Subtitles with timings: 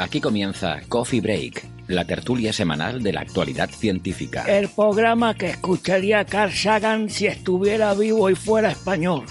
[0.00, 4.44] Aquí comienza Coffee Break, la tertulia semanal de la actualidad científica.
[4.48, 9.26] El programa que escucharía Carl Sagan si estuviera vivo y fuera español.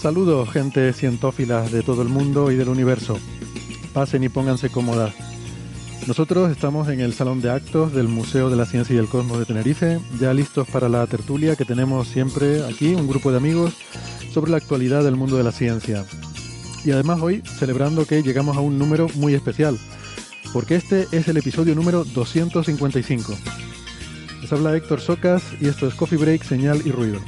[0.00, 3.18] Saludos, gente cientófila de todo el mundo y del universo.
[3.92, 5.29] Pasen y pónganse cómodas.
[6.06, 9.38] Nosotros estamos en el Salón de Actos del Museo de la Ciencia y el Cosmos
[9.38, 13.74] de Tenerife, ya listos para la tertulia que tenemos siempre aquí, un grupo de amigos,
[14.32, 16.04] sobre la actualidad del mundo de la ciencia.
[16.84, 19.78] Y además hoy celebrando que llegamos a un número muy especial,
[20.52, 23.36] porque este es el episodio número 255.
[24.40, 27.20] Les habla Héctor Socas y esto es Coffee Break, Señal y Ruido.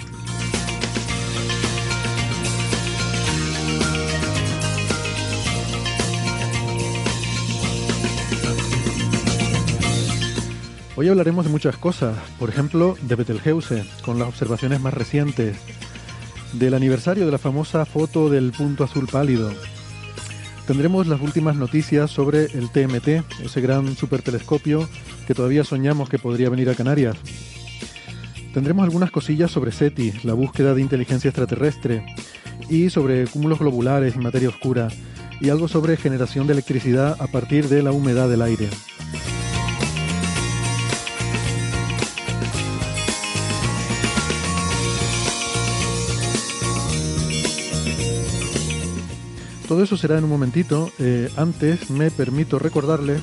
[10.94, 15.56] Hoy hablaremos de muchas cosas, por ejemplo, de Betelgeuse, con las observaciones más recientes,
[16.52, 19.50] del aniversario de la famosa foto del punto azul pálido.
[20.66, 24.86] Tendremos las últimas noticias sobre el TMT, ese gran supertelescopio
[25.26, 27.16] que todavía soñamos que podría venir a Canarias.
[28.52, 32.04] Tendremos algunas cosillas sobre SETI, la búsqueda de inteligencia extraterrestre,
[32.68, 34.88] y sobre cúmulos globulares y materia oscura,
[35.40, 38.68] y algo sobre generación de electricidad a partir de la humedad del aire.
[49.72, 50.90] Todo eso será en un momentito.
[50.98, 53.22] Eh, antes me permito recordarles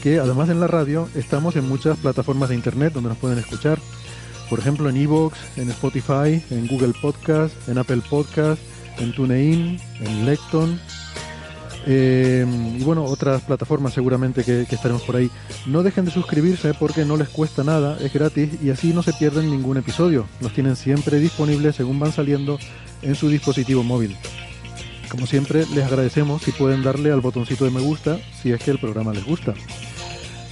[0.00, 3.80] que además en la radio estamos en muchas plataformas de internet donde nos pueden escuchar.
[4.48, 8.62] Por ejemplo en Evox, en Spotify, en Google Podcast, en Apple Podcast,
[8.98, 10.78] en TuneIn, en Lecton.
[11.84, 12.46] Eh,
[12.78, 15.28] y bueno, otras plataformas seguramente que, que estaremos por ahí.
[15.66, 19.14] No dejen de suscribirse porque no les cuesta nada, es gratis y así no se
[19.14, 20.28] pierden ningún episodio.
[20.40, 22.56] Los tienen siempre disponibles según van saliendo
[23.02, 24.16] en su dispositivo móvil.
[25.08, 28.70] Como siempre, les agradecemos si pueden darle al botoncito de me gusta si es que
[28.70, 29.54] el programa les gusta.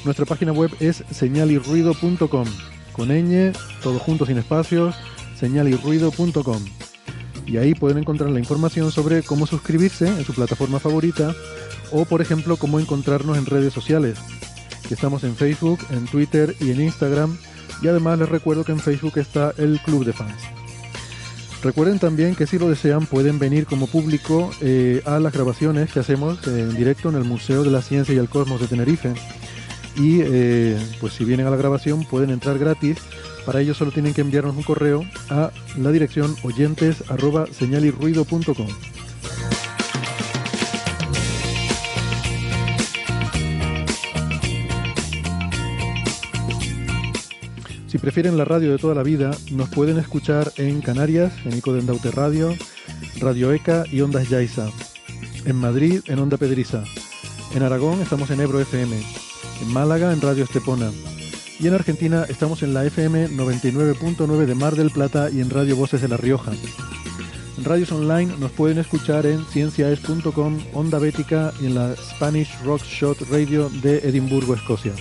[0.04, 2.46] Nuestra página web es señalirruido.com,
[2.92, 3.52] con ñ,
[3.82, 4.96] todo junto sin espacios,
[5.38, 6.64] señalirruido.com.
[7.46, 11.34] Y ahí pueden encontrar la información sobre cómo suscribirse en su plataforma favorita
[11.92, 14.18] o, por ejemplo, cómo encontrarnos en redes sociales.
[14.90, 17.36] Estamos en Facebook, en Twitter y en Instagram.
[17.82, 20.34] Y además les recuerdo que en Facebook está el Club de Fans.
[21.66, 25.98] Recuerden también que si lo desean pueden venir como público eh, a las grabaciones que
[25.98, 29.12] hacemos en directo en el Museo de la Ciencia y el Cosmos de Tenerife.
[29.96, 32.98] Y eh, pues si vienen a la grabación pueden entrar gratis.
[33.44, 37.02] Para ello solo tienen que enviarnos un correo a la dirección oyentes
[47.96, 51.72] Si prefieren la radio de toda la vida, nos pueden escuchar en Canarias, en Ico
[51.72, 52.54] de Endaute Radio,
[53.20, 54.68] Radio ECA y Ondas Yaiza.
[55.46, 56.84] En Madrid, en Onda Pedriza.
[57.54, 58.94] En Aragón estamos en Ebro FM.
[59.62, 60.90] En Málaga, en Radio Estepona.
[61.58, 65.74] Y en Argentina estamos en la FM 99.9 de Mar del Plata y en Radio
[65.76, 66.52] Voces de La Rioja.
[67.56, 72.82] En radios online nos pueden escuchar en cienciaes.com, Onda Bética y en la Spanish Rock
[72.82, 74.92] Shot Radio de Edimburgo, Escocia.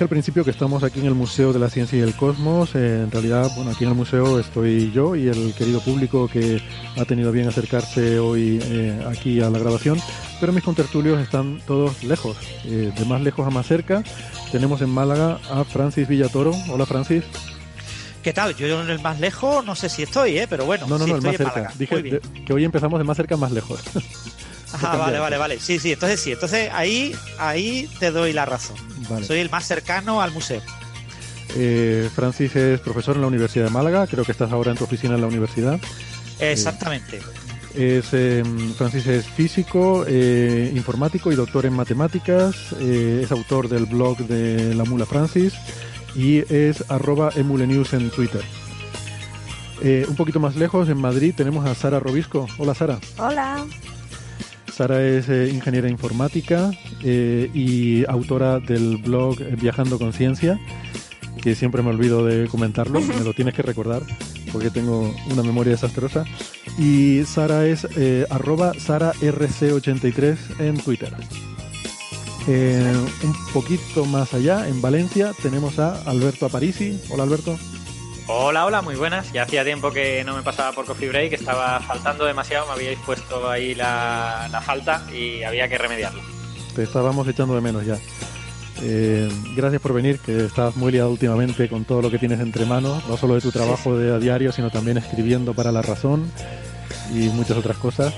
[0.00, 2.74] Dije al principio que estamos aquí en el Museo de la Ciencia y el Cosmos.
[2.74, 6.58] Eh, en realidad, bueno, aquí en el museo estoy yo y el querido público que
[6.96, 10.00] ha tenido bien acercarse hoy eh, aquí a la grabación.
[10.40, 14.02] Pero mis contertulios están todos lejos, eh, de más lejos a más cerca.
[14.50, 16.52] Tenemos en Málaga a Francis Villatoro.
[16.70, 17.24] Hola, Francis.
[18.22, 18.56] ¿Qué tal?
[18.56, 20.46] Yo en el más lejos no sé si estoy, ¿eh?
[20.48, 20.86] pero bueno.
[20.86, 21.74] No, no, sí, no, el más cerca.
[21.78, 23.82] Dije de- que hoy empezamos de más cerca a más lejos.
[24.72, 25.60] Ajá, vale, vale, vale.
[25.60, 26.32] Sí, sí, entonces sí.
[26.32, 28.76] Entonces ahí, ahí te doy la razón.
[29.08, 29.26] Vale.
[29.26, 30.62] Soy el más cercano al museo.
[31.56, 34.06] Eh, Francis es profesor en la Universidad de Málaga.
[34.06, 35.80] Creo que estás ahora en tu oficina en la universidad.
[36.38, 37.20] Exactamente.
[37.74, 38.42] Es, eh,
[38.76, 42.56] Francis es físico, eh, informático y doctor en matemáticas.
[42.80, 45.54] eh, es autor del blog de La Mula Francis
[46.14, 48.42] y es arroba emulenews en Twitter.
[49.82, 52.46] Eh, un poquito más lejos, en Madrid, tenemos a Sara Robisco.
[52.58, 52.98] Hola Sara.
[53.18, 53.64] Hola.
[54.80, 56.70] Sara es eh, ingeniera informática
[57.04, 60.58] eh, y autora del blog Viajando con Ciencia,
[61.42, 64.00] que siempre me olvido de comentarlo, me lo tienes que recordar
[64.50, 66.24] porque tengo una memoria desastrosa.
[66.78, 71.14] Y Sara es eh, arroba SaraRC83 en Twitter.
[72.48, 76.98] Eh, un poquito más allá, en Valencia, tenemos a Alberto Aparici.
[77.10, 77.58] Hola Alberto.
[78.32, 79.32] Hola, hola, muy buenas.
[79.32, 82.98] Ya hacía tiempo que no me pasaba por Coffee Break, estaba faltando demasiado, me habíais
[83.00, 86.22] puesto ahí la, la falta y había que remediarlo.
[86.76, 87.98] Te estábamos echando de menos ya.
[88.82, 92.66] Eh, gracias por venir, que estás muy liado últimamente con todo lo que tienes entre
[92.66, 96.30] manos, no solo de tu trabajo de a diario, sino también escribiendo para La Razón
[97.12, 98.14] y muchas otras cosas.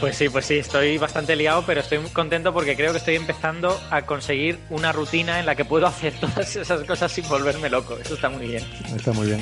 [0.00, 3.78] Pues sí, pues sí, estoy bastante liado, pero estoy contento porque creo que estoy empezando
[3.90, 7.98] a conseguir una rutina en la que puedo hacer todas esas cosas sin volverme loco.
[7.98, 8.64] Eso está muy bien.
[8.96, 9.40] Está muy bien.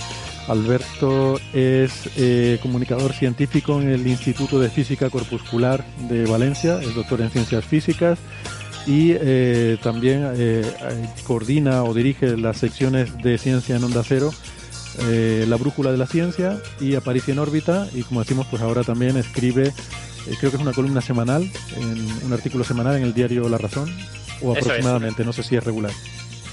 [0.49, 7.21] Alberto es eh, comunicador científico en el Instituto de Física Corpuscular de Valencia, es doctor
[7.21, 8.19] en ciencias físicas
[8.87, 10.65] y eh, también eh,
[11.25, 14.33] coordina o dirige las secciones de ciencia en Onda Cero,
[15.47, 19.17] La Brújula de la Ciencia y Aparicio en órbita y como decimos pues ahora también
[19.19, 19.73] escribe,
[20.31, 23.59] eh, creo que es una columna semanal, en, un artículo semanal en el diario La
[23.59, 23.95] Razón
[24.43, 24.59] o es.
[24.63, 25.93] aproximadamente, no sé si es regular.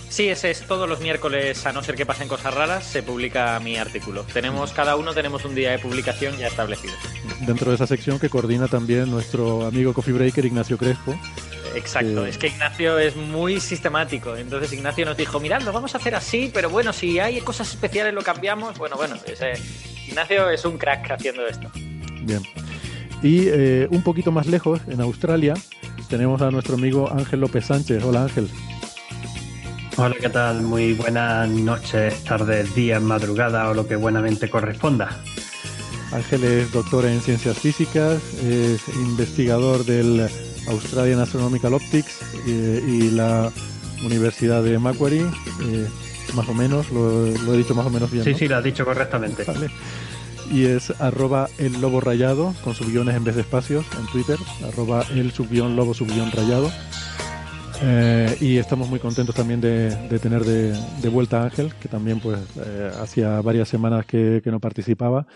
[0.10, 3.60] Sí, ese es todos los miércoles, a no ser que pasen cosas raras, se publica
[3.60, 4.24] mi artículo.
[4.32, 6.94] Tenemos, cada uno tenemos un día de publicación ya establecido.
[7.42, 11.20] Dentro de esa sección que coordina también nuestro amigo Coffee Breaker Ignacio Crespo.
[11.76, 12.30] Exacto, Sí.
[12.30, 14.38] es que Ignacio es muy sistemático.
[14.38, 17.68] Entonces Ignacio nos dijo, mirad, lo vamos a hacer así, pero bueno, si hay cosas
[17.72, 18.78] especiales lo cambiamos.
[18.78, 19.62] Bueno, bueno, ese-
[20.08, 21.70] Ignacio es un crack haciendo esto.
[22.22, 22.42] Bien.
[23.22, 25.56] Y eh, un poquito más lejos, en Australia,
[26.10, 28.04] tenemos a nuestro amigo Ángel López Sánchez.
[28.04, 28.50] Hola Ángel.
[29.98, 30.62] Hola, ¿qué tal?
[30.62, 35.22] Muy buenas noches, tardes, días, madrugada o lo que buenamente corresponda.
[36.12, 40.28] Ángel es doctor en ciencias físicas, es investigador del
[40.68, 43.52] Australian Astronomical Optics eh, y la
[44.04, 45.26] Universidad de Macquarie,
[45.64, 45.88] eh,
[46.34, 48.24] más o menos, lo, lo he dicho más o menos bien.
[48.24, 48.38] Sí, ¿no?
[48.38, 49.46] sí, lo has dicho correctamente.
[49.46, 49.70] Vale.
[50.52, 54.38] Y es arroba el lobo rayado, con subguiones en vez de espacios en Twitter,
[54.68, 56.70] arroba el subguión lobo subguión rayado.
[57.82, 59.90] Eh, y estamos muy contentos también de,
[60.20, 64.60] tener de, vuelta a Ángel, que también pues eh, hacía varias semanas que, que no
[64.60, 65.28] participaba.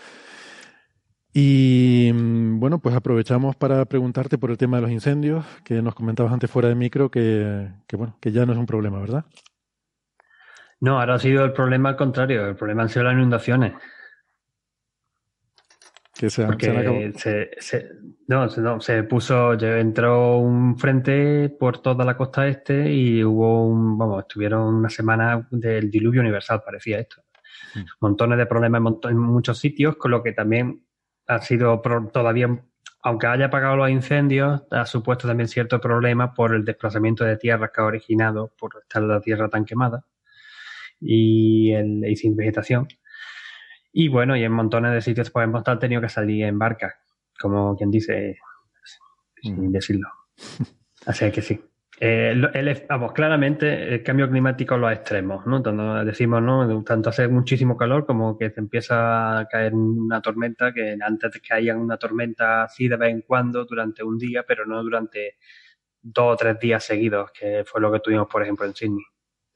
[1.32, 5.94] Y mm, bueno, pues aprovechamos para preguntarte por el tema de los incendios, que nos
[5.94, 9.24] comentabas antes fuera de micro, que, que bueno, que ya no es un problema, ¿verdad?
[10.80, 12.46] No, ahora ha sido el problema al contrario.
[12.46, 13.74] El problema han sido las inundaciones.
[16.20, 17.90] Que se, han- Porque se han acabado- se, se-
[18.28, 23.66] no, se- no, se puso, entró un frente por toda la costa este y hubo
[23.66, 27.22] un, vamos, estuvieron una semana del diluvio universal, parecía esto.
[27.74, 27.80] Mm.
[28.00, 30.84] Montones de problemas en, muchos sitios, con lo que también
[31.26, 32.48] ha sido pro- todavía,
[33.02, 37.70] aunque haya apagado los incendios, ha supuesto también cierto problema por el desplazamiento de tierra
[37.74, 40.04] que ha originado por estar la tierra tan quemada
[41.00, 42.86] y, el, y sin vegetación.
[43.92, 46.94] Y bueno, y en montones de sitios pues hemos tenido que salir en barca,
[47.40, 48.38] como quien dice,
[49.42, 50.08] sin decirlo.
[51.06, 51.60] Así que sí.
[52.02, 55.60] Eh, el- vamos, claramente el cambio climático los extremos, ¿no?
[55.62, 56.82] Tanto decimos, ¿no?
[56.82, 61.40] Tanto hace muchísimo calor como que se empieza a caer una tormenta, que antes de
[61.40, 65.36] que haya una tormenta así de vez en cuando durante un día, pero no durante
[66.00, 69.04] dos o tres días seguidos, que fue lo que tuvimos, por ejemplo, en Sydney.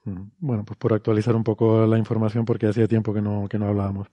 [0.04, 3.68] Bueno, pues por actualizar un poco la información, porque hacía tiempo que no, que no
[3.68, 4.08] hablábamos.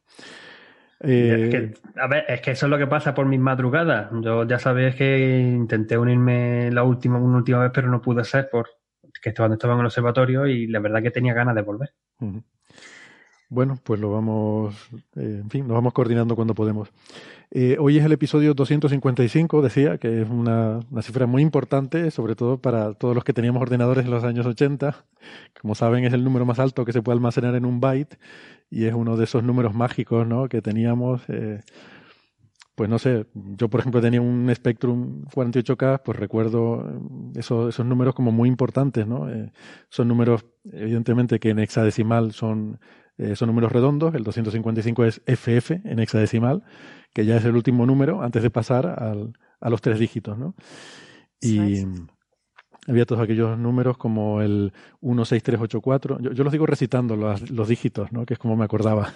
[1.01, 4.10] Eh, Es que, a ver, es que eso es lo que pasa por mis madrugadas.
[4.21, 8.50] Yo ya sabéis que intenté unirme la última, una última vez, pero no pude ser
[8.51, 8.71] porque
[9.24, 11.93] estaba, estaba en el observatorio y la verdad que tenía ganas de volver.
[12.19, 12.43] Ujú.
[13.51, 14.74] Bueno, pues lo vamos,
[15.17, 16.89] eh, en fin, lo vamos coordinando cuando podemos.
[17.51, 22.62] Eh, hoy es el episodio 255, decía, que es una, cifra muy importante, sobre todo
[22.62, 25.03] para todos los que teníamos ordenadores en los años 80.
[25.60, 28.17] Como saben, es el número más alto que se puede almacenar en un byte
[28.70, 30.48] y es uno de esos números mágicos ¿no?
[30.48, 31.22] que teníamos.
[31.27, 31.60] eh,
[32.75, 37.86] pues no sé, yo por ejemplo tenía un Spectrum 48K, pues recuerdo eh, esos, esos
[37.86, 39.27] números como muy importantes, ¿no?
[39.89, 42.79] Son números, evidentemente, que en hexadecimal son
[43.18, 46.63] Eh, son números redondos, el 255 es FF en hexadecimal,
[47.13, 50.56] que ya es el último número antes de pasar al, a los tres dígitos, ¿no?
[51.39, 51.86] Y
[52.88, 56.20] había todos aquellos números como el 16384.
[56.20, 58.25] Yo, yo los digo recitando los, los dígitos, ¿no?
[58.25, 59.13] Que es como me acordaba.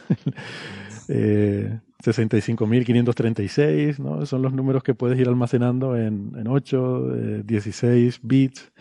[1.09, 4.25] eh, 65.536, ¿no?
[4.25, 8.71] Son los números que puedes ir almacenando en, en 8, 16 bits.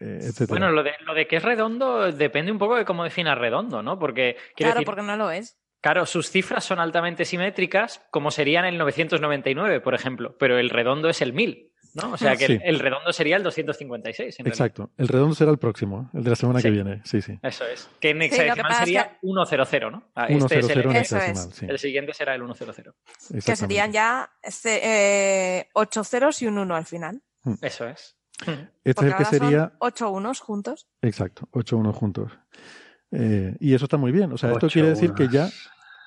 [0.00, 3.38] Eh, bueno, lo de, lo de que es redondo depende un poco de cómo definas
[3.38, 3.98] redondo, ¿no?
[3.98, 4.36] Porque.
[4.56, 5.58] Claro, porque no lo es.
[5.82, 11.08] Claro, sus cifras son altamente simétricas, como serían el 999, por ejemplo, pero el redondo
[11.08, 11.70] es el 1000.
[11.94, 12.12] ¿no?
[12.12, 14.40] O sea que el, redondo sería el 256.
[14.40, 14.90] Exacto.
[14.96, 17.00] El redondo será el próximo, el de la semana que viene.
[17.04, 17.38] Sí, sí.
[17.42, 17.88] Eso es.
[18.00, 20.10] Que en hexadecimal sería 100, ¿no?
[20.14, 21.62] Ah, este es el, eso es.
[21.62, 22.92] el siguiente será el 100.
[23.44, 24.80] Que serían ya este,
[25.58, 27.22] eh, 8 ceros y un 1 al final.
[27.42, 27.54] Hmm.
[27.62, 28.19] Eso es.
[28.84, 29.72] Este es el que sería.
[29.78, 30.88] 8 unos juntos.
[31.02, 32.32] Exacto, 8 unos juntos.
[33.12, 34.32] Eh, y eso está muy bien.
[34.32, 35.50] O sea, esto quiere decir que ya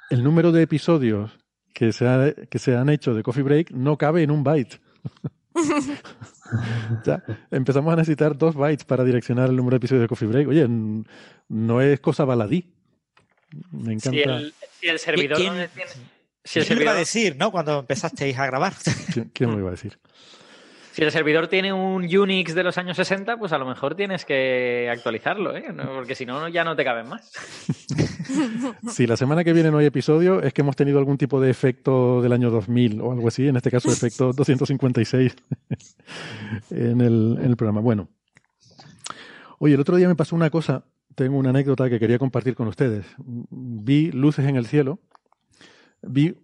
[0.10, 1.38] el número de episodios
[1.74, 4.80] que se, ha, que se han hecho de Coffee Break no cabe en un byte.
[7.06, 10.48] ya, empezamos a necesitar dos bytes para direccionar el número de episodios de Coffee Break.
[10.48, 12.74] Oye, no es cosa baladí.
[13.72, 14.40] Me encanta.
[14.80, 15.70] Si el, servidor no tiene.
[16.44, 16.82] Si el servidor...
[16.84, 17.52] iba a decir, no?
[17.52, 18.74] Cuando empezasteis a grabar.
[19.34, 20.00] ¿Quién, me iba a decir?
[20.94, 24.26] Si el servidor tiene un Unix de los años 60, pues a lo mejor tienes
[24.26, 25.66] que actualizarlo, ¿eh?
[25.96, 27.32] porque si no, ya no te caben más.
[28.92, 31.50] si la semana que viene no hay episodio, es que hemos tenido algún tipo de
[31.50, 35.36] efecto del año 2000 o algo así, en este caso efecto 256
[36.70, 37.82] en, el, en el programa.
[37.82, 38.08] Bueno.
[39.58, 40.86] Oye, el otro día me pasó una cosa,
[41.16, 43.08] tengo una anécdota que quería compartir con ustedes.
[43.18, 45.00] Vi luces en el cielo,
[46.04, 46.38] vi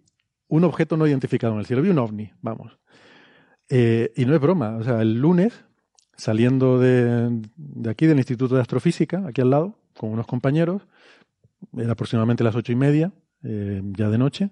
[0.48, 2.80] un objeto no identificado en el cielo, vi un ovni, vamos.
[3.70, 5.64] Eh, y no es broma, o sea, el lunes,
[6.18, 10.88] saliendo de, de, aquí del Instituto de Astrofísica, aquí al lado, con unos compañeros,
[11.78, 13.12] era aproximadamente las ocho y media,
[13.44, 14.50] eh, ya de noche,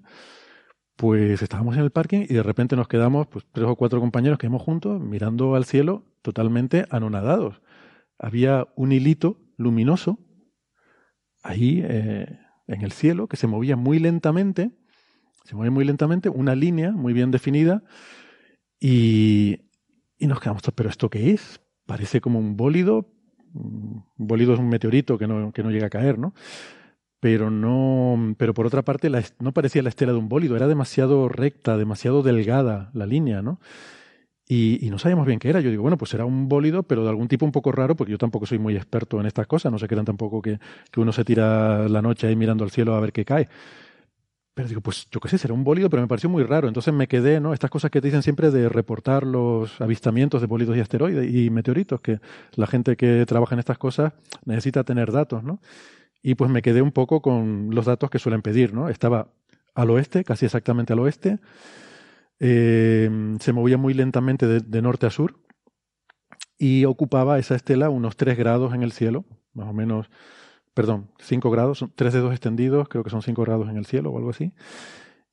[0.96, 4.40] pues estábamos en el parking y de repente nos quedamos, pues tres o cuatro compañeros
[4.40, 7.62] que hemos juntos, mirando al cielo totalmente anonadados.
[8.18, 10.20] Había un hilito luminoso
[11.44, 14.72] ahí eh, en el cielo que se movía muy lentamente,
[15.46, 17.84] se movía muy lentamente, una línea muy bien definida,
[18.80, 19.60] y,
[20.20, 21.62] nos quedamos, ¿pero esto qué es?
[21.86, 23.10] Parece como un bólido.
[23.54, 26.34] Un bólido es un meteorito que no, que no llega a caer, ¿no?
[27.20, 31.28] Pero no, pero por otra parte no parecía la estela de un bólido, era demasiado
[31.30, 33.60] recta, demasiado delgada la línea, ¿no?
[34.48, 35.60] Y, y, no sabíamos bien qué era.
[35.60, 38.12] Yo digo, bueno, pues será un bólido, pero de algún tipo un poco raro, porque
[38.12, 39.72] yo tampoco soy muy experto en estas cosas.
[39.72, 42.96] No se crean tampoco que, que uno se tira la noche ahí mirando al cielo
[42.96, 43.50] a ver qué cae.
[44.58, 46.68] Pero digo, pues yo qué sé, será un bólido, pero me pareció muy raro.
[46.68, 47.54] Entonces me quedé, ¿no?
[47.54, 51.52] Estas cosas que te dicen siempre de reportar los avistamientos de bólidos y asteroides y
[51.52, 52.20] meteoritos, que
[52.56, 54.14] la gente que trabaja en estas cosas
[54.46, 55.62] necesita tener datos, ¿no?
[56.24, 58.90] Y pues me quedé un poco con los datos que suelen pedir, ¿no?
[58.90, 59.28] Estaba
[59.76, 61.38] al oeste, casi exactamente al oeste.
[62.40, 65.40] Eh, se movía muy lentamente de, de norte a sur
[66.58, 69.24] y ocupaba esa estela unos 3 grados en el cielo,
[69.54, 70.10] más o menos
[70.78, 74.12] perdón, 5 grados, son tres dedos extendidos, creo que son 5 grados en el cielo
[74.12, 74.52] o algo así.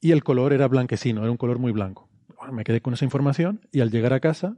[0.01, 2.09] Y el color era blanquecino, era un color muy blanco.
[2.39, 4.57] Bueno, me quedé con esa información y al llegar a casa,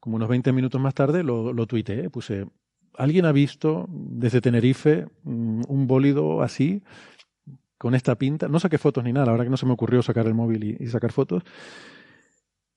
[0.00, 2.08] como unos 20 minutos más tarde, lo, lo tuiteé.
[2.08, 2.46] Puse,
[2.96, 6.82] ¿alguien ha visto desde Tenerife mm, un bólido así,
[7.76, 8.48] con esta pinta?
[8.48, 10.64] No saqué fotos ni nada, la verdad que no se me ocurrió sacar el móvil
[10.64, 11.42] y, y sacar fotos.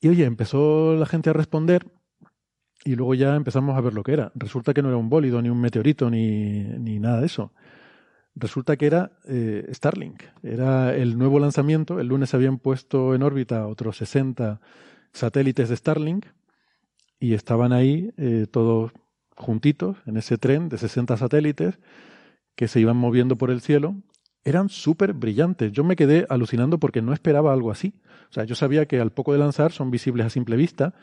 [0.01, 1.85] Y oye, empezó la gente a responder
[2.85, 4.31] y luego ya empezamos a ver lo que era.
[4.35, 7.51] Resulta que no era un bólido, ni un meteorito, ni, ni nada de eso.
[8.35, 10.21] Resulta que era eh, Starlink.
[10.43, 11.99] Era el nuevo lanzamiento.
[11.99, 14.61] El lunes habían puesto en órbita otros 60
[15.13, 16.27] satélites de Starlink
[17.19, 18.91] y estaban ahí eh, todos
[19.35, 21.79] juntitos en ese tren de 60 satélites
[22.55, 23.95] que se iban moviendo por el cielo.
[24.43, 25.71] Eran súper brillantes.
[25.71, 27.95] Yo me quedé alucinando porque no esperaba algo así.
[28.29, 30.93] O sea, yo sabía que al poco de lanzar son visibles a simple vista,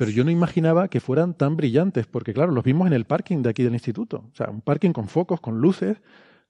[0.00, 3.42] pero yo no imaginaba que fueran tan brillantes, porque claro, los vimos en el parking
[3.42, 4.30] de aquí del instituto.
[4.32, 6.00] O sea, un parking con focos, con luces,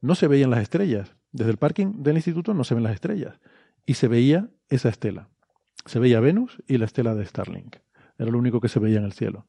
[0.01, 1.17] no se veían las estrellas.
[1.33, 3.41] Desde el parking del instituto no se ven las estrellas.
[3.85, 5.31] Y se veía esa estela.
[5.85, 7.79] Se veía Venus y la estela de Starlink.
[8.21, 9.49] Era lo único que se veía en el cielo.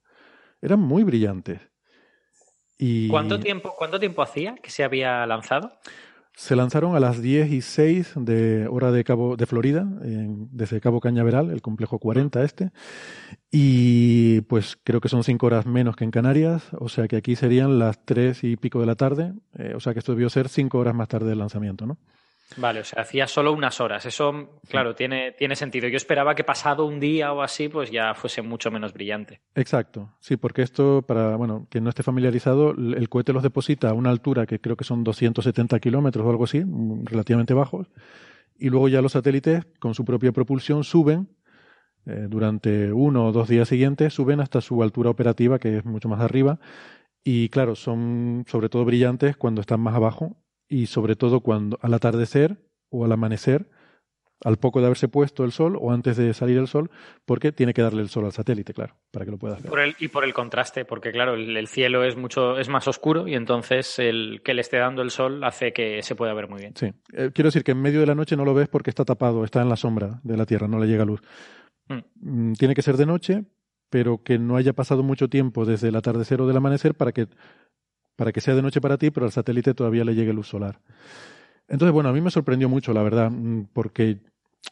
[0.64, 1.62] Eran muy brillantes.
[2.80, 3.08] Y...
[3.08, 5.78] ¿Cuánto tiempo, ¿Cuánto tiempo hacía que se había lanzado?
[6.34, 10.80] Se lanzaron a las 10 y 6 de hora de Cabo de Florida, en, desde
[10.80, 12.72] Cabo Cañaveral, el complejo 40 este,
[13.52, 17.36] y pues creo que son 5 horas menos que en Canarias, o sea que aquí
[17.36, 20.48] serían las 3 y pico de la tarde, eh, o sea que esto debió ser
[20.48, 21.98] 5 horas más tarde del lanzamiento, ¿no?
[22.58, 24.06] Vale, o sea, hacía solo unas horas.
[24.06, 25.88] Eso, claro, tiene, tiene sentido.
[25.88, 29.42] Yo esperaba que pasado un día o así, pues ya fuese mucho menos brillante.
[29.56, 33.94] Exacto, sí, porque esto, para, bueno, quien no esté familiarizado, el cohete los deposita a
[33.94, 37.88] una altura que creo que son 270 kilómetros o algo así, mm, relativamente bajos,
[38.58, 41.30] y luego ya los satélites, con su propia propulsión, suben
[42.06, 46.10] eh, durante uno o dos días siguientes, suben hasta su altura operativa, que es mucho
[46.10, 46.60] más arriba,
[47.24, 50.36] y claro, son sobre todo brillantes cuando están más abajo
[50.72, 52.56] y sobre todo cuando al atardecer
[52.90, 53.68] o al amanecer,
[54.44, 56.90] al poco de haberse puesto el sol o antes de salir el sol,
[57.26, 59.70] porque tiene que darle el sol al satélite, claro, para que lo puedas ver.
[59.70, 63.28] Por el, y por el contraste, porque claro, el, cielo es mucho es más oscuro
[63.28, 66.62] y entonces el que le esté dando el sol hace que se pueda ver muy
[66.62, 66.74] bien.
[66.78, 69.04] Sí, eh, quiero decir que en medio de la noche no lo ves porque está
[69.04, 71.22] tapado, está en la sombra de la Tierra, no le llega luz.
[71.90, 72.00] Mm.
[72.22, 73.44] Mm, tiene que ser de noche,
[73.90, 77.28] pero que no haya pasado mucho tiempo desde el atardecer o del amanecer para que
[78.16, 80.80] para que sea de noche para ti, pero al satélite todavía le llegue luz solar.
[81.68, 84.20] Entonces, bueno, a mí me sorprendió mucho, la verdad, mm, porque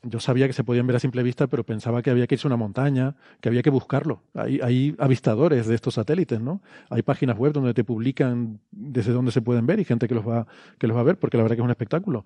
[0.04, 2.48] yo sabía que se podían ver a simple vista, pero pensaba que había que irse
[2.48, 4.24] a una montaña, que había que buscarlo.
[4.34, 6.62] Hay, avistadores de estos satélites, ¿no?
[6.90, 10.28] Hay páginas web donde te publican desde dónde se pueden ver y gente que los
[10.28, 12.26] va, que los va a ver, porque la verdad que es un espectáculo.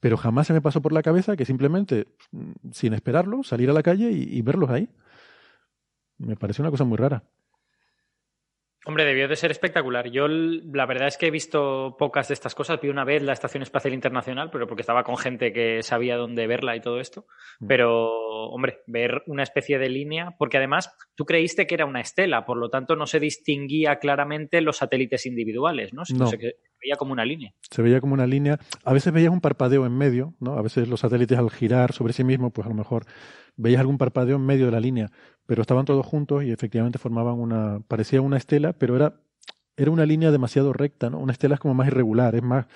[0.00, 3.72] Pero jamás se me pasó por la cabeza que simplemente, mm, sin esperarlo, salir a
[3.72, 4.88] la calle y verlos ahí.
[6.18, 7.24] Me parece una cosa muy rara.
[8.86, 10.10] Hombre, debió de ser espectacular.
[10.10, 12.80] Yo la verdad es que he visto pocas de estas cosas.
[12.80, 16.46] Vi una vez la Estación Espacial Internacional, pero porque estaba con gente que sabía dónde
[16.46, 17.26] verla y todo esto.
[17.58, 17.66] Mm.
[17.66, 18.08] Pero,
[18.48, 22.56] hombre, ver una especie de línea, porque además tú creíste que era una estela, por
[22.56, 26.02] lo tanto no se distinguía claramente los satélites individuales, ¿no?
[26.16, 26.26] no.
[26.26, 26.38] Se
[26.80, 27.52] veía como una línea.
[27.70, 28.58] Se veía como una línea.
[28.84, 30.54] A veces veías un parpadeo en medio, ¿no?
[30.54, 33.04] A veces los satélites al girar sobre sí mismos, pues a lo mejor
[33.56, 35.10] veías algún parpadeo en medio de la línea
[35.50, 39.20] pero estaban todos juntos y efectivamente formaban una, parecía una estela, pero era,
[39.76, 41.18] era una línea demasiado recta, ¿no?
[41.18, 42.66] Una estela es como más irregular, es más,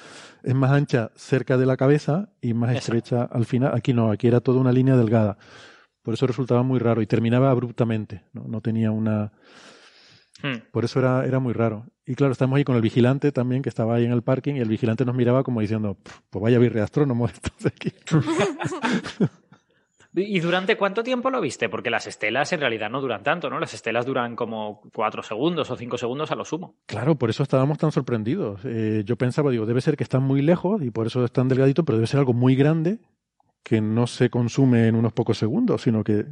[0.42, 3.70] es más ancha cerca de la cabeza y más estrecha al final.
[3.76, 5.38] Aquí no, aquí era toda una línea delgada.
[6.02, 9.30] Por eso resultaba muy raro y terminaba abruptamente, no, no tenía una...
[10.42, 10.68] Hmm.
[10.72, 11.86] Por eso era, era muy raro.
[12.06, 14.60] Y claro, estamos ahí con el vigilante también, que estaba ahí en el parking, y
[14.60, 15.96] el vigilante nos miraba como diciendo,
[16.30, 17.92] pues vaya virre astrónomo estos aquí.
[20.16, 21.68] ¿Y durante cuánto tiempo lo viste?
[21.68, 23.58] Porque las estelas en realidad no duran tanto, ¿no?
[23.58, 26.76] Las estelas duran como cuatro segundos o cinco segundos a lo sumo.
[26.86, 28.60] Claro, por eso estábamos tan sorprendidos.
[28.64, 31.84] Eh, yo pensaba, digo, debe ser que están muy lejos y por eso están delgaditos,
[31.84, 33.00] pero debe ser algo muy grande
[33.64, 36.26] que no se consume en unos pocos segundos, sino que,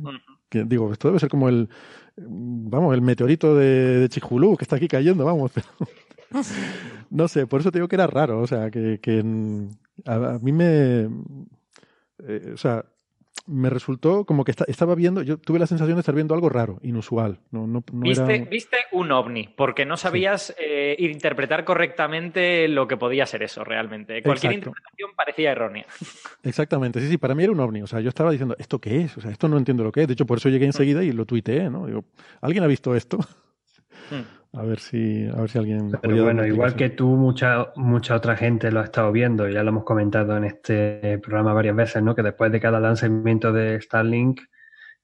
[0.51, 1.69] digo, esto debe ser como el,
[2.17, 5.51] vamos, el meteorito de, de Chicxulub que está aquí cayendo, vamos.
[7.11, 9.01] no sé, por eso te digo que era raro, o sea, que,
[10.05, 11.09] a, mí me...
[12.29, 12.85] Eh, o sea,
[13.47, 16.79] me resultó como que estaba viendo, yo tuve la sensación de estar viendo algo raro,
[16.83, 17.41] inusual.
[17.51, 23.27] No, no, ¿Viste, viste, un ovni, porque no sabías eh, interpretar correctamente lo que podía
[23.27, 24.23] ser eso realmente.
[24.23, 25.87] Cualquier interpretación parecía errónea.
[26.43, 27.83] Exactamente, sí, sí, para mí era un ovni.
[27.83, 29.17] O sea, yo estaba diciendo, ¿esto qué es?
[29.17, 30.07] O sea, esto no entiendo lo que es.
[30.07, 31.87] De hecho, por eso llegué enseguida y lo tuiteé, ¿no?
[31.87, 32.05] Digo,
[32.41, 33.19] ¿alguien ha visto esto?
[34.11, 34.42] Hmm.
[34.55, 35.93] A ver si, a ver si alguien.
[36.03, 39.71] Pero bueno, igual que tú, mucha, mucha otra gente lo ha estado viendo, ya lo
[39.71, 42.15] hemos comentado en este programa varias veces, ¿no?
[42.15, 44.41] Que después de cada lanzamiento de Starlink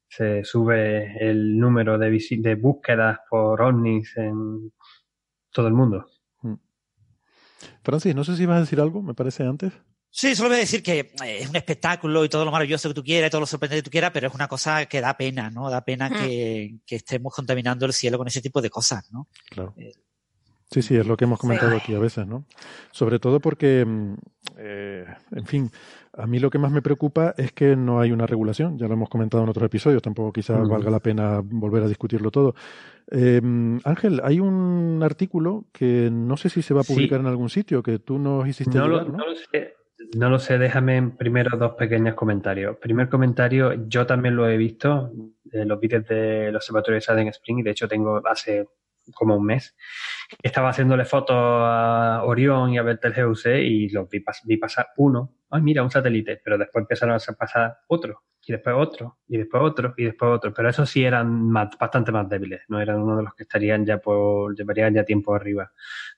[0.06, 4.70] se sube el número de, de búsquedas por ovnis en
[5.50, 6.06] todo el mundo.
[6.42, 6.56] Hmm.
[7.82, 9.72] Francis, no sé si ibas a decir algo, me parece antes.
[10.10, 12.94] Sí, solo voy a decir que eh, es un espectáculo y todo lo maravilloso que
[12.94, 15.50] tú quieras, todo lo sorprendente que tú quieras, pero es una cosa que da pena,
[15.50, 15.68] ¿no?
[15.70, 16.14] Da pena hmm.
[16.14, 19.28] que, estemos contaminando el cielo con ese tipo de cosas, ¿no?
[19.50, 19.74] Claro.
[19.76, 19.92] Eh,
[20.70, 22.46] sí, sí, es lo que hemos comentado aquí a veces, ¿no?
[22.90, 24.14] Sobre todo porque, mm,
[24.56, 25.70] eh, en fin,
[26.14, 28.78] a mí lo que más me preocupa es que no hay una regulación.
[28.78, 30.70] Ya lo hemos comentado en otros episodios, tampoco quizás mm.
[30.70, 32.54] valga la pena volver a discutirlo todo.
[33.10, 37.82] Ángel, hay un artículo que no sé si se va a publicar en algún sitio,
[37.82, 39.04] que tú nos hiciste no, ¿no?
[39.04, 39.77] no lo sé.
[40.14, 42.76] No lo sé, déjame primero dos pequeños comentarios.
[42.76, 45.12] Primer comentario, yo también lo he visto,
[45.44, 48.66] de los vídeos del observatorio de Spring, y de hecho tengo hace
[49.14, 49.74] como un mes.
[50.42, 55.34] Estaba haciéndole fotos a Orión y a Betelgeuse y los vi, vi, pasar uno.
[55.50, 56.40] Ay, mira, un satélite.
[56.44, 60.54] Pero después empezaron a pasar otro, y después otro, y después otro, y después otro.
[60.54, 62.62] Pero esos sí eran bastante más débiles.
[62.68, 65.72] No eran uno de los que estarían ya por, llevarían ya tiempo arriba.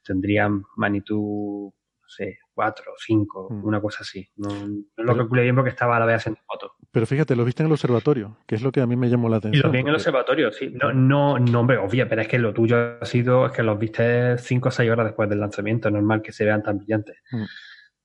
[0.05, 1.73] Tendrían magnitud
[2.11, 3.65] sé, cuatro, cinco, mm.
[3.65, 4.29] una cosa así.
[4.37, 4.51] No,
[4.99, 6.73] lo calculé bien porque estaba a la vez haciendo fotos.
[6.91, 9.31] Pero fíjate, lo viste en el observatorio, que es lo que a mí me llamó
[9.31, 9.61] la atención.
[9.61, 10.71] Y lo vi en el observatorio, sí.
[10.75, 13.79] No, no, no, hombre, obvio, pero es que lo tuyo ha sido, es que los
[13.79, 17.17] viste cinco o seis horas después del lanzamiento, normal que se vean tan brillantes.
[17.31, 17.45] Mm.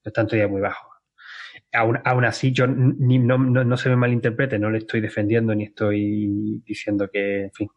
[0.05, 0.89] Están todavía muy bajos.
[1.73, 5.65] Aún, aún, así, yo ni, no, no, se me malinterprete, no le estoy defendiendo ni
[5.65, 7.67] estoy diciendo que, en fin,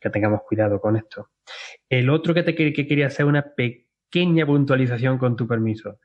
[0.00, 1.30] que tengamos cuidado con esto.
[1.88, 5.98] El otro que te que quería hacer una pequeña puntualización con tu permiso.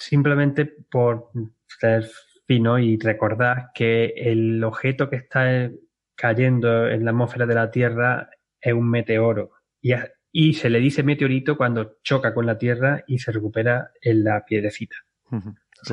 [0.00, 1.30] Simplemente por
[1.66, 2.10] ser
[2.46, 5.70] fino y recordar que el objeto que está
[6.16, 9.52] cayendo en la atmósfera de la Tierra es un meteoro.
[9.80, 9.92] Y,
[10.32, 14.44] y se le dice meteorito cuando choca con la Tierra y se recupera en la
[14.44, 14.96] piedrecita.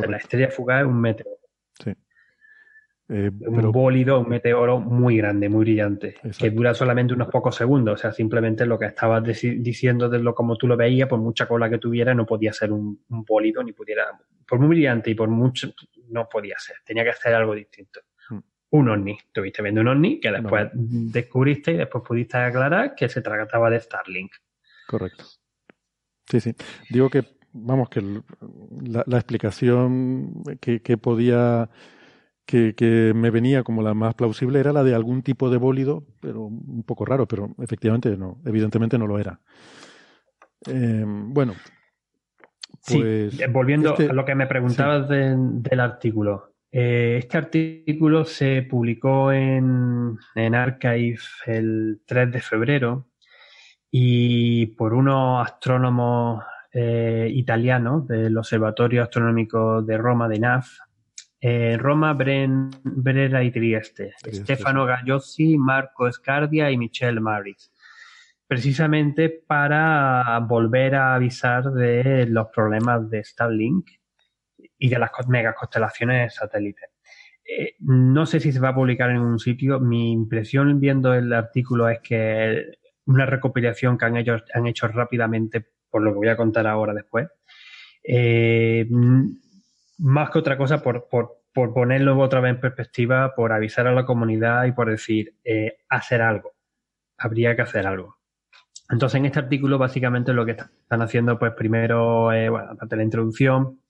[0.07, 1.37] la estrella fugaz es un meteoro.
[1.83, 1.93] Sí.
[3.09, 7.93] Eh, un bólido, un meteoro muy grande, muy brillante, que dura solamente unos pocos segundos.
[7.93, 11.47] O sea, simplemente lo que estabas diciendo de lo como tú lo veías, por mucha
[11.47, 14.07] cola que tuviera, no podía ser un, bólido, ni pudiera,
[14.45, 15.73] por muy brillante y por mucho,
[16.09, 16.77] no podía ser.
[16.85, 18.01] Tenía que hacer algo distinto.
[18.29, 18.39] Hmm.
[18.71, 19.17] Un ovni.
[19.17, 23.79] Estuviste viendo un ovni que después descubriste y después pudiste aclarar que se trataba de
[23.79, 24.33] Starlink.
[24.85, 25.23] Correcto.
[26.29, 26.53] Sí, sí.
[26.89, 31.69] Digo que, vamos, que la, explicación que podía
[32.47, 36.45] que, me venía como la más plausible era la de algún tipo de bólido, pero
[36.45, 39.39] un poco raro, pero efectivamente no, evidentemente no lo era.
[40.65, 41.53] Em, bueno,
[42.87, 43.39] pues.
[43.39, 46.53] Eh, volviendo este a lo que me preguntabas del artículo.
[46.71, 53.07] Eh, este artículo se publicó en, en Archive el 3 de febrero
[53.91, 60.67] y por unos astrónomos eh, italianos del Observatorio Astronómico de Roma de NAF,
[61.39, 67.71] eh, Roma, Bren, Brera y Trieste, Stefano Gagliozzi, Marco Escardia y Michelle Maris.
[68.47, 73.89] Precisamente para volver a avisar de los problemas de Starlink
[74.79, 76.89] y de las megaconstelaciones satélites.
[77.47, 79.79] Eh, no sé si se va a publicar en un sitio.
[79.79, 85.65] Mi impresión viendo el artículo es que una recopilación que han hecho, han hecho rápidamente,
[85.89, 87.27] por lo que voy a contar ahora después,
[88.03, 88.87] eh,
[89.97, 93.93] más que otra cosa por, por, por ponerlo otra vez en perspectiva, por avisar a
[93.93, 96.53] la comunidad y por decir, eh, hacer algo.
[97.17, 98.17] Habría que hacer algo.
[98.89, 102.97] Entonces, en este artículo, básicamente lo que están haciendo, pues primero, eh, bueno, aparte de
[102.97, 103.81] la introducción,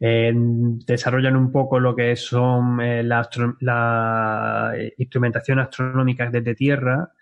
[0.00, 3.28] eh, desarrollan un poco lo que son eh, la,
[3.60, 7.12] la, instrumentación astronómica desde Tierra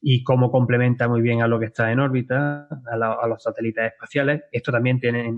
[0.00, 3.92] y cómo complementa muy bien a lo que está en órbita, a, a los satélites
[3.92, 4.42] espaciales.
[4.52, 5.32] Esto también tiene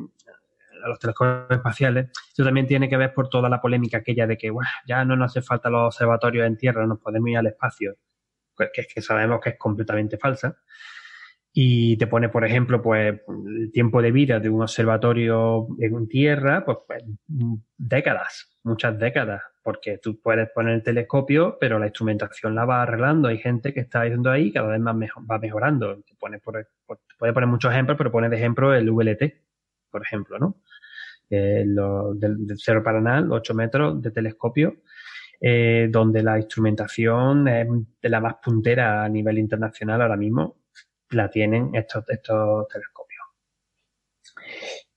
[0.83, 4.37] a los telescopios espaciales, eso también tiene que ver por toda la polémica aquella de
[4.37, 4.53] que
[4.87, 7.97] ya no nos hace falta los observatorios en tierra, nos podemos ir al espacio,
[8.55, 10.57] pues que es que sabemos que es completamente falsa.
[11.53, 16.64] Y te pone, por ejemplo, pues el tiempo de vida de un observatorio en tierra,
[16.64, 17.03] pues, pues
[17.77, 23.29] décadas, muchas décadas, porque tú puedes poner el telescopio, pero la instrumentación la va arreglando.
[23.29, 24.95] Hay gente que está yendo ahí cada vez más
[25.29, 26.01] va mejorando.
[26.03, 29.35] Te pone puede poner muchos ejemplos, pero pone de ejemplo el VLT,
[29.90, 30.57] por ejemplo, ¿no?
[31.29, 34.79] Eh, del, del, Cerro Paraná, 8 metros de telescopio,
[35.40, 37.68] eh, donde la instrumentación es
[38.03, 40.57] de la más puntera a nivel internacional ahora mismo,
[41.11, 43.24] la tienen estos, estos telescopios.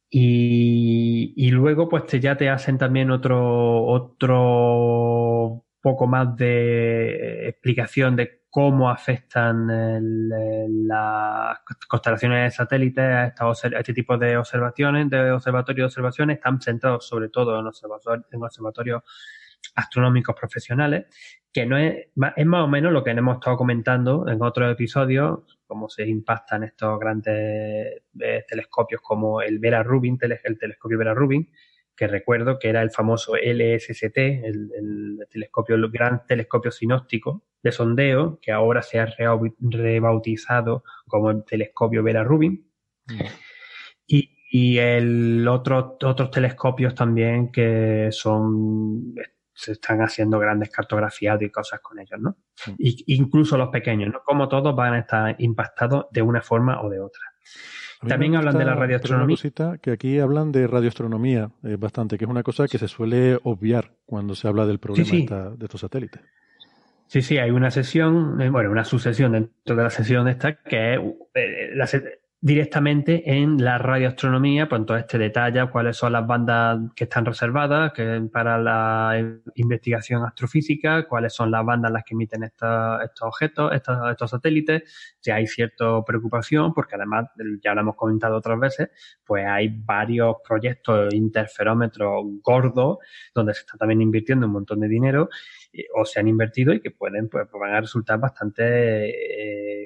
[0.09, 8.15] Y, y luego, pues te, ya te hacen también otro, otro poco más de explicación
[8.15, 9.67] de cómo afectan
[10.87, 13.33] las constelaciones de satélites a,
[13.79, 18.43] este tipo de observaciones, de observatorios de observaciones, están centrados sobre todo en observatorios, en
[18.43, 19.01] observatorios
[19.73, 21.05] astronómicos profesionales,
[21.51, 25.57] que no es, es más o menos lo que hemos estado comentando en otros episodios,
[25.65, 31.49] cómo se impactan estos grandes eh, telescopios como el Vera Rubin, el telescopio Vera Rubin,
[31.95, 38.39] que recuerdo que era el famoso LSST, el, telescopio, el gran telescopio sinóptico de sondeo,
[38.41, 39.07] que ahora se ha
[39.59, 42.67] rebautizado como el telescopio Vera Rubin.
[43.07, 43.21] Mm.
[44.55, 49.15] Y, el otro, otros telescopios también que son
[49.55, 52.37] se están haciendo grandes cartografías y cosas con ellos, ¿no?
[52.67, 52.73] Mm.
[53.07, 54.21] incluso los pequeños, ¿no?
[54.23, 57.23] Como todos van a estar impactados de una forma o de otra.
[58.07, 59.37] También hablan de la radioastronomía.
[59.81, 63.91] que aquí hablan de radioastronomía eh, bastante, que es una cosa que se suele obviar
[64.05, 65.09] cuando se habla del problema
[65.55, 66.21] de estos satélites.
[67.07, 70.95] Sí, sí, hay una sesión, eh, bueno, una sucesión dentro de la sesión esta que
[70.95, 70.99] es
[71.35, 71.85] eh, la,
[72.43, 77.93] directamente en la radioastronomía, pues entonces te detalla cuáles son las bandas que están reservadas
[77.93, 79.17] que para la
[79.55, 84.83] investigación astrofísica, cuáles son las bandas las que emiten estos, estos objetos, estos, estos satélites.
[85.21, 87.27] Si hay cierta preocupación, porque además,
[87.63, 88.89] ya lo hemos comentado otras veces,
[89.25, 92.97] pues hay varios proyectos interferómetros gordos
[93.33, 95.29] donde se está también invirtiendo un montón de dinero
[95.95, 99.11] o se han invertido y que pueden, pues, van a resultar bastante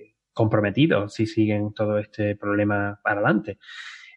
[0.01, 3.57] eh, comprometidos si siguen todo este problema para adelante.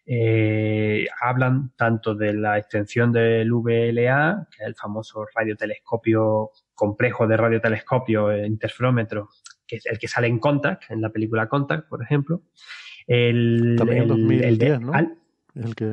[0.05, 7.37] Eh, hablan tanto de la extensión del VLA, que es el famoso radiotelescopio, complejo de
[7.37, 9.29] radiotelescopio eh, interferómetro,
[9.65, 12.43] que es el que sale en Contact, en la película Contact, por ejemplo.
[13.07, 14.93] El, También el, 2010, ¿no?
[15.55, 15.85] el que,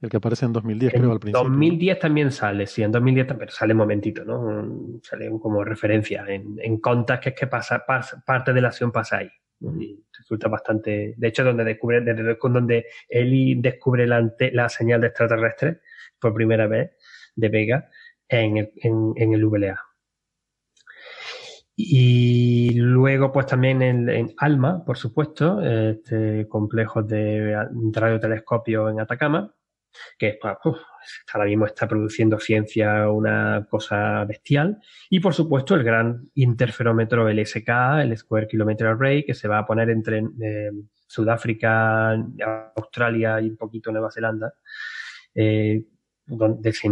[0.00, 1.46] el que aparece en 2010, creo, al principio.
[1.46, 5.00] En 2010 también sale, sí, en 2010 también sale un momentito, ¿no?
[5.02, 7.84] Sale como referencia en, en que es que pasa,
[8.24, 9.30] parte de la acción pasa ahí.
[9.60, 11.14] Resulta bastante.
[11.16, 15.80] De hecho, donde descubre, desde donde Eli descubre la, señal de extraterrestre
[16.20, 16.92] por primera vez
[17.34, 17.90] de Vega
[18.28, 19.80] en el, en, el VLA.
[21.74, 27.56] Y luego, pues también en, ALMA, por supuesto, este complejo de
[27.92, 29.54] radiotelescopio en Atacama,
[30.18, 30.76] que pues,
[31.32, 34.78] ahora mismo está produciendo ciencia una cosa bestial.
[35.10, 37.68] Y por supuesto, el gran interferómetro LSK,
[38.02, 40.70] el Square Kilometer Array, que se va a poner entre eh,
[41.06, 42.12] Sudáfrica,
[42.76, 44.54] Australia y un poquito Nueva Zelanda,
[45.34, 45.84] eh,
[46.26, 46.88] donde se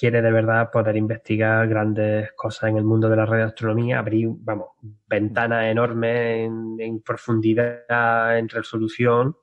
[0.00, 4.68] quiere de verdad poder investigar grandes cosas en el mundo de la radioastronomía, abrir, vamos,
[5.06, 9.36] ventanas enormes en, profundidad, en resolución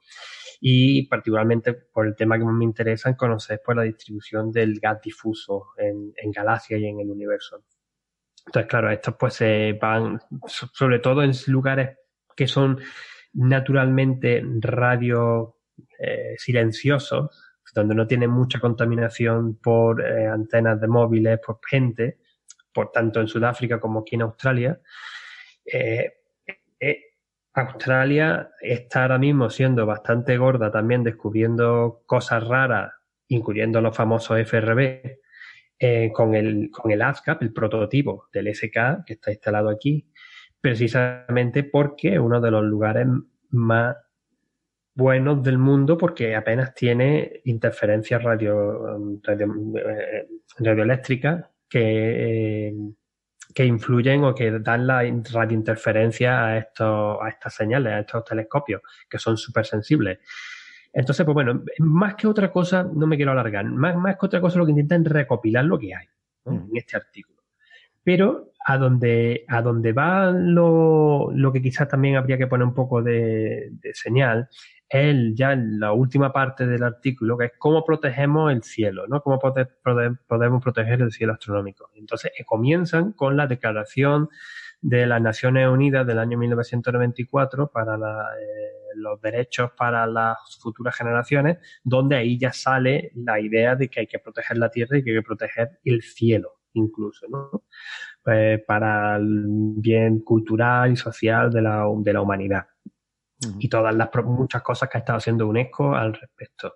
[0.60, 4.80] y particularmente por el tema que más me interesa en conocer pues, la distribución del
[4.80, 7.64] gas difuso en, en galaxias y en el universo.
[8.46, 11.98] Entonces, claro, estos pues se van sobre todo en lugares
[12.36, 12.80] que son
[13.34, 15.58] naturalmente radio
[16.00, 17.44] eh, silenciosos,
[17.74, 22.20] donde no tiene mucha contaminación por eh, antenas de móviles, por gente,
[22.74, 24.80] por tanto en Sudáfrica como aquí en Australia.
[25.66, 26.17] Eh,
[27.62, 32.94] Australia está ahora mismo siendo bastante gorda también descubriendo cosas raras,
[33.28, 35.20] incluyendo los famosos FRB,
[36.14, 40.08] con, el, con el ASCAP, el prototipo del SK que está instalado aquí,
[40.60, 43.08] precisamente porque es uno de los lugares
[43.50, 43.96] más
[44.96, 52.74] buenos del mundo porque apenas tiene interferencias radio, eh, radioeléctricas que,
[53.58, 55.02] que influyen o que dan la
[55.34, 60.20] radiointerferencia a, estos, a estas señales, a estos telescopios, que son súper sensibles.
[60.94, 64.42] Entonces, pues bueno, más que otra cosa, no me quiero alargar, más, más que otra
[64.42, 66.06] cosa lo que intentan recopilar lo que hay
[66.46, 66.70] mm.
[66.70, 67.42] en este artículo.
[68.04, 72.76] Pero a donde, a donde va lo, lo que quizás también habría que poner un
[72.76, 74.50] poco de, de señal
[74.90, 79.22] él ya en la última parte del artículo, que es cómo protegemos el cielo, ¿no?
[79.22, 81.90] Cómo podemos proteger el cielo astronómico.
[81.96, 84.30] Entonces, eh, comienzan con la declaración
[84.82, 91.58] de las Naciones Unidas del año 1994 para eh, los derechos para las futuras generaciones,
[91.84, 95.12] donde ahí ya sale la idea de que hay que proteger la Tierra y que
[95.12, 97.64] hay que proteger el cielo incluso, ¿no?
[98.24, 99.46] Pues para el
[99.78, 102.68] bien cultural y social de la, de la humanidad
[103.60, 106.76] y todas las muchas cosas que ha estado haciendo UNESCO al respecto.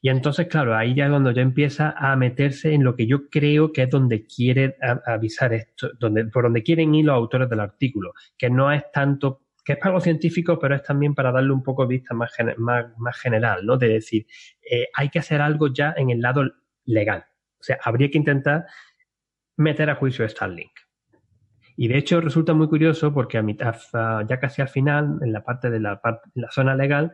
[0.00, 3.72] Y entonces, claro, ahí ya cuando ya empieza a meterse en lo que yo creo
[3.72, 8.12] que es donde quiere avisar esto, donde, por donde quieren ir los autores del artículo,
[8.36, 11.62] que no es tanto, que es para algo científico, pero es también para darle un
[11.62, 13.76] poco de vista más, más, más general, ¿no?
[13.76, 14.26] De decir,
[14.68, 16.50] eh, hay que hacer algo ya en el lado
[16.84, 17.24] legal.
[17.60, 18.66] O sea, habría que intentar
[19.56, 20.72] meter a juicio Starlink.
[21.76, 23.76] Y de hecho resulta muy curioso porque a mitad,
[24.28, 26.00] ya casi al final, en la parte de la,
[26.34, 27.12] la zona legal,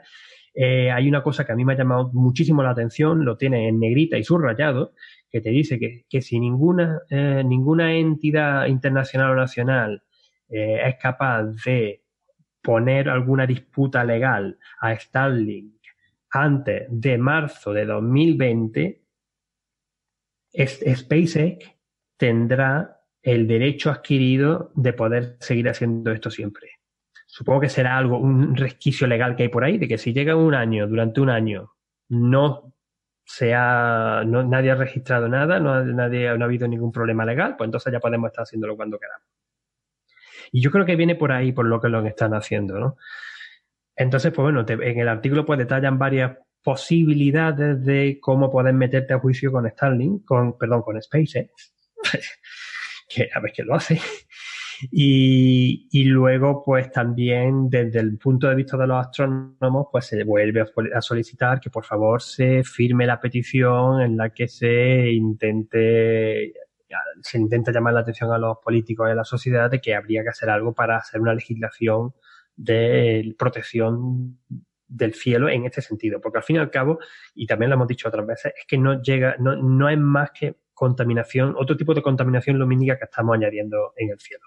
[0.55, 3.69] eh, hay una cosa que a mí me ha llamado muchísimo la atención, lo tiene
[3.69, 4.93] en negrita y subrayado,
[5.31, 10.03] que te dice que, que si ninguna, eh, ninguna entidad internacional o nacional
[10.49, 12.03] eh, es capaz de
[12.63, 15.79] poner alguna disputa legal a Starlink
[16.31, 19.03] antes de marzo de 2020,
[20.55, 21.71] SpaceX
[22.17, 26.71] tendrá el derecho adquirido de poder seguir haciendo esto siempre.
[27.27, 30.35] Supongo que será algo, un resquicio legal que hay por ahí, de que si llega
[30.35, 31.73] un año, durante un año,
[32.09, 32.75] no
[33.25, 37.69] sea, no, nadie ha registrado nada, no, nadie, no ha habido ningún problema legal, pues
[37.69, 39.29] entonces ya podemos estar haciéndolo cuando queramos.
[40.51, 42.97] Y yo creo que viene por ahí, por lo que lo están haciendo, ¿no?
[43.95, 49.19] Entonces, pues bueno, en el artículo pues detallan varias posibilidades de cómo poder meterte a
[49.19, 51.75] juicio con Starlink, con, perdón, con SpaceX.
[53.09, 54.01] que a ver qué lo hace.
[54.93, 60.23] Y, y, luego, pues también desde el punto de vista de los astrónomos, pues se
[60.23, 66.53] vuelve a solicitar que por favor se firme la petición en la que se intente
[67.23, 70.23] se intenta llamar la atención a los políticos y a la sociedad de que habría
[70.23, 72.15] que hacer algo para hacer una legislación
[72.57, 74.39] de protección
[74.87, 76.99] del cielo en este sentido, porque al fin y al cabo,
[77.35, 80.31] y también lo hemos dicho otras veces, es que no llega, no, no es más
[80.31, 84.45] que contaminación, otro tipo de contaminación lumínica que estamos añadiendo en el cielo.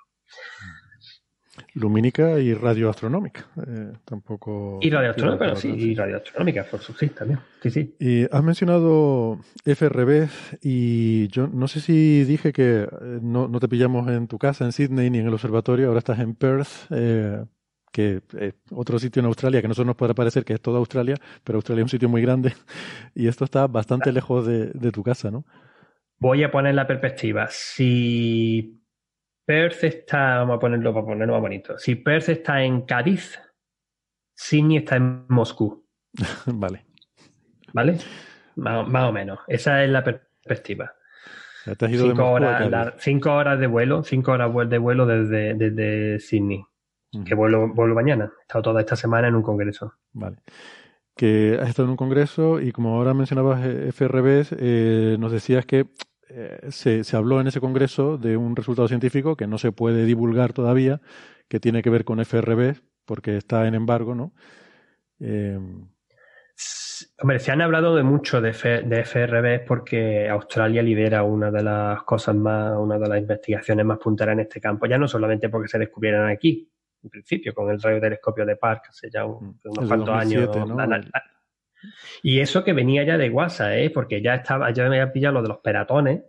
[1.74, 4.80] Lumínica y radioastronómica, eh, tampoco.
[4.82, 7.42] Y radioastronómica, sí, y radioastronómica, por su sí, también.
[7.62, 7.96] Sí, sí.
[8.00, 10.30] Y has mencionado FRB
[10.62, 14.72] y yo no sé si dije que eh, no, te pillamos en tu casa en
[14.72, 16.88] Sydney ni en el observatorio, ahora estás en Perth.
[16.92, 17.44] Eh,
[17.92, 20.80] que es otro sitio en Australia que no solo nos puede parecer que es toda
[20.80, 22.54] Australia, pero Australia es un sitio muy grande
[23.14, 25.44] y esto está bastante lejos de, de tu casa, ¿no?
[26.22, 27.48] Voy a poner la perspectiva.
[27.50, 28.80] Si
[29.44, 31.80] Perth está, vamos a ponerlo para ponerlo más bonito.
[31.80, 33.40] Si Perth está en Cádiz,
[34.36, 35.84] Sydney está en Moscú.
[36.46, 36.86] vale.
[37.74, 37.98] ¿Vale?
[38.56, 39.40] Más, o menos.
[39.48, 40.94] Esa es la perspectiva.
[41.90, 46.64] cinco, horas, cinco horas de vuelo, cinco horas de vuelo desde, desde Sydney.
[47.26, 48.26] Que vuelo, vuelo mañana.
[48.26, 49.96] He estado toda esta semana en un congreso.
[50.14, 50.38] Vale.
[51.16, 55.66] Que has estado en un congreso y como ahora mencionabas eh, FRBs, eh, nos decías
[55.66, 55.88] que
[56.34, 60.06] eh, se, se, habló en ese congreso de un resultado científico que no se puede
[60.06, 61.02] divulgar todavía,
[61.50, 64.34] que tiene que ver con FRB, porque está en embargo, ¿no?
[65.20, 65.60] Eh...
[67.20, 72.04] Hombre, se han hablado de mucho de, de FRB porque Australia lidera una de las
[72.04, 75.68] cosas más, una de las investigaciones más punteras en este campo, ya no solamente porque
[75.68, 76.70] se descubrieran aquí,
[77.04, 79.60] en principio, con el radiotelescopio de Park hace ya mm.
[79.66, 80.50] unos cuantos años.
[82.24, 83.90] Y eso que venía ya de WhatsApp, ¿eh?
[83.90, 86.22] porque ya estaba, ya me había pillado lo de los peratones,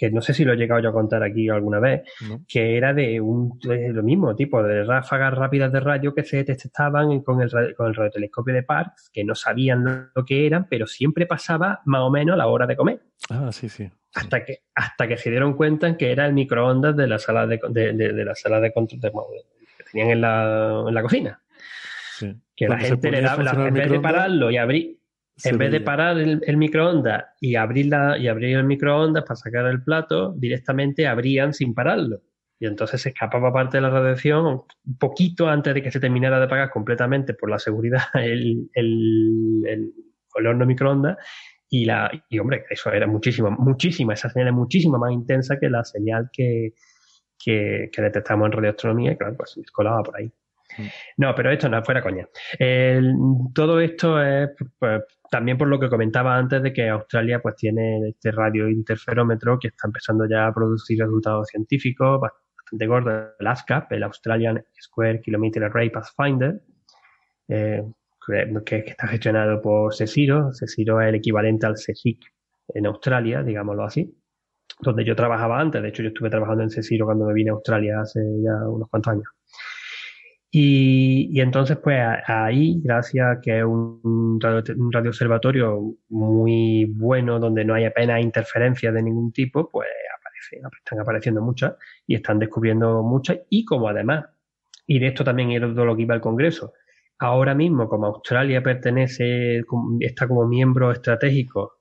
[0.00, 2.02] que no sé si lo he llegado yo a contar aquí alguna vez,
[2.48, 7.20] que era de un lo mismo tipo de ráfagas rápidas de rayo que se detectaban
[7.20, 11.26] con el, con el radiotelescopio de Parkes, que no sabían lo que eran, pero siempre
[11.26, 13.02] pasaba más o menos la hora de comer.
[13.28, 13.90] Ah, sí, sí.
[14.14, 17.58] Hasta que, hasta que se dieron cuenta que era el microondas de la sala de,
[17.68, 21.42] de, la sala de control que tenían en la, en la cocina.
[22.56, 25.00] Que la gente le daba, en vez de pararlo y abrir,
[25.44, 27.86] en vez de parar el, microondas y abrir,
[28.18, 32.20] y abrir el microondas para sacar el plato, directamente abrían sin pararlo.
[32.58, 36.38] Y entonces se escapaba parte de la radiación un poquito antes de que se terminara
[36.38, 41.16] de apagar completamente por la seguridad el, el, el, horno microondas.
[41.72, 45.70] Y, la, y hombre, eso era muchísimo, muchísima, esa señal es muchísimo más intensa que
[45.70, 46.74] la señal que,
[47.38, 50.32] que, que detectamos en radioastronomía, y claro, pues se colaba por ahí.
[51.16, 52.26] No, pero esto no, fuera coña.
[53.54, 58.08] todo esto es pues, también por lo que comentaba antes de que Australia pues tiene
[58.08, 63.30] este radio interferómetro que está empezando ya a producir resultados científicos bastante gordos.
[63.38, 66.60] El ASCAP, el Australian Square Kilometer Array Pathfinder,
[67.48, 67.84] eh,
[68.64, 70.50] que, está gestionado por CSIRO.
[70.50, 72.20] CSIRO es el equivalente al CSIC
[72.74, 74.16] en Australia, digámoslo así
[74.82, 75.82] donde yo trabajaba antes.
[75.82, 78.88] De hecho, yo estuve trabajando en CSIRO cuando me vine a Australia hace ya unos
[78.88, 79.39] cuantos años.
[80.52, 87.74] Y, entonces, pues ahí, gracias a que es un, radio, observatorio muy bueno, donde no
[87.74, 89.88] hay apenas interferencias de ningún tipo, pues
[90.78, 91.74] están apareciendo muchas
[92.06, 93.40] y están descubriendo muchas.
[93.48, 94.24] Y como además,
[94.86, 96.72] y de esto también es lo que iba al Congreso,
[97.18, 99.62] ahora mismo, como Australia pertenece,
[100.00, 101.78] está como miembro estratégico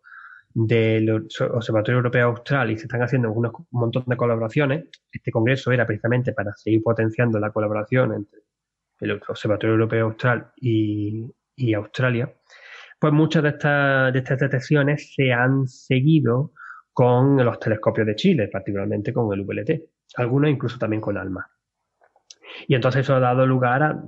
[0.54, 5.86] del Observatorio Europeo Austral y se están haciendo un montón de colaboraciones, este Congreso era
[5.86, 8.40] precisamente para seguir potenciando la colaboración entre
[9.00, 11.34] el Observatorio Europeo Austral y,
[11.76, 12.34] Australia,
[13.00, 16.54] pues muchas de estas, de estas detecciones se han seguido
[16.94, 19.72] con los telescopios de Chile, particularmente con el VLT,
[20.16, 21.50] algunos incluso también con ALMA.
[22.68, 24.04] Y entonces eso ha dado lugar a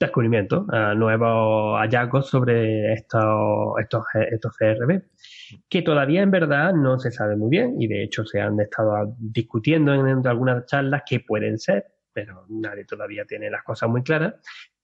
[0.00, 5.02] descubrimientos, a nuevos hallazgos sobre estos, estos, estos CRB,
[5.68, 9.14] que todavía en verdad no se sabe muy bien y de hecho se han estado
[9.18, 14.34] discutiendo en algunas charlas que pueden ser, pero nadie todavía tiene las cosas muy claras.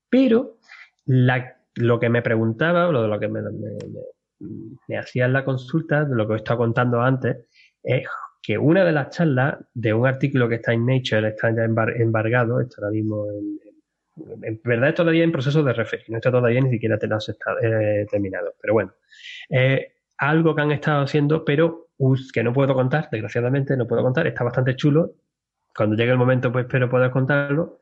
[0.08, 0.58] Pero
[1.06, 6.26] lo que me preguntaba, lo de lo que me, hacía en la consulta, de lo
[6.26, 7.46] que os estaba contando antes,
[7.82, 8.06] es
[8.42, 12.60] que una de las charlas de un artículo que está en Nature, está ya embargado,
[12.60, 16.70] está ahora mismo en, verdad es todavía en proceso de referir, no está todavía ni
[16.70, 16.98] siquiera
[17.62, 18.54] eh, terminado.
[18.60, 18.94] Pero bueno,
[20.18, 21.88] algo que han estado haciendo, pero
[22.32, 25.14] que no puedo contar, desgraciadamente no puedo contar, está bastante chulo
[25.76, 27.78] cuando llegue el momento, pues espero poder contarlo,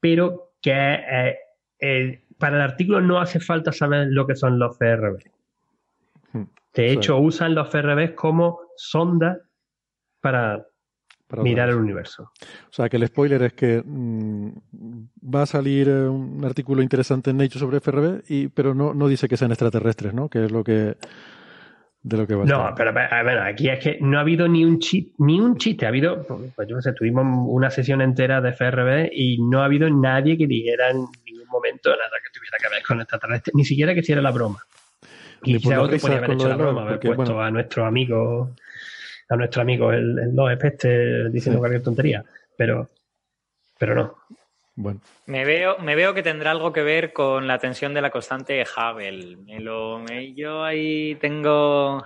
[0.00, 1.36] pero que eh,
[1.78, 5.18] eh, para el artículo no hace falta saber lo que son los FRB.
[6.32, 6.44] Hmm.
[6.72, 9.38] De hecho, usan los FRB como sonda
[10.20, 10.66] para,
[11.42, 12.30] mirar el universo.
[12.42, 14.48] O sea, que el spoiler es que mm,
[15.34, 19.08] va a salir eh, un artículo interesante en Nature sobre FRB, y, pero no, no
[19.08, 20.28] dice que sean extraterrestres, ¿no?
[20.28, 20.96] Que es lo que
[22.04, 24.62] de lo que va a No, pero ver, aquí es que no ha habido ni
[24.62, 25.86] un chiste, ni un chiste.
[25.86, 26.22] Ha habido,
[26.54, 30.36] pues yo no sé, tuvimos una sesión entera de FRB y no ha habido nadie
[30.36, 34.00] que dijera en ningún momento nada que tuviera que ver con extraterrestres, ni siquiera que
[34.00, 34.62] hiciera la broma.
[35.42, 38.54] Y quizá otro podría haber hecho la broma, haber puesto a nuestro amigo,
[39.30, 42.22] a nuestro amigo el, el Loeb este diciendo cualquier tontería.
[42.56, 42.90] Pero,
[43.78, 44.14] pero no.
[44.76, 45.00] Bueno.
[45.26, 48.64] Me veo, me veo que tendrá algo que ver con la tensión de la constante
[48.64, 49.36] Hubble.
[49.36, 50.04] Me lo,
[50.34, 52.04] yo ahí tengo.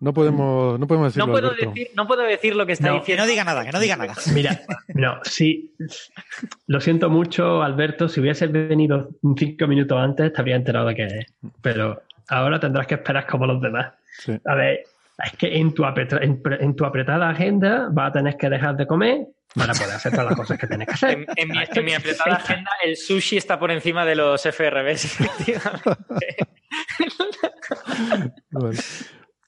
[0.00, 1.26] No podemos, no podemos decirlo.
[1.26, 3.04] No puedo, decir, no puedo decir lo que está diciendo.
[3.04, 4.14] Que no diga nada, que no diga nada.
[4.34, 4.60] Mira,
[4.94, 5.74] no, sí.
[6.66, 8.08] Lo siento mucho, Alberto.
[8.08, 11.26] Si hubiese venido cinco minutos antes, te habría enterado de qué es.
[11.62, 13.92] Pero ahora tendrás que esperar como los demás.
[14.44, 14.84] A ver,
[15.24, 19.26] es que en tu, en, tu apretada agenda vas a tener que dejar de comer
[19.54, 21.26] para poder hacer todas las cosas que tienes que hacer.
[21.36, 21.48] En,
[21.84, 26.36] mi, apretada agenda, el sushi está por encima de los FRBs, efectivamente.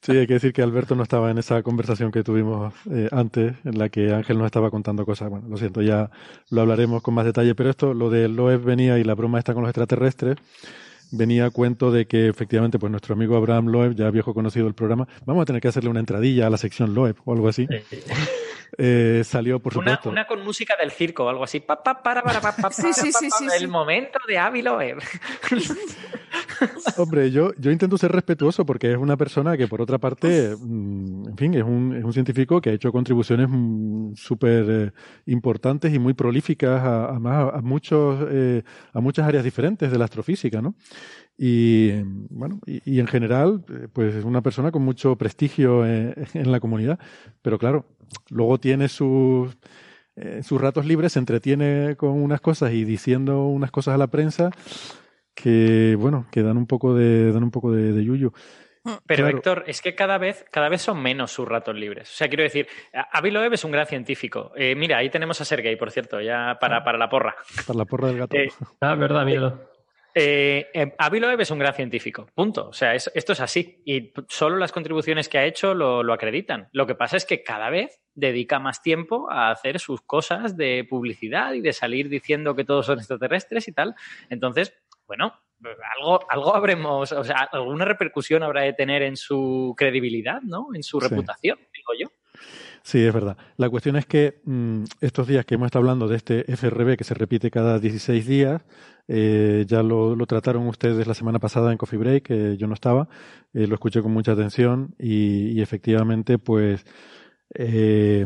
[0.03, 3.55] Sí, hay que decir que Alberto no estaba en esa conversación que tuvimos eh, antes,
[3.64, 5.29] en la que Ángel nos estaba contando cosas.
[5.29, 6.11] Bueno, lo siento, ya
[6.49, 9.53] lo hablaremos con más detalle, pero esto, lo de Loeb venía y la broma está
[9.53, 10.39] con los extraterrestres,
[11.11, 14.75] venía a cuento de que efectivamente pues nuestro amigo Abraham Loeb, ya viejo conocido del
[14.75, 17.67] programa, vamos a tener que hacerle una entradilla a la sección Loeb o algo así.
[18.79, 20.11] Eh, salió, por supuesto.
[20.11, 21.61] Una, con música del circo o algo así.
[21.61, 24.99] Pa, pa, para, para, pa, sí, sí, sí, el momento de Avi Loeb.
[26.97, 31.29] Hombre, yo, yo intento ser respetuoso porque es una persona que, por otra parte, mm,
[31.29, 34.93] en fin, es un, es un científico que ha hecho contribuciones mm, súper eh,
[35.27, 38.62] importantes y muy prolíficas a, a, a muchos, eh,
[38.93, 40.75] a muchas áreas diferentes de la astrofísica, ¿no?
[41.43, 46.53] Y bueno, y, en general, eh, pues es una persona con mucho prestigio en, en
[46.53, 46.99] la comunidad.
[47.41, 47.87] Pero claro,
[48.31, 49.57] luego tiene sus,
[50.43, 54.51] sus ratos libres, se entretiene con unas cosas y diciendo unas cosas a la prensa
[55.35, 58.33] que bueno, que dan un poco de, dan un poco de, yuyu.
[58.85, 58.93] Mm.
[59.07, 62.11] Pero Héctor, es que cada vez, cada vez son menos sus ratos libres.
[62.11, 62.67] O sea, quiero decir,
[63.13, 64.53] Avi Loeb es un gran científico.
[64.57, 66.85] Eh, mira, ahí tenemos a Sergey, por cierto, ya para, ah.
[66.85, 67.37] para la porra.
[67.67, 68.37] Para la porra del gato.
[68.37, 68.49] Eh,
[68.81, 69.70] ah, verdad, miedo.
[70.15, 72.69] Eh, eh, Avi Loeb es un gran científico, punto.
[72.69, 73.83] O sea, esto es así.
[73.85, 76.69] Y solo las contribuciones que ha hecho lo, lo, acreditan.
[76.73, 80.87] Lo que pasa es que cada vez dedica más tiempo a hacer sus cosas de
[80.89, 83.95] publicidad y de salir diciendo que todos son extraterrestres y tal.
[84.29, 84.75] Entonces,
[85.07, 85.35] bueno,
[85.99, 90.69] algo, algo habremos, o sea, alguna repercusión habrá de tener en su credibilidad, ¿no?
[90.75, 92.07] En su reputación, digo yo.
[92.83, 93.37] Sí, es verdad.
[93.57, 97.05] La cuestión es que mm, estos días que hemos estado hablando de este FRB que
[97.05, 98.62] se repite cada 16 días,
[99.09, 103.09] eh, ya lo, trataron ustedes la semana pasada en Coffee Break, que yo no estaba,
[103.53, 106.85] eh, lo escuché con mucha atención y, efectivamente, pues,
[107.55, 108.24] eh,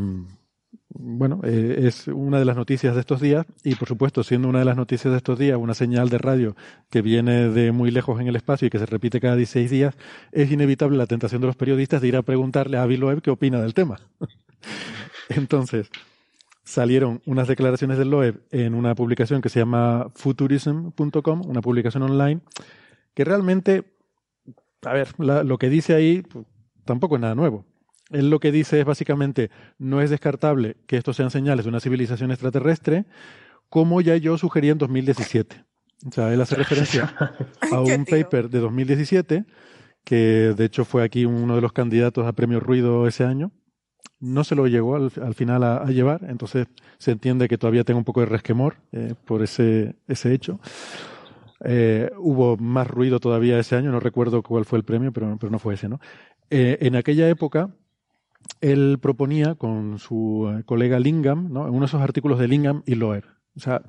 [0.96, 4.60] bueno, eh, es una de las noticias de estos días y, por supuesto, siendo una
[4.60, 6.54] de las noticias de estos días una señal de radio
[6.88, 9.96] que viene de muy lejos en el espacio y que se repite cada 16 días,
[10.30, 13.30] es inevitable la tentación de los periodistas de ir a preguntarle a Avi Loeb qué
[13.30, 13.98] opina del tema.
[15.28, 15.90] Entonces,
[16.64, 22.40] salieron unas declaraciones del Loeb en una publicación que se llama futurism.com, una publicación online,
[23.14, 23.84] que realmente,
[24.82, 26.46] a ver, lo que dice ahí pues,
[26.84, 27.64] tampoco es nada nuevo
[28.10, 31.80] él lo que dice es básicamente, no es descartable que estos sean señales de una
[31.80, 33.06] civilización extraterrestre,
[33.68, 35.64] como ya yo sugerí en 2017.
[36.06, 37.14] O sea, él hace referencia
[37.72, 39.44] a un paper de 2017,
[40.04, 40.16] que
[40.56, 43.52] de hecho fue aquí uno de los candidatos a premio Ruido ese año.
[44.20, 46.66] No se lo llegó al, final a, llevar, entonces
[46.98, 50.60] se entiende que todavía tengo un poco de resquemor eh, por ese, ese hecho.
[51.64, 55.50] Eh, hubo más ruido todavía ese año, no recuerdo cuál fue el premio, pero, pero
[55.50, 56.00] no fue ese, ¿no?
[56.50, 57.70] Eh, en aquella época,
[58.60, 61.66] él proponía con su colega Lingham, ¿no?
[61.66, 63.24] en uno de esos artículos de Lingham y Loeb.
[63.56, 63.82] O sea,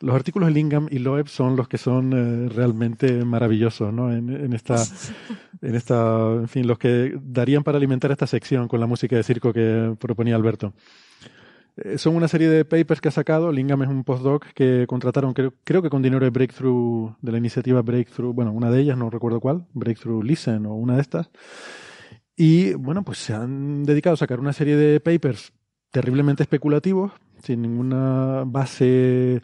[0.00, 4.12] los artículos de Lingham y Loeb son los que son eh, realmente maravillosos, ¿no?
[4.12, 4.76] En, en, esta,
[5.62, 9.22] en esta, en fin, los que darían para alimentar esta sección con la música de
[9.22, 10.72] circo que proponía Alberto.
[11.76, 13.52] Eh, son una serie de papers que ha sacado.
[13.52, 17.38] Lingham es un postdoc que contrataron, creo, creo que con dinero de Breakthrough, de la
[17.38, 21.30] iniciativa Breakthrough, bueno, una de ellas, no recuerdo cuál, Breakthrough Listen o una de estas.
[22.36, 25.52] Y bueno, pues se han dedicado a sacar una serie de papers
[25.90, 29.42] terriblemente especulativos, sin ninguna base,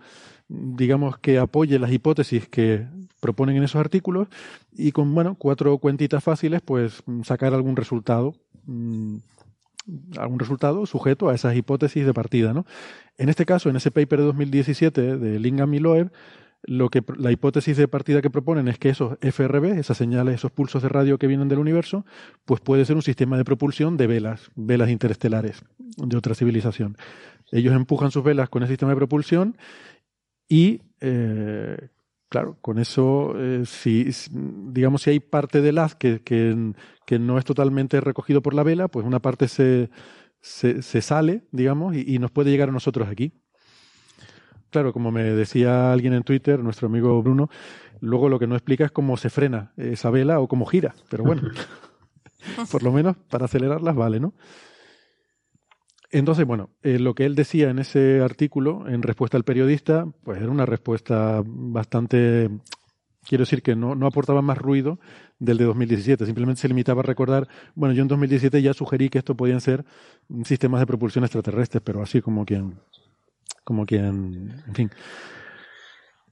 [0.49, 2.86] digamos, que apoye las hipótesis que
[3.20, 4.28] proponen en esos artículos,
[4.72, 8.34] y con, bueno, cuatro cuentitas fáciles, pues sacar algún resultado,
[8.66, 9.16] mm,
[10.18, 12.66] algún resultado sujeto a esas hipótesis de partida, ¿no?
[13.18, 15.80] En este caso, en ese paper de 2017 de Lingham y
[16.66, 20.51] lo que la hipótesis de partida que proponen es que esos FRB, esas señales, esos
[20.51, 22.05] pulsos de radio que vienen del universo,
[22.44, 26.97] pues puede ser un sistema de propulsión de velas, velas interestelares de otra civilización.
[27.53, 29.57] Ellos empujan sus velas con ese sistema de propulsión
[30.49, 31.88] y, eh,
[32.28, 36.72] claro, con eso, eh, si, digamos, si hay parte del haz que, que,
[37.07, 39.90] que, no es totalmente recogido por la vela, pues una parte se,
[40.40, 43.32] se, se sale, digamos, y, y nos puede llegar a nosotros aquí
[44.76, 47.49] claro, como me decía alguien en Twitter, nuestro amigo Bruno,
[48.01, 50.94] luego lo que no explica es cómo se frena esa vela o cómo gira.
[51.09, 51.42] Pero bueno,
[52.70, 54.34] por lo menos para acelerarlas vale, ¿no?
[56.11, 60.40] Entonces, bueno, eh, lo que él decía en ese artículo, en respuesta al periodista, pues
[60.40, 62.48] era una respuesta bastante
[63.26, 65.00] Quiero decir que no, no aportaba más ruido
[65.40, 69.18] del de 2017, simplemente se limitaba a recordar, bueno, yo en 2017 ya sugerí que
[69.18, 69.84] esto podían ser
[70.44, 72.78] sistemas de propulsión extraterrestres, pero así como quien,
[73.64, 74.90] como quien, en fin.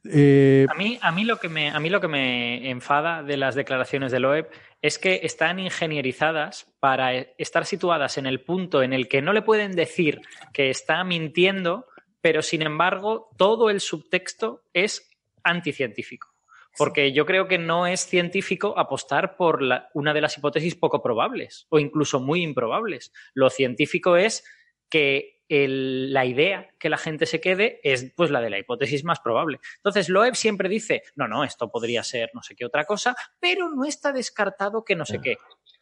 [0.07, 3.39] Eh, a, mí, a, mí lo que me, a mí lo que me enfada de
[3.39, 4.51] las declaraciones de Loeb
[4.83, 9.41] es que están ingenierizadas para estar situadas en el punto en el que no le
[9.41, 10.21] pueden decir
[10.53, 11.87] que está mintiendo,
[12.21, 15.11] pero sin embargo todo el subtexto es
[15.43, 16.29] anticientífico.
[16.77, 19.61] Porque yo creo que no es científico apostar por
[19.95, 23.13] una de las hipótesis poco probables o incluso muy improbables.
[23.33, 24.45] Lo científico es
[24.91, 29.21] que la idea que la gente se quede es pues la de la hipótesis más
[29.21, 29.61] probable.
[29.77, 33.69] Entonces, Loeb siempre dice, no, no, esto podría ser no sé qué otra cosa, pero
[33.69, 35.37] no está descartado que no sé qué.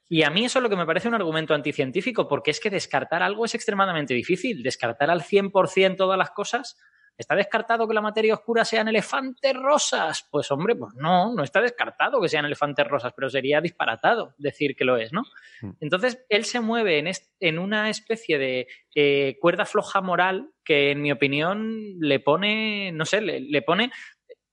[0.09, 2.71] Y a mí eso es lo que me parece un argumento anticientífico, porque es que
[2.71, 4.63] descartar algo es extremadamente difícil.
[4.63, 6.77] Descartar al 100% todas las cosas
[7.17, 10.27] ¿Está descartado que la materia oscura sean elefantes rosas?
[10.31, 14.75] Pues hombre, pues no, no está descartado que sean elefantes rosas, pero sería disparatado decir
[14.75, 15.23] que lo es, ¿no?
[15.61, 15.71] Mm.
[15.81, 17.11] Entonces, él se mueve en,
[17.41, 23.05] en una especie de eh, cuerda floja moral que, en mi opinión, le pone, no
[23.05, 23.91] sé, le, pone...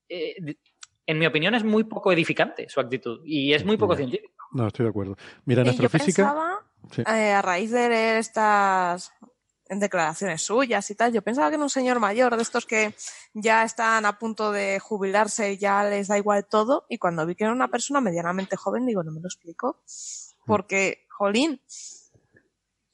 [0.10, 0.36] Eh,
[1.06, 4.46] en mi opinión es muy poco edificante su actitud y es muy poco científico.
[4.52, 5.18] No, estoy de acuerdo.
[5.46, 6.62] Mira, en astrofísica...
[6.98, 9.12] Eh, a raíz de estas
[9.70, 11.14] en declaraciones suyas y tal.
[11.14, 12.94] Yo pensaba que era un señor mayor, de estos que
[13.34, 16.86] ya están a punto de jubilarse y ya les da igual todo.
[16.90, 19.82] Y cuando vi que era una persona medianamente joven, digo, no me lo explico.
[20.46, 21.62] Porque, jolín,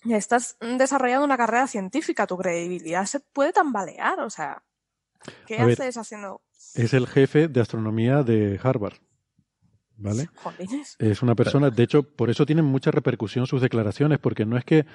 [0.04, 4.20] ya estás desarrollando una carrera científica, tu credibilidad se puede tambalear.
[4.20, 4.62] O sea,
[5.48, 6.42] ¿qué haces haciendo?
[6.74, 8.98] Es el jefe de astronomía de Harvard.
[9.98, 10.30] ¿Vale?
[11.00, 14.66] Es una persona, de hecho, por eso tienen mucha repercusión sus declaraciones, porque no es
[14.66, 14.86] que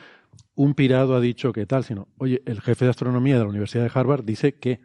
[0.55, 3.85] un pirado ha dicho que tal, sino, oye, el jefe de astronomía de la Universidad
[3.85, 4.81] de Harvard dice que.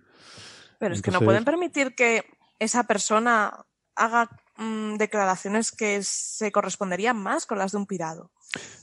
[0.79, 2.23] Pero es que no pueden permitir que
[2.59, 8.31] esa persona haga mm, declaraciones que se corresponderían más con las de un pirado.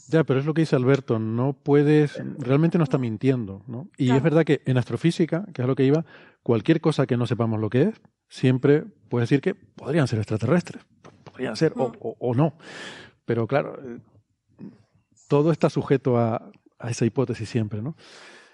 [0.08, 3.88] Ya, pero es lo que dice Alberto, no puedes, realmente no está mintiendo, ¿no?
[3.96, 6.04] Y es verdad que en astrofísica, que es lo que iba,
[6.42, 7.94] cualquier cosa que no sepamos lo que es,
[8.28, 10.84] siempre puedes decir que podrían ser extraterrestres
[11.42, 12.54] podrían ser o, o, no.
[13.24, 13.98] Pero claro, eh,
[15.28, 17.96] todo está sujeto a, a, esa hipótesis siempre, ¿no?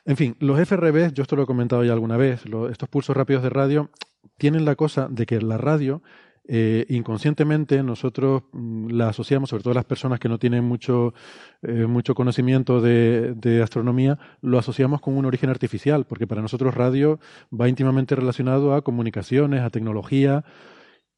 [0.04, 3.42] En fin, los FRB, yo esto lo he comentado ya alguna vez, estos pulsos rápidos
[3.42, 3.90] de radio
[4.38, 6.02] tienen la cosa de que la radio
[6.50, 11.12] eh, inconscientemente nosotros mm, la asociamos, sobre todo las personas que no tienen mucho,
[11.60, 16.74] eh, mucho conocimiento de, de, astronomía, lo asociamos con un origen artificial, porque para nosotros
[16.74, 17.20] radio
[17.52, 20.42] va íntimamente relacionado a comunicaciones, a tecnología,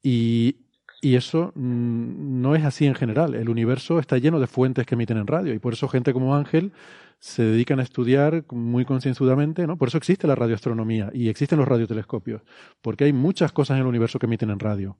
[0.03, 0.57] y,
[1.01, 3.33] y eso mm, no es así en general.
[3.35, 6.35] El universo está lleno de fuentes que emiten en radio y por eso gente como
[6.35, 6.71] Ángel
[7.19, 9.77] se dedican a estudiar muy concienzudamente, ¿no?
[9.77, 12.41] Por eso existe la radioastronomía y existen los radiotelescopios,
[12.81, 14.97] porque hay muchas cosas en el universo que emiten en radio.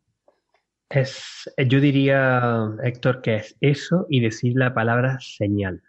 [0.89, 5.81] Es, yo diría, Héctor, que es eso y decir la palabra señal.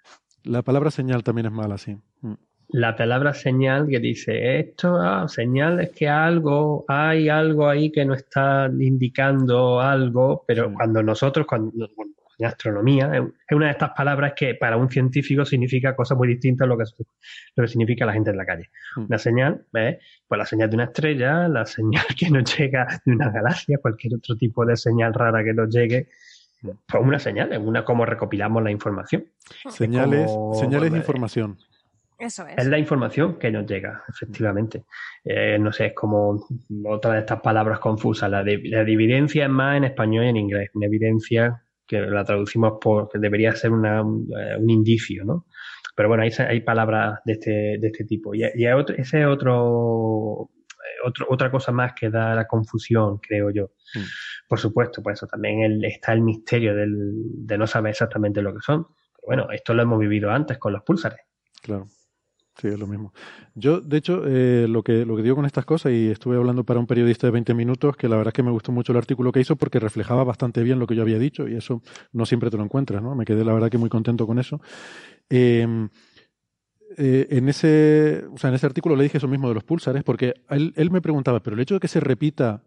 [0.44, 1.96] La palabra señal también es mala, sí.
[2.20, 2.34] Mm
[2.72, 8.04] la palabra señal que dice esto, ah, señal es que algo, hay algo ahí que
[8.04, 11.72] no está indicando algo, pero cuando nosotros, cuando,
[12.38, 16.64] en astronomía, es una de estas palabras que para un científico significa cosas muy distintas
[16.64, 16.84] a lo que,
[17.56, 18.70] lo que significa la gente en la calle.
[18.96, 19.04] Mm.
[19.04, 19.98] Una señal, ¿ves?
[20.26, 24.14] Pues la señal de una estrella, la señal que nos llega de una galaxia, cualquier
[24.14, 26.08] otro tipo de señal rara que nos llegue,
[26.62, 26.70] mm.
[26.88, 29.26] pues una señal, es una como recopilamos la información.
[29.68, 31.58] Señales, señales de información.
[32.22, 32.56] Eso es.
[32.56, 34.84] Es la información que nos llega, efectivamente.
[35.24, 36.46] Eh, no sé, es como
[36.84, 38.30] otra de estas palabras confusas.
[38.30, 40.70] La, de, la evidencia es más en español y en inglés.
[40.74, 45.46] Una evidencia que la traducimos por, que debería ser una, un, eh, indicio, ¿no?
[45.96, 47.50] Pero bueno, hay, hay palabras de este,
[47.80, 48.36] de este tipo.
[48.36, 53.18] Y, y otro, ese es otro, eh, otro, otra cosa más que da la confusión,
[53.18, 53.72] creo yo.
[53.96, 54.46] Mm.
[54.48, 57.00] Por supuesto, pues eso también está el misterio del,
[57.46, 58.84] de no saber exactamente lo que son.
[58.84, 61.18] Pero bueno, esto lo hemos vivido antes con los púlsares.
[61.60, 61.86] Claro.
[62.60, 63.12] Sí, es lo mismo.
[63.54, 66.64] Yo, de hecho, eh, lo, que, lo que digo con estas cosas, y estuve hablando
[66.64, 68.98] para un periodista de 20 minutos, que la verdad es que me gustó mucho el
[68.98, 71.82] artículo que hizo porque reflejaba bastante bien lo que yo había dicho, y eso
[72.12, 73.14] no siempre te lo encuentras, ¿no?
[73.14, 74.60] Me quedé, la verdad, que muy contento con eso.
[75.30, 75.88] Em,
[76.98, 80.04] eh, en, ese, o sea, en ese artículo le dije eso mismo de los pulsares,
[80.04, 82.62] porque él, él me preguntaba, pero el hecho de que se repita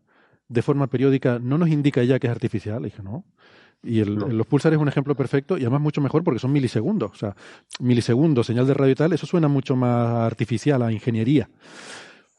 [0.47, 2.81] de forma periódica no nos indica ya que es artificial.
[2.81, 3.25] Le dije, no.
[3.85, 7.11] Y el, los pulsares es un ejemplo perfecto y además mucho mejor porque son milisegundos.
[7.11, 7.35] O sea,
[7.79, 11.49] milisegundos, señal de radio y tal, eso suena mucho más artificial a ingeniería.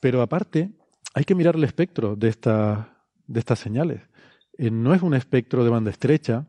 [0.01, 0.71] Pero aparte,
[1.15, 4.03] hay que mirar el espectro de, esta, de estas señales.
[4.59, 6.47] Eh, no es un espectro de banda estrecha,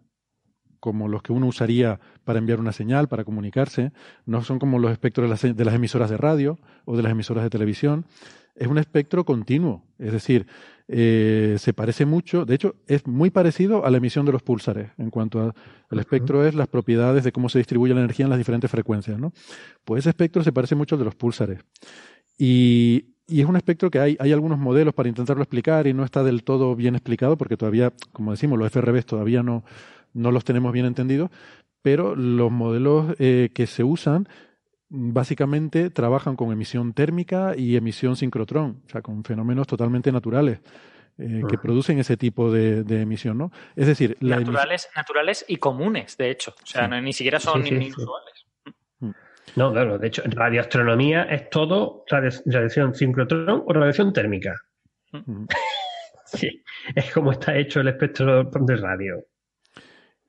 [0.80, 3.91] como los que uno usaría para enviar una señal, para comunicarse,
[4.26, 7.50] no son como los espectros de las, emisoras de radio o de las emisoras de
[7.50, 8.06] televisión,
[8.58, 10.47] es un espectro continuo, es decir,
[10.88, 14.91] eh, se parece mucho, de hecho es muy parecido a la emisión de los púlsares
[14.97, 15.53] en cuanto
[15.89, 19.20] al espectro es las propiedades de cómo se distribuye la energía en las diferentes frecuencias,
[19.20, 19.34] ¿no?
[19.86, 21.60] Pues ese espectro se parece mucho al de los púlsares.
[22.38, 26.05] Y, y es un espectro que hay, hay algunos modelos para intentarlo explicar y no
[26.05, 29.64] está del todo bien explicado porque todavía, como decimos, los FRBs todavía no,
[30.14, 31.30] no los tenemos bien entendidos,
[31.82, 34.28] pero los modelos eh, que se usan
[34.89, 40.59] básicamente trabajan con emisión térmica y emisión sincrotrón, o sea, con fenómenos totalmente naturales.
[41.19, 43.51] Eh, que producen ese tipo de, emisión, ¿no?
[43.75, 48.45] Es decir, naturales, naturales y comunes, de hecho, o sea, ni siquiera son inusuales.
[48.99, 49.11] Mm.
[49.55, 54.53] No, claro, de hecho, radioastronomía es todo radiación sincrotrón o radiación térmica.
[55.11, 55.45] Mm.
[56.25, 56.63] sí,
[56.93, 59.25] es como está hecho el espectro de radio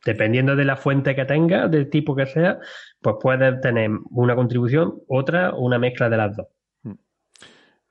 [0.08, 2.60] dependiendo de la fuente que tenga, del tipo que sea,
[3.02, 6.46] pues puedes tener una contribución, otra o una mezcla de las dos.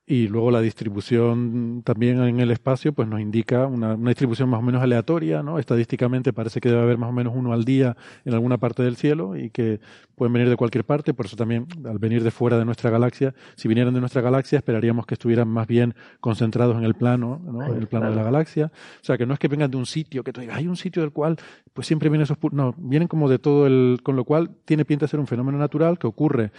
[0.10, 4.60] Y luego la distribución también en el espacio pues nos indica una, una, distribución más
[4.60, 5.60] o menos aleatoria, ¿no?
[5.60, 8.95] Estadísticamente parece que debe haber más o menos uno al día en alguna parte del
[8.95, 9.82] cielo y que
[10.16, 13.36] pueden venir de cualquier parte, por eso también al venir de fuera de nuestra galaxia,
[13.55, 17.66] si vinieran de nuestra galaxia esperaríamos que estuvieran más bien concentrados en el plano, ¿no?
[17.66, 18.72] En el plano de la galaxia.
[19.01, 20.78] O sea, que no es que vengan de un sitio, que tú digas, hay un
[20.78, 21.36] sitio del cual
[21.74, 22.38] pues siempre vienen esos...
[22.53, 23.99] No, vienen como de todo el...
[24.03, 26.51] Con lo cual tiene pinta de ser un fenómeno natural que ocurre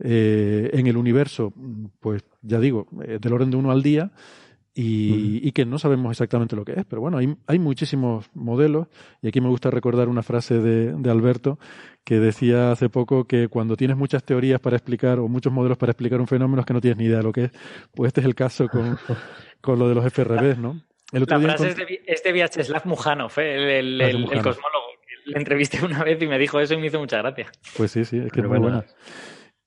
[0.00, 1.52] eh, en el universo,
[2.00, 4.12] pues ya digo, eh, del orden de uno al día,
[4.76, 6.84] y, que no sabemos exactamente lo que es.
[6.84, 8.88] Pero bueno, hay, hay, muchísimos modelos,
[9.22, 11.60] y aquí me gusta recordar una frase de, de, Alberto
[12.02, 15.92] que decía hace poco que cuando tienes muchas teorías para explicar o muchos modelos para
[15.92, 17.50] explicar un fenómeno es que no tienes ni idea de lo que es.
[17.94, 18.98] Pues este es el caso con,
[19.60, 20.80] con lo de los FRBs, ¿no?
[21.12, 23.78] la frase es, de, es de Vyacheslav Mujanov, ¿eh?
[23.78, 24.84] el, el, cosmólogo.
[25.26, 27.46] Le entrevisté una vez y me dijo eso y me hizo mucha gracia.
[27.76, 28.84] Pues sí, sí, es que es muy buena.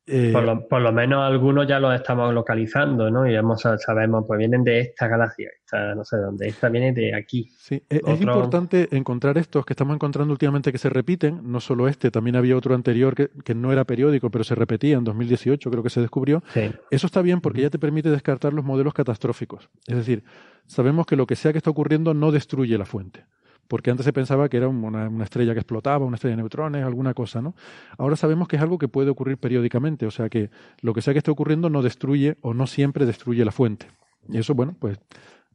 [0.10, 0.32] Eh,
[0.70, 3.28] por, lo, menos algunos ya los estamos localizando, ¿no?
[3.28, 3.36] Y
[3.78, 7.52] sabemos, pues vienen de esta galaxia, esta, no sé dónde, esta viene de aquí.
[7.58, 11.90] Sí, e-, es, importante encontrar estos que estamos encontrando últimamente que se repiten, no solo
[11.90, 15.70] este, también había otro anterior que, que no era periódico, pero se repetía en 2018,
[15.70, 16.42] creo que se descubrió.
[16.90, 19.70] Eso está bien porque ya te permite descartar los modelos catastróficos.
[19.88, 20.24] Es decir,
[20.68, 23.26] sabemos que lo que sea que está ocurriendo no destruye la fuente
[23.68, 27.14] porque antes se pensaba que era una, estrella que explotaba, una estrella de neutrones, alguna
[27.14, 27.56] cosa, ¿no?
[27.98, 30.50] Ahora sabemos que es algo que puede ocurrir periódicamente, o sea que
[30.82, 33.88] lo que sea que esté ocurriendo no destruye o no siempre destruye la fuente.
[34.30, 35.00] Y eso, bueno, pues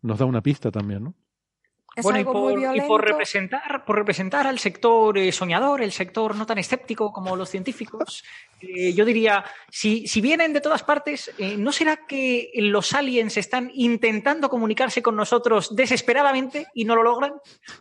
[0.02, 1.14] nos da una pista también, ¿no?
[2.00, 7.12] Bueno, y por, representar, por representar al sector eh, soñador, el sector no tan escéptico
[7.12, 8.24] como los científicos,
[8.60, 13.36] eh, yo diría, si, si, vienen de todas partes, eh, ¿no será que los aliens
[13.36, 17.34] están intentando comunicarse con nosotros desesperadamente y no lo logran?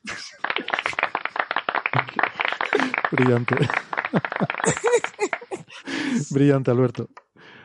[3.11, 3.55] Brillante.
[6.31, 7.09] Brillante, Alberto.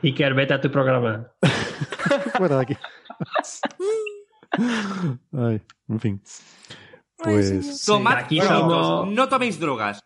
[0.03, 1.32] Y que arbeta tu programa.
[2.36, 2.76] Fuera de aquí.
[5.33, 6.23] Ay, en fin.
[7.17, 7.85] Pues.
[7.85, 10.05] Tomad aquí no toméis drogas.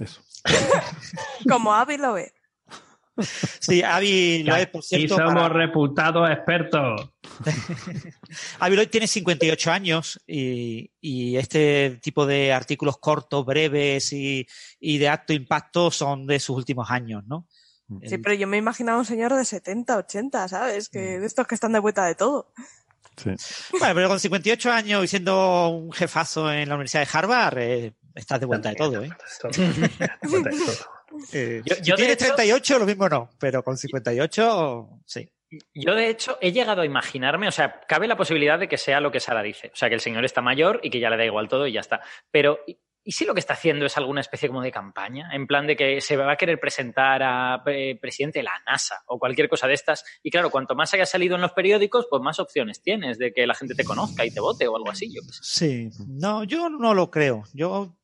[0.00, 0.20] Eso.
[1.48, 2.32] Como Avi lo ve.
[3.60, 5.14] Sí, Avi lo es, por cierto.
[5.14, 7.12] Y somos reputados expertos.
[8.58, 14.46] Avi Loeb tiene 58 años y, y, este tipo de artículos cortos, breves y,
[14.80, 17.46] y, de acto impacto son de sus últimos años, ¿no?
[18.02, 20.88] Sí, pero yo me imaginaba un señor de 70, 80, ¿sabes?
[20.88, 22.50] Que de estos que están de vuelta de todo.
[23.78, 27.92] Bueno, pero con 58 años y siendo un jefazo en la Universidad de Harvard, eh,
[28.14, 29.10] estás de vuelta de todo, ¿eh?
[31.32, 35.30] eh yo, si tienes 38, lo mismo no, pero con 58, sí.
[35.74, 39.00] Yo, de hecho, he llegado a imaginarme, o sea, cabe la posibilidad de que sea
[39.00, 41.16] lo que Sara dice, o sea, que el señor está mayor y que ya le
[41.16, 42.00] da igual todo y ya está.
[42.30, 42.60] Pero
[43.06, 45.28] ¿Y si lo que está haciendo es alguna especie como de campaña?
[45.34, 49.02] En plan de que se va a querer presentar a eh, presidente de la NASA
[49.06, 50.04] o cualquier cosa de estas.
[50.22, 53.46] Y claro, cuanto más haya salido en los periódicos, pues más opciones tienes de que
[53.46, 55.12] la gente te conozca y te vote o algo así.
[55.14, 57.44] Yo Sí, no, yo no lo creo.
[57.52, 57.94] Yo.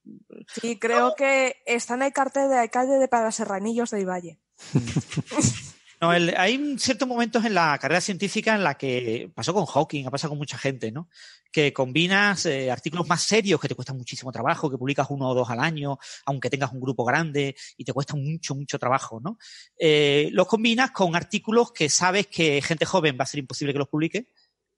[0.48, 4.38] Sí, creo que está en el cartel de alcalde de para Serranillos de Ivalle.
[6.00, 10.10] No, hay ciertos momentos en la carrera científica en la que pasó con Hawking, ha
[10.10, 11.10] pasado con mucha gente, ¿no?
[11.52, 15.34] Que combinas eh, artículos más serios que te cuestan muchísimo trabajo, que publicas uno o
[15.34, 19.36] dos al año, aunque tengas un grupo grande y te cuesta mucho, mucho trabajo, ¿no?
[19.76, 23.78] Eh, los combinas con artículos que sabes que gente joven va a ser imposible que
[23.80, 24.28] los publique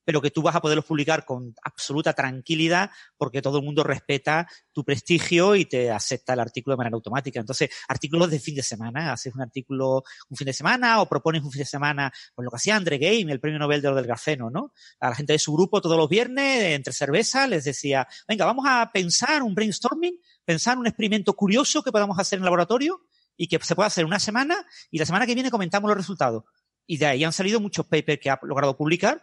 [0.05, 4.49] pero que tú vas a poderlos publicar con absoluta tranquilidad porque todo el mundo respeta
[4.73, 7.41] tu prestigio y te acepta el artículo de manera automática.
[7.41, 11.43] Entonces, artículos de fin de semana, haces un artículo un fin de semana o propones
[11.43, 13.97] un fin de semana, pues lo que hacía André Game, el premio Nobel de lo
[13.97, 14.73] del grafeno, ¿no?
[15.01, 18.65] A la gente de su grupo todos los viernes, entre cerveza, les decía, venga, vamos
[18.69, 23.49] a pensar un brainstorming, pensar un experimento curioso que podamos hacer en el laboratorio y
[23.49, 26.45] que se pueda hacer una semana y la semana que viene comentamos los resultados.
[26.87, 29.23] Y de ahí han salido muchos papers que ha logrado publicar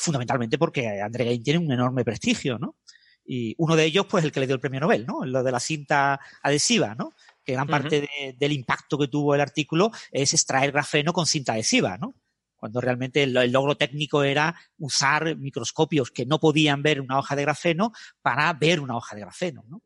[0.00, 2.76] fundamentalmente porque André Gain tiene un enorme prestigio, ¿no?
[3.24, 5.24] Y uno de ellos, pues, el que le dio el premio Nobel, ¿no?
[5.24, 7.12] Lo de la cinta adhesiva, ¿no?
[7.44, 11.98] Que gran parte del impacto que tuvo el artículo es extraer grafeno con cinta adhesiva,
[11.98, 12.14] ¿no?
[12.56, 17.42] Cuando realmente el, logro técnico era usar microscopios que no podían ver una hoja de
[17.42, 17.92] grafeno
[18.22, 19.82] para ver una hoja de grafeno, ¿no?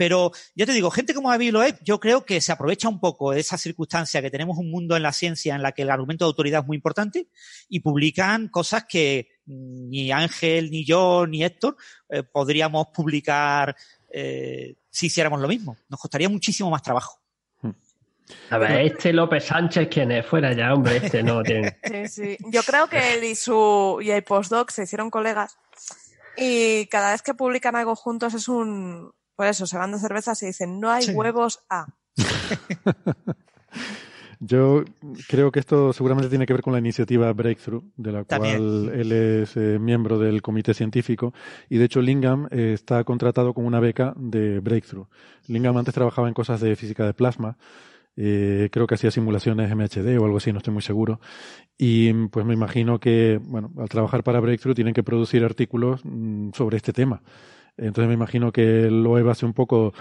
[0.00, 3.32] Pero ya te digo, gente como David Loeb, yo creo que se aprovecha un poco
[3.32, 6.24] de esa circunstancia que tenemos un mundo en la ciencia en la que el argumento
[6.24, 7.28] de autoridad es muy importante
[7.68, 11.76] y publican cosas que ni Ángel, ni yo, ni Héctor
[12.08, 13.76] eh, podríamos publicar
[14.10, 15.76] eh, si hiciéramos lo mismo.
[15.90, 17.20] Nos costaría muchísimo más trabajo.
[18.48, 20.24] A ver, este López Sánchez, ¿quién es?
[20.24, 21.76] Fuera ya, hombre, este no tiene.
[21.84, 22.36] Sí, sí.
[22.50, 25.58] Yo creo que él y su y el postdoc se hicieron colegas
[26.38, 30.42] y cada vez que publican algo juntos es un pues eso, se van de cervezas
[30.42, 31.86] y dicen, no hay huevos a.
[34.38, 34.84] Yo
[35.28, 39.12] creo que esto seguramente tiene que ver con la iniciativa Breakthrough, de la cual él
[39.12, 41.32] es eh, miembro del comité científico.
[41.70, 45.06] Y de hecho, Lingam eh, está contratado con una beca de Breakthrough.
[45.46, 47.56] Lingam antes trabajaba en cosas de física de plasma.
[48.16, 51.18] Eh, creo que hacía simulaciones MHD o algo así, no estoy muy seguro.
[51.78, 56.50] Y pues me imagino que, bueno, al trabajar para Breakthrough tienen que producir artículos mm,
[56.52, 57.22] sobre este tema.
[57.80, 59.92] Entonces me imagino que lo hace un poco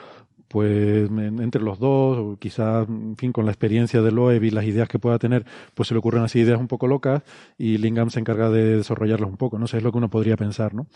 [0.49, 4.65] pues entre los dos, o quizás, en fin, con la experiencia de Loeb y las
[4.65, 7.21] ideas que pueda tener, pues se le ocurren así ideas un poco locas
[7.57, 10.36] y Lingam se encarga de desarrollarlas un poco, no sé, es lo que uno podría
[10.36, 10.88] pensar, ¿no?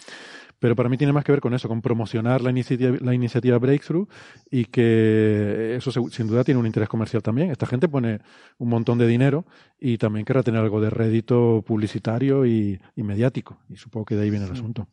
[0.58, 3.60] Pero para mí tiene más que ver con eso, con promocionar la iniciativa, la iniciativa
[3.60, 4.08] Breakthrough
[4.50, 7.52] y que eso sin duda tiene un interés comercial también.
[7.52, 8.22] Esta gente pone
[8.58, 9.46] un montón de dinero
[9.80, 14.24] y también querrá tener algo de rédito publicitario y, y mediático, y supongo que de
[14.24, 14.88] ahí viene el asunto.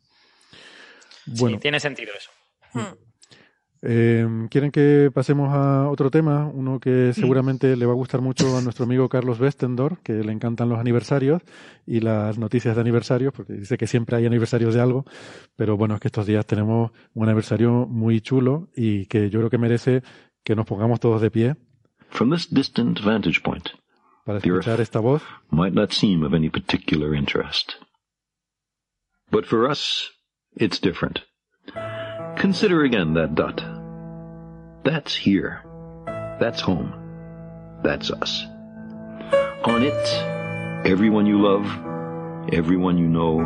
[1.25, 1.57] Bueno.
[1.57, 2.29] Sí, tiene sentido eso.
[2.73, 2.95] Hmm.
[3.83, 6.45] Eh, ¿Quieren que pasemos a otro tema?
[6.45, 10.31] Uno que seguramente le va a gustar mucho a nuestro amigo Carlos Westendor, que le
[10.31, 11.41] encantan los aniversarios
[11.87, 15.05] y las noticias de aniversarios, porque dice que siempre hay aniversarios de algo,
[15.55, 19.49] pero bueno, es que estos días tenemos un aniversario muy chulo y que yo creo
[19.49, 20.03] que merece
[20.43, 21.55] que nos pongamos todos de pie.
[24.23, 25.23] para escuchar esta voz.
[25.49, 27.73] Might not seem of any particular interest.
[29.31, 30.11] But for us,
[30.55, 31.21] it's different.
[32.37, 33.63] Consider again that dot.
[34.83, 35.63] That's here.
[36.39, 36.93] That's home.
[37.83, 38.45] That's us.
[39.63, 41.65] On it, everyone you love,
[42.51, 43.41] everyone you know,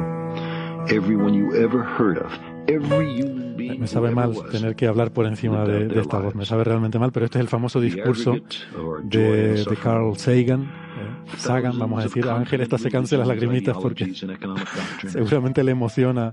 [0.90, 2.32] everyone you ever heard of.
[2.68, 6.98] Me sabe mal tener que hablar por encima de, de, esta voz, me sabe realmente
[6.98, 8.36] mal, pero este es el famoso discurso
[9.04, 14.14] de, de Carl Sagan, eh, Sagan, vamos a decir, Ángel está secándose las lagrimitas porque
[15.08, 16.32] seguramente le emociona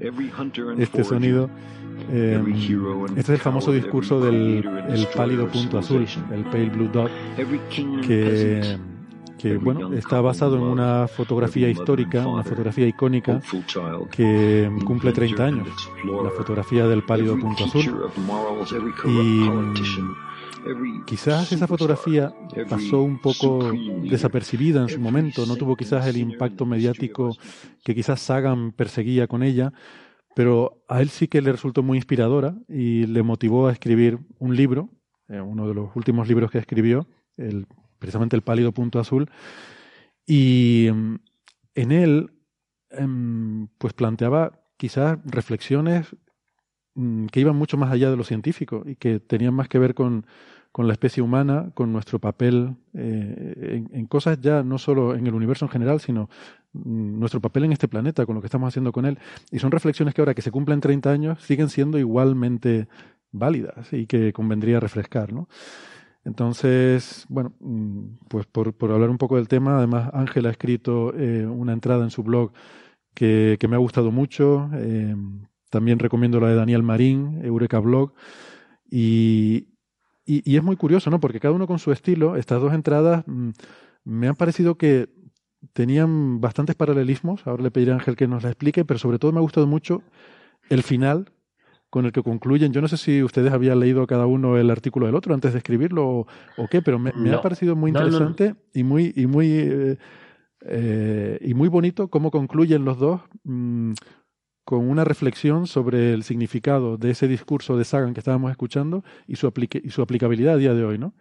[0.78, 1.50] este sonido.
[2.10, 2.42] Eh,
[3.10, 7.10] este es el famoso discurso del el pálido punto azul, el pale blue dot,
[8.06, 8.76] que,
[9.42, 13.40] que bueno, está basado en una fotografía histórica, una fotografía icónica
[14.12, 15.68] que cumple 30 años,
[16.04, 18.04] la fotografía del pálido punto azul.
[19.04, 19.50] Y
[21.06, 22.32] quizás esa fotografía
[22.70, 23.72] pasó un poco
[24.04, 27.36] desapercibida en su momento, no tuvo quizás el impacto mediático
[27.84, 29.72] que quizás Sagan perseguía con ella,
[30.36, 34.54] pero a él sí que le resultó muy inspiradora y le motivó a escribir un
[34.54, 34.90] libro,
[35.28, 37.66] eh, uno de los últimos libros que escribió, el,
[38.02, 39.30] precisamente El pálido punto azul,
[40.26, 41.14] y mm,
[41.76, 42.30] en él
[42.90, 46.16] em, pues planteaba quizás reflexiones
[46.94, 49.94] mm, que iban mucho más allá de lo científico y que tenían más que ver
[49.94, 50.26] con,
[50.72, 55.34] con la especie humana, con nuestro papel eh, en, cosas ya no solo en el
[55.34, 56.28] universo en general, sino
[56.72, 59.18] mm, nuestro papel en este planeta, con lo que estamos haciendo con él.
[59.52, 62.88] Y son reflexiones que ahora que se cumplen 30 años siguen siendo igualmente
[63.30, 65.48] válidas y que convendría refrescar, ¿no?
[66.24, 71.12] Entonces, bueno, mm, pues por, por hablar un poco del tema, además Ángel ha escrito
[71.16, 72.52] eh, una entrada en su blog
[73.14, 74.70] que, que me ha gustado mucho.
[74.74, 75.14] Eh,
[75.70, 78.12] también recomiendo la de Daniel Marín, Eureka Blog.
[78.90, 79.68] Y,
[80.24, 81.18] y, es muy curioso, ¿no?
[81.18, 83.50] Porque cada uno con su estilo, estas dos entradas mm,
[84.04, 85.08] me han parecido que
[85.72, 87.46] tenían bastantes paralelismos.
[87.46, 89.66] Ahora le pediré a Ángel que nos la explique, pero sobre todo me ha gustado
[89.66, 90.02] mucho
[90.68, 91.32] el final
[91.92, 92.72] con el que concluyen.
[92.72, 95.58] Yo no sé si ustedes habían leído cada uno el artículo del otro antes de
[95.58, 96.26] escribirlo
[96.56, 99.96] o, qué, pero me, ha parecido muy interesante y muy, y muy eh,
[100.64, 103.94] Eh, y muy bonito cómo concluyen los dos mm,
[104.64, 109.36] con una reflexión sobre el significado de ese discurso de Sagan que estábamos escuchando y
[109.36, 111.14] su, y su aplicabilidad a día de hoy, ¿no?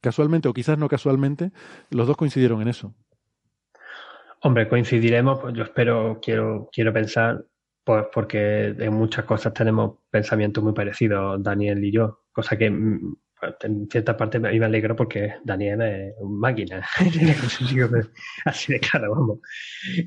[0.00, 1.50] casualmente, o quizás no casualmente,
[1.90, 2.92] los dos coincidieron en eso.
[4.42, 7.46] Hombre, coincidiremos, pues yo espero, quiero, quiero pensar,
[7.84, 13.14] pues porque en muchas cosas tenemos pensamientos muy parecidos, Daniel y yo, cosa que mm,
[13.62, 16.82] en cierta parte me, me alegro porque Daniel es una máquina,
[18.44, 19.38] así de claro, vamos.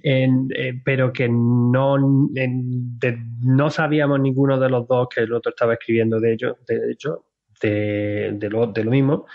[0.03, 6.19] Eh, pero que no, no sabíamos ninguno de los dos que el otro estaba escribiendo
[6.19, 7.25] de ello, de hecho,
[7.61, 9.25] de, lo, de lo mismo.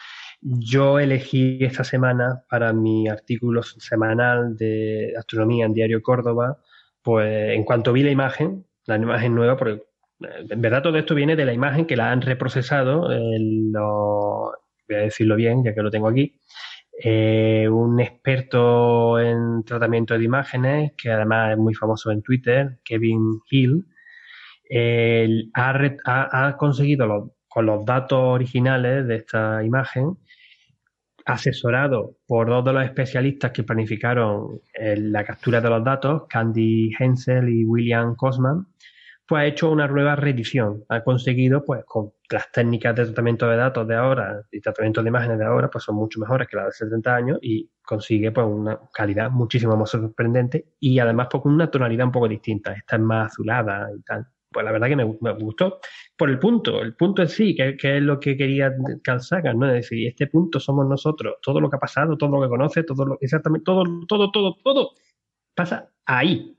[0.40, 6.58] Yo elegí esta semana para mi artículo semanal de astronomía en Diario Córdoba,
[7.02, 9.82] pues en cuanto vi la imagen, la imagen nueva, porque
[10.20, 14.52] en verdad todo esto viene de la imagen que la han reprocesado, lo,
[14.88, 16.38] voy a decirlo bien ya que lo tengo aquí,
[17.02, 23.40] eh, un experto en tratamiento de imágenes, que además es muy famoso en Twitter, Kevin
[23.50, 23.86] Hill,
[25.54, 30.16] ha, conseguido con los datos originales de esta imagen,
[31.24, 36.92] asesorado por dos de los especialistas que planificaron eh, la captura de los datos, Candy
[36.98, 38.66] Hensel y William Cosman,
[39.26, 40.84] pues ha hecho una nueva reedición.
[40.88, 45.08] Ha conseguido, pues, con las técnicas de tratamiento de datos de ahora y tratamiento de
[45.08, 48.46] imágenes de ahora, pues son mucho mejores que las de 70 años y consigue, pues,
[48.46, 52.72] una calidad muchísimo más sorprendente y además, pues, con una tonalidad un poco distinta.
[52.72, 54.26] Esta es más azulada y tal.
[54.52, 55.80] Pues la verdad que me, gustó
[56.16, 58.72] por el punto, el punto en sí, que, es lo que quería
[59.02, 59.66] Carl Sagan, ¿no?
[59.66, 62.82] Es decir, este punto somos nosotros, todo lo que ha pasado, todo lo que conoce,
[62.84, 64.90] todo lo, exactamente, todo, todo, todo, todo
[65.54, 66.56] pasa ahí,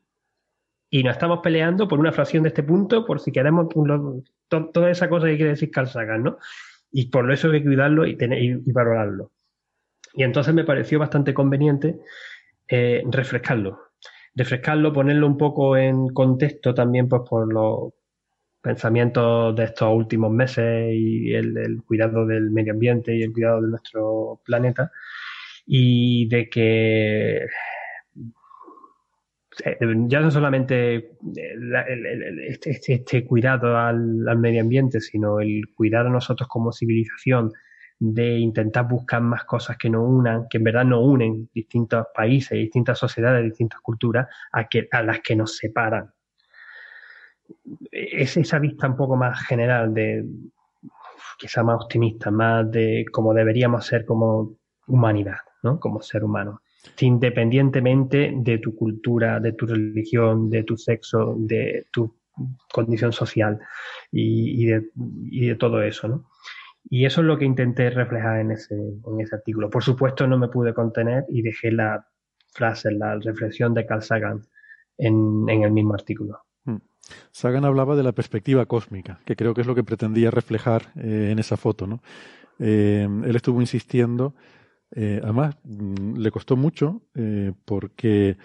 [0.94, 3.68] y nos estamos peleando por una fracción de este punto, por si queremos
[4.48, 6.38] toda esa cosa que quiere decir Carl Sagan, ¿no?
[6.92, 9.32] Y por eso hay que cuidarlo y, tener, y, valorarlo.
[10.14, 12.00] Y entonces me pareció bastante conveniente
[12.68, 13.80] eh, refrescarlo.
[14.36, 17.94] Refrescarlo, ponerlo un poco en contexto también pues, por los
[18.62, 23.68] pensamientos de estos últimos meses y el cuidado del medio ambiente y el cuidado de
[23.68, 24.92] nuestro planeta.
[25.66, 27.48] Y de que
[29.64, 29.78] eh,
[30.08, 31.12] ya no solamente eh,
[32.48, 37.52] este, este, este, cuidado al, medio ambiente, sino el cuidar a nosotros como civilización
[38.12, 42.58] de intentar buscar más cosas que nos unan, que en verdad nos unen distintos países,
[42.58, 46.12] distintas sociedades, distintas culturas, a, que, a las que nos separan.
[47.92, 50.26] Es esa vista un poco más general de,
[51.38, 55.80] quizá más optimista, más de cómo deberíamos ser como humanidad, ¿no?
[55.80, 56.62] Como ser humano
[57.00, 62.14] independientemente de tu cultura, de tu religión, de tu sexo, de tu
[62.72, 63.60] condición social
[64.12, 66.26] y, de, todo eso, ¿no?
[66.90, 69.70] Y eso es lo que intenté reflejar en ese, en ese artículo.
[69.70, 72.08] Por supuesto, no me pude contener y dejé la
[72.54, 74.42] frase, la reflexión de Carl Sagan
[74.98, 76.40] en, el mismo artículo.
[76.66, 76.78] Hmm.
[77.32, 81.30] Sagan hablaba de la perspectiva cósmica, que creo que es lo que pretendía reflejar eh,
[81.32, 82.02] en esa foto, ¿no?
[82.60, 84.36] Eh, él estuvo insistiendo
[84.96, 87.02] eh, además, mm, le costó mucho
[87.66, 88.38] porque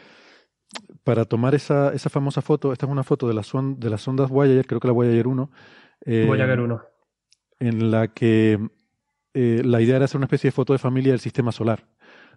[1.05, 4.30] para tomar esa, esa famosa foto, esta es una foto de, la de las ondas
[4.30, 5.51] Voyager, creo que la Voyager 1.
[6.05, 6.82] Eh, Voyager 1.
[7.61, 8.59] En la que
[9.34, 11.84] la idea era hacer una especie de foto de familia del sistema solar.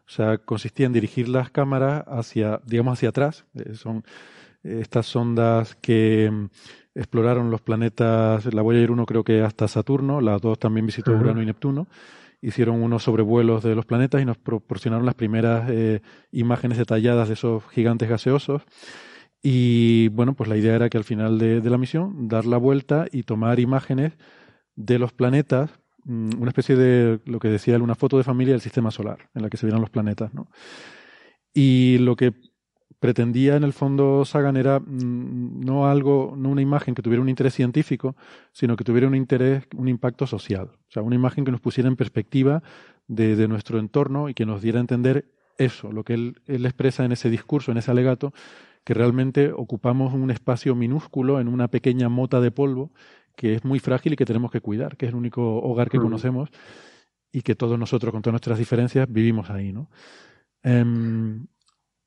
[0.05, 3.45] O sea, consistía en dirigir las cámaras hacia, digamos, hacia atrás.
[3.73, 4.03] son
[4.63, 6.45] estas sondas que mm,
[6.93, 11.41] exploraron los planetas, la Voyager 1 creo que hasta Saturno, las dos también visitó Urano
[11.41, 11.87] y Neptuno
[12.41, 16.01] hicieron unos sobrevuelos de los planetas y nos proporcionaron las primeras eh,
[16.31, 18.63] imágenes detalladas de esos gigantes gaseosos.
[19.43, 23.05] Y bueno, pues la idea era que al final de, la misión dar la vuelta
[23.11, 24.13] y tomar imágenes
[24.75, 25.71] de los planetas,
[26.05, 29.29] mm, una especie de lo que decía él, una foto de familia del sistema solar,
[29.33, 30.33] en la que se vieran los planetas.
[30.33, 30.47] ¿no?
[31.53, 32.33] Y lo que
[32.99, 37.29] pretendía en el fondo Sagan era mm, no algo, no una imagen que tuviera un
[37.29, 38.15] interés científico,
[38.51, 40.67] sino que tuviera un interés, un impacto social.
[40.67, 42.61] O sea, una imagen que nos pusiera en perspectiva
[43.07, 45.25] de, nuestro entorno y que nos diera a entender
[45.57, 48.33] eso, lo que él, él, expresa en ese discurso, en ese alegato,
[48.83, 52.91] que realmente ocupamos un espacio minúsculo en una pequeña mota de polvo
[53.35, 55.97] que es muy frágil y que tenemos que cuidar, que es el único hogar que
[55.97, 56.49] conocemos
[57.31, 59.89] y que todos nosotros, con todas nuestras diferencias, vivimos ahí, ¿no?
[60.63, 61.45] Em,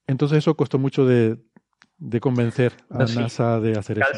[0.06, 1.38] entonces eso costó mucho de,
[2.20, 4.08] convencer a NASA de hacer eso.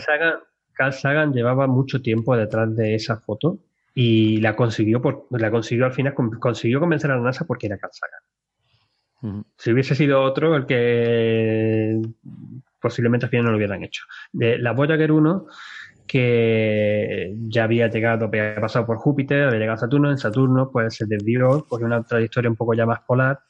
[0.76, 3.60] Carl Sagan llevaba mucho tiempo detrás de esa foto
[3.94, 7.78] y la consiguió, por, la consiguió al final, consiguió convencer a la NASA porque era
[7.78, 9.44] Carl Sagan.
[9.56, 12.00] Si hubiese sido otro, el que
[12.78, 14.04] posiblemente al final no lo hubieran hecho.
[14.32, 15.46] De la Voyager 1,
[16.06, 20.94] que ya había llegado, había pasado por Júpiter, había llegado a Saturno, en Saturno pues
[20.94, 23.40] se desvió, cogió una trayectoria un poco ya más polar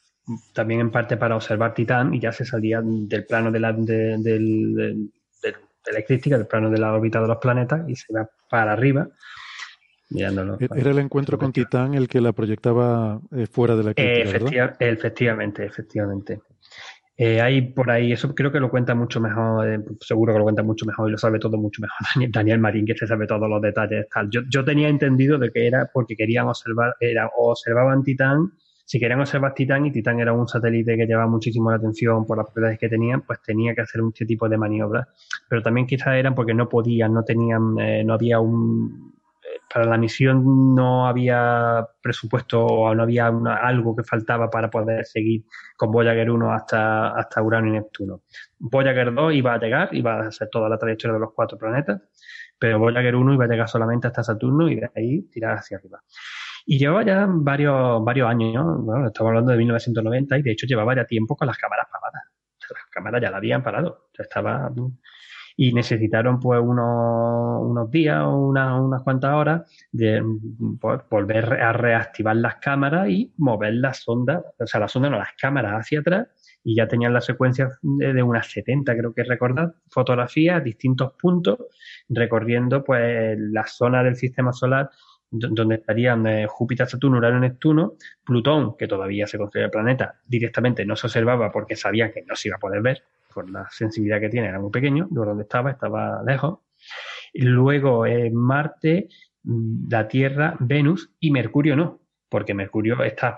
[0.53, 4.97] también en parte para observar Titán y ya se salía del plano de la, de,
[5.91, 9.07] la eclíptica, del plano de la órbita de los planetas y se va para arriba.
[10.09, 13.91] Mirándolo, e-, Era el encuentro con Titán el que la proyectaba eh, fuera de la
[13.91, 16.41] eclíptica, Efectivamente, efectivamente.
[17.17, 20.45] Eh, hay por ahí, eso creo que lo cuenta mucho mejor, eh, seguro que lo
[20.45, 21.97] cuenta mucho mejor y lo sabe todo mucho mejor
[22.31, 24.07] Daniel, Marín, que se sabe todos los detalles.
[24.09, 24.29] Tal.
[24.29, 28.51] Yo, yo tenía entendido de que era porque querían observar, era, o observaban Titán
[28.87, 32.37] si querían observar Titán y Titán era un satélite que llevaba muchísimo la atención por
[32.37, 35.09] las propiedades que tenían, pues tenía que hacer este tipo de maniobras.
[35.49, 39.16] Pero también quizás eran porque no podían, no tenían, eh, no había un
[39.71, 45.43] para la misión no había presupuesto o no había algo que faltaba para poder seguir
[45.75, 48.21] con Voyager 1 hasta, hasta Urano y Neptuno.
[48.59, 52.01] Voyager 2 iba a llegar, iba a hacer toda la trayectoria de los cuatro planetas,
[52.57, 56.01] pero Voyager 1 iba a llegar solamente hasta Saturno y de ahí tirar hacia arriba.
[56.65, 60.95] Y llevaba ya varios, varios años, bueno, estamos hablando de 1990 y de hecho llevaba
[60.95, 62.23] ya tiempo con las cámaras paradas.
[62.69, 64.09] las cámaras ya la habían parado.
[64.17, 64.69] estaba,
[65.59, 70.23] y necesitaron pues unos, unos días o unas cuantas horas de
[70.79, 75.17] pues, volver a reactivar las cámaras y mover las sondas, o sea, las sondas no,
[75.17, 76.27] las cámaras hacia atrás
[76.63, 81.57] y ya tenían la secuencia de, unas 70, creo que recordar, fotografías, distintos puntos,
[82.07, 84.91] recorriendo pues la zona del sistema solar
[85.29, 90.95] donde estarían eh, Júpiter, Saturno, Urano, Neptuno, Plutón, que todavía se considera planeta, directamente no
[90.95, 93.03] se observaba porque sabía que no se iba a poder ver,
[93.37, 96.61] por la sensibilidad que tiene, era muy pequeño, de donde estaba, estaba lejos.
[97.35, 99.09] Luego Marte,
[99.43, 103.35] mm, la Tierra, Venus y Mercurio no, porque Mercurio está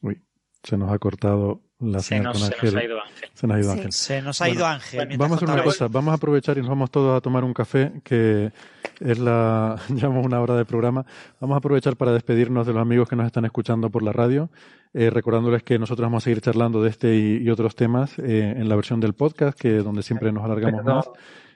[0.00, 0.22] Uy,
[0.62, 2.70] se nos ha cortado la se nos, con Ángel.
[2.70, 3.30] Se nos ha ido Ángel.
[3.34, 3.92] Se nos ha ido Ángel.
[3.92, 5.16] Se nos ha ido Ángel.
[5.16, 7.52] Vamos a hacer una cosa, vamos a aprovechar y nos vamos todos a tomar un
[7.52, 8.52] café, que
[9.00, 11.04] es la, llevamos una hora de programa.
[11.40, 14.50] Vamos a aprovechar para despedirnos de los amigos que nos están escuchando por la radio,
[14.94, 18.68] eh, recordándoles que nosotros vamos a seguir charlando de este y, otros temas eh, en
[18.68, 21.10] la versión del podcast, que es donde siempre nos alargamos más.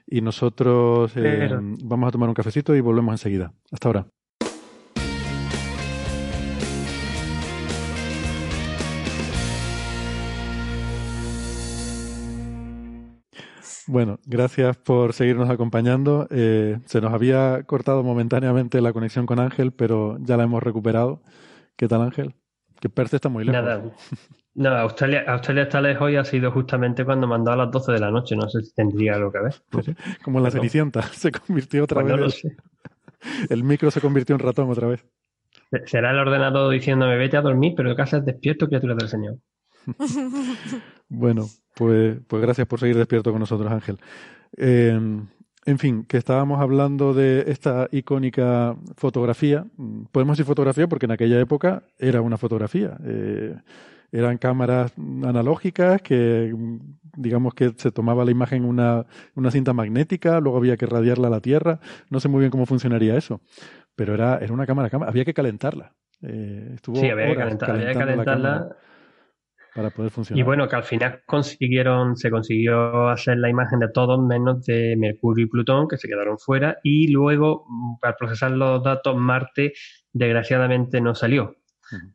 [0.08, 1.50] Y nosotros eh,
[1.82, 3.52] vamos a tomar un cafecito y volvemos enseguida.
[3.72, 4.06] Hasta ahora.
[13.86, 16.26] Bueno, gracias por seguirnos acompañando.
[16.30, 21.22] Eh, se nos había cortado momentáneamente la conexión con Ángel, pero ya la hemos recuperado.
[21.76, 22.34] ¿Qué tal, Ángel?
[22.80, 23.62] Que Perth está muy lejos.
[23.62, 23.82] Nada.
[24.54, 28.00] No, Australia, Australia está lejos y ha sido justamente cuando mandó a las 12 de
[28.00, 28.34] la noche.
[28.36, 29.54] No sé si tendría algo que ver.
[30.22, 31.02] Como en la Cenicienta.
[31.12, 32.56] Se convirtió otra pues vez.
[33.50, 35.04] El micro se convirtió en ratón otra vez.
[35.86, 39.36] Será el ordenador diciéndome vete a dormir, pero casa es despierto, criatura del Señor.
[41.08, 43.98] bueno, pues, pues gracias por seguir despierto con nosotros, Ángel.
[44.56, 45.26] Em,
[45.66, 49.66] en fin, que estábamos hablando de esta icónica fotografía.
[50.12, 52.96] Podemos decir fotografía porque en aquella época era una fotografía.
[53.04, 53.56] Eh,
[54.12, 56.54] eran cámaras analógicas que,
[57.16, 61.26] digamos que se tomaba la imagen en una, una cinta magnética, luego había que radiarla
[61.26, 61.80] a la Tierra.
[62.10, 63.40] No sé muy bien cómo funcionaría eso,
[63.96, 65.10] pero era, era una cámara, cámara.
[65.10, 65.92] había que calentarla.
[66.22, 68.76] Eh, estuvo sí, había que, había que calentarla
[69.76, 70.40] para poder funcionar.
[70.40, 74.96] Y bueno, que al final consiguieron, se consiguió hacer la imagen de todos menos de
[74.96, 79.74] Mercurio y Plutón, que se quedaron fuera, y luego, mm, para procesar los datos, Marte
[80.12, 81.56] desgraciadamente no salió,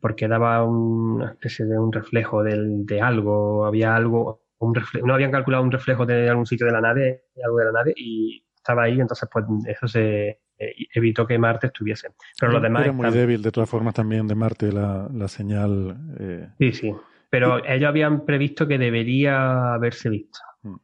[0.00, 5.62] porque daba una especie de un reflejo de algo, había algo, un no habían calculado
[5.62, 9.00] un reflejo de algún sitio de la nave, algo de la nave, y estaba ahí,
[9.00, 12.08] entonces pues eso se eh, evitó que Marte estuviese.
[12.40, 12.82] Pero lo demás...
[12.82, 15.96] Era muy débil de todas formas también de Marte la, la señal.
[16.18, 16.94] Eh, sí, sí.
[17.32, 20.38] Pero ellos habían previsto que debería haberse visto.
[20.64, 20.74] Mm.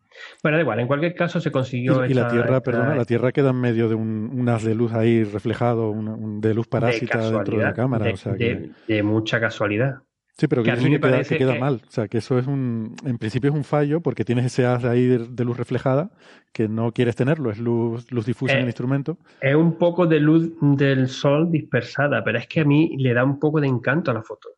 [0.43, 2.07] Bueno, da igual, en cualquier caso se consiguió.
[2.07, 5.25] Y, la Tierra, perdona, la Tierra queda en medio de un, haz de luz ahí
[5.25, 8.07] reflejado, un, de luz parásita dentro de la cámara.
[8.07, 9.97] De, o sea de, mucha casualidad.
[10.39, 11.83] Sí, pero que, a mí me queda, que queda mal.
[11.87, 12.97] O sea, que eso es un.
[13.05, 16.13] En principio es un fallo porque tienes ese haz ahí de, luz reflejada
[16.55, 19.19] que no quieres tenerlo, es luz, luz difusa en el eh, instrumento.
[19.43, 23.23] Es un poco de luz del sol dispersada, pero es que a mí le da
[23.23, 24.49] un poco de encanto a la foto.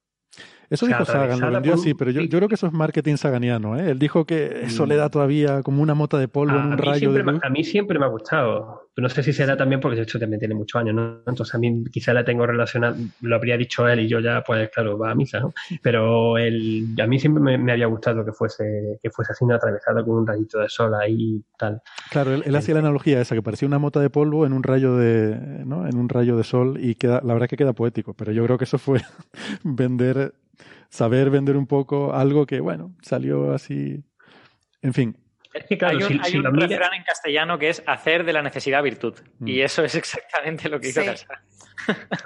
[0.70, 3.76] Eso dijo Sagan, lo vendió así, pero yo, yo, creo que eso es marketing saganiano.
[3.76, 3.90] ¿eh?
[3.90, 5.10] Él dijo que eso le da mm.
[5.10, 7.40] todavía como una mota de polvo en un rayo de luz.
[7.42, 8.88] a mí siempre me ha gustado.
[8.96, 11.22] No sé si será también porque de hecho también tiene muchos años, ¿no?
[11.26, 14.68] Entonces a mí quizá la tengo relacionada, lo habría dicho él y yo ya, pues
[14.70, 15.52] claro, va a misa, ¿no?
[15.82, 20.16] Pero él, a mí siempre me, había gustado que fuese, que fuese así, atravesado con
[20.16, 21.80] un rayito de sol ahí y tal.
[22.10, 24.96] Claro, él, hacía la analogía esa, que parecía una mota de polvo en un rayo
[24.96, 25.86] de, ¿no?
[25.86, 28.44] En un rayo de sol y queda, la verdad es que queda poético, pero yo
[28.44, 29.00] creo que eso fue
[29.64, 30.34] vender
[30.90, 34.02] saber vender un poco algo que, bueno, salió así.
[34.82, 35.16] En fin.
[35.80, 35.96] hay
[36.36, 39.14] un, refrán en castellano que es hacer de la necesidad virtud.
[39.38, 39.48] Mm.
[39.48, 41.24] Y eso es exactamente lo que hizo sí.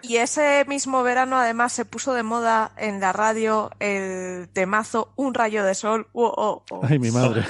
[0.03, 5.33] Y ese mismo verano, además, se puso de moda en la radio el temazo Un
[5.33, 6.09] rayo de sol.
[6.13, 7.45] Oh, oh, Ay, mi madre.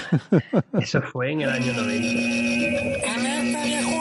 [0.80, 3.93] Eso fue en el año 90.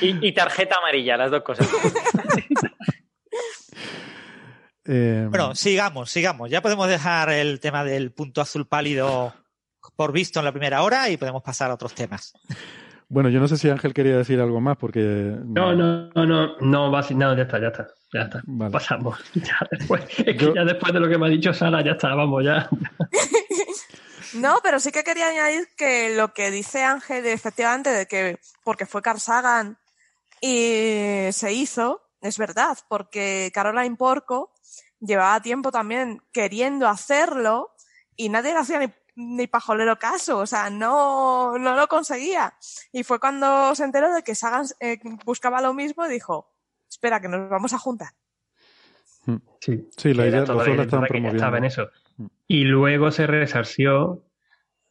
[0.00, 1.68] Y, y tarjeta amarilla, las dos cosas.
[4.88, 6.50] Eh, bueno, sigamos, sigamos.
[6.50, 9.34] Ya podemos dejar el tema del punto azul pálido
[9.96, 12.32] por visto en la primera hora y podemos pasar a otros temas.
[13.08, 15.00] Bueno, yo no sé si Ángel quería decir algo más porque...
[15.44, 18.42] No, no, no, no, no, va no ya está, ya está, ya está.
[18.70, 19.18] Pasamos.
[19.34, 22.14] Ya después, es que ya después de lo que me ha dicho Sara, ya está,
[22.14, 22.68] vamos, ya.
[24.34, 28.86] no, pero sí que quería añadir que lo que dice Ángel, efectivamente, de que porque
[28.86, 29.78] fue Carl Sagan
[30.40, 34.52] y se hizo, es verdad, porque Caroline Porco
[35.00, 37.70] llevaba tiempo también queriendo hacerlo
[38.16, 42.54] y nadie le hacía ni, pajolero caso, o sea, no, no lo conseguía.
[42.92, 46.52] Y fue cuando se enteró de que Sagan eh, buscaba lo mismo y dijo,
[46.88, 48.10] espera, que nos vamos a juntar.
[49.24, 49.36] Mm.
[49.60, 51.36] Sí, sí la idea los la estaban promoviendo.
[51.36, 51.88] Estaba en eso.
[52.16, 52.26] Mm.
[52.46, 54.25] Y luego se resarció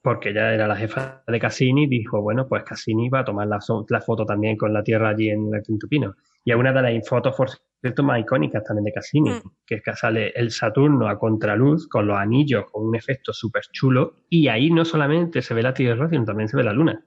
[0.06, 3.58] porque ya era la jefa de Cassini, dijo, bueno, pues Cassini va a tomar la,
[3.90, 6.14] la foto también con la tierra allí en el Quinto Pino.
[6.44, 7.50] Y es una de las fotos, por
[7.82, 9.42] cierto, más icónicas también de Cassini, mm.
[9.66, 13.64] que es que sale el Saturno a contraluz con los anillos, con un efecto súper
[13.72, 17.04] chulo, y ahí no solamente se ve la Tierra, sino también se ve la Luna.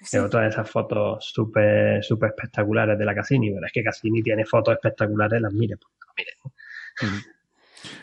[0.00, 4.22] Es otra de esas fotos súper super espectaculares de la Cassini, pero es que Cassini
[4.22, 5.92] tiene fotos espectaculares, las mire, pues,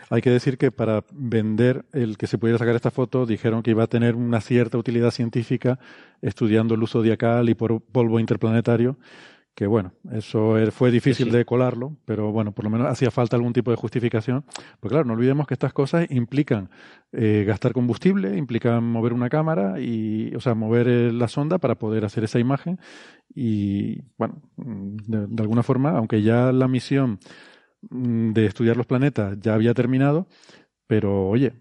[0.10, 3.72] Hay que decir que para vender el que se pudiera sacar esta foto dijeron que
[3.72, 5.80] iba a tener una cierta utilidad científica
[6.22, 8.98] estudiando el uso zodiacal y por polvo interplanetario
[9.58, 13.54] que bueno, eso fue difícil de colarlo, pero bueno, por lo menos hacía falta algún
[13.54, 14.46] tipo de justificación.
[14.80, 16.70] Pues claro, no olvidemos que estas cosas implican
[17.12, 21.74] eh, gastar combustible, implican mover una cámara y, o sea, mover eh, la sonda para
[21.74, 22.80] poder hacer esa imagen
[23.34, 27.18] y, bueno, de, de alguna forma, aunque ya la misión
[27.82, 30.28] de estudiar los planetas ya había terminado,
[30.88, 31.54] pero oye,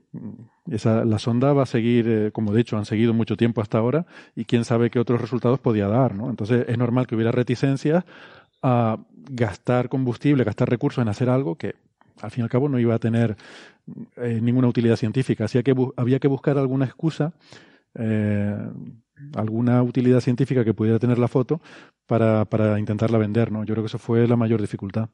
[0.70, 3.78] esa, la sonda va a seguir, eh, como de hecho han seguido mucho tiempo hasta
[3.78, 6.30] ahora, y quién sabe qué otros resultados podía dar, ¿no?
[6.30, 8.04] Entonces es normal que hubiera reticencias
[8.62, 8.98] a
[9.30, 11.74] gastar combustible, gastar recursos en hacer algo que
[12.22, 13.36] al fin y al cabo no iba a tener
[14.16, 15.44] eh, ninguna utilidad científica.
[15.44, 17.34] Así que había que buscar alguna excusa,
[17.94, 18.56] eh,
[19.34, 21.60] alguna utilidad científica que pudiera tener la foto
[22.06, 23.64] para, para intentarla vender, ¿no?
[23.64, 25.10] Yo creo que eso fue la mayor dificultad.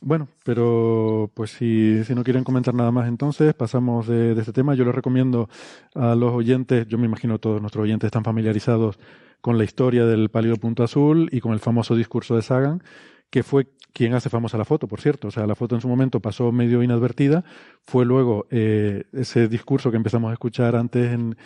[0.00, 4.74] Bueno, pero pues si, no quieren comentar nada más entonces, pasamos de, este tema.
[4.74, 5.48] Yo les recomiendo
[5.94, 8.98] a los oyentes, yo me imagino todos nuestros oyentes están familiarizados
[9.40, 12.82] con la historia del pálido punto azul y con el famoso discurso de Sagan,
[13.30, 15.28] que fue quien hace famosa la foto, por cierto.
[15.28, 17.44] O sea, la foto en su momento pasó medio inadvertida,
[17.82, 21.36] fue luego eh, ese discurso que empezamos a escuchar antes en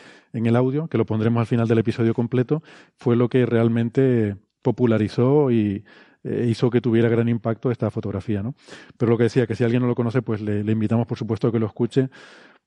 [0.46, 2.62] el audio, que lo pondremos al final del episodio completo,
[2.98, 5.84] fue lo que realmente popularizó y
[6.24, 8.54] eh, hizo que tuviera gran impacto esta fotografía, ¿no?
[8.96, 11.48] Pero lo que decía, que si alguien no lo conoce, pues le, invitamos, por supuesto,
[11.48, 12.10] a que lo escuche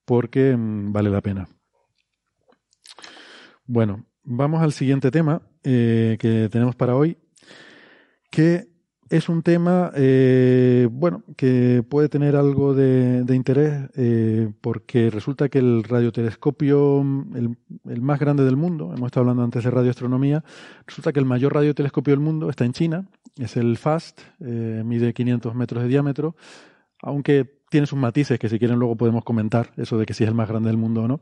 [0.04, 1.48] porque mm, vale la pena.
[3.66, 7.18] Bueno, vamos al siguiente tema eh, que tenemos para hoy,
[8.30, 8.75] que
[9.10, 15.60] es un tema, eh, bueno, que puede tener algo de, interés eh, porque resulta que
[15.60, 17.02] el radiotelescopio,
[17.36, 17.56] el,
[17.88, 20.44] el, más grande del mundo, hemos estado hablando antes de radioastronomía,
[20.88, 23.06] resulta que el mayor radiotelescopio del mundo está en China,
[23.38, 26.36] es el FAST, eh, mide 500 metros de diámetro,
[27.02, 30.30] aunque tiene sus matices que si quieren luego podemos comentar, eso de que si es
[30.30, 31.20] el más grande del mundo o no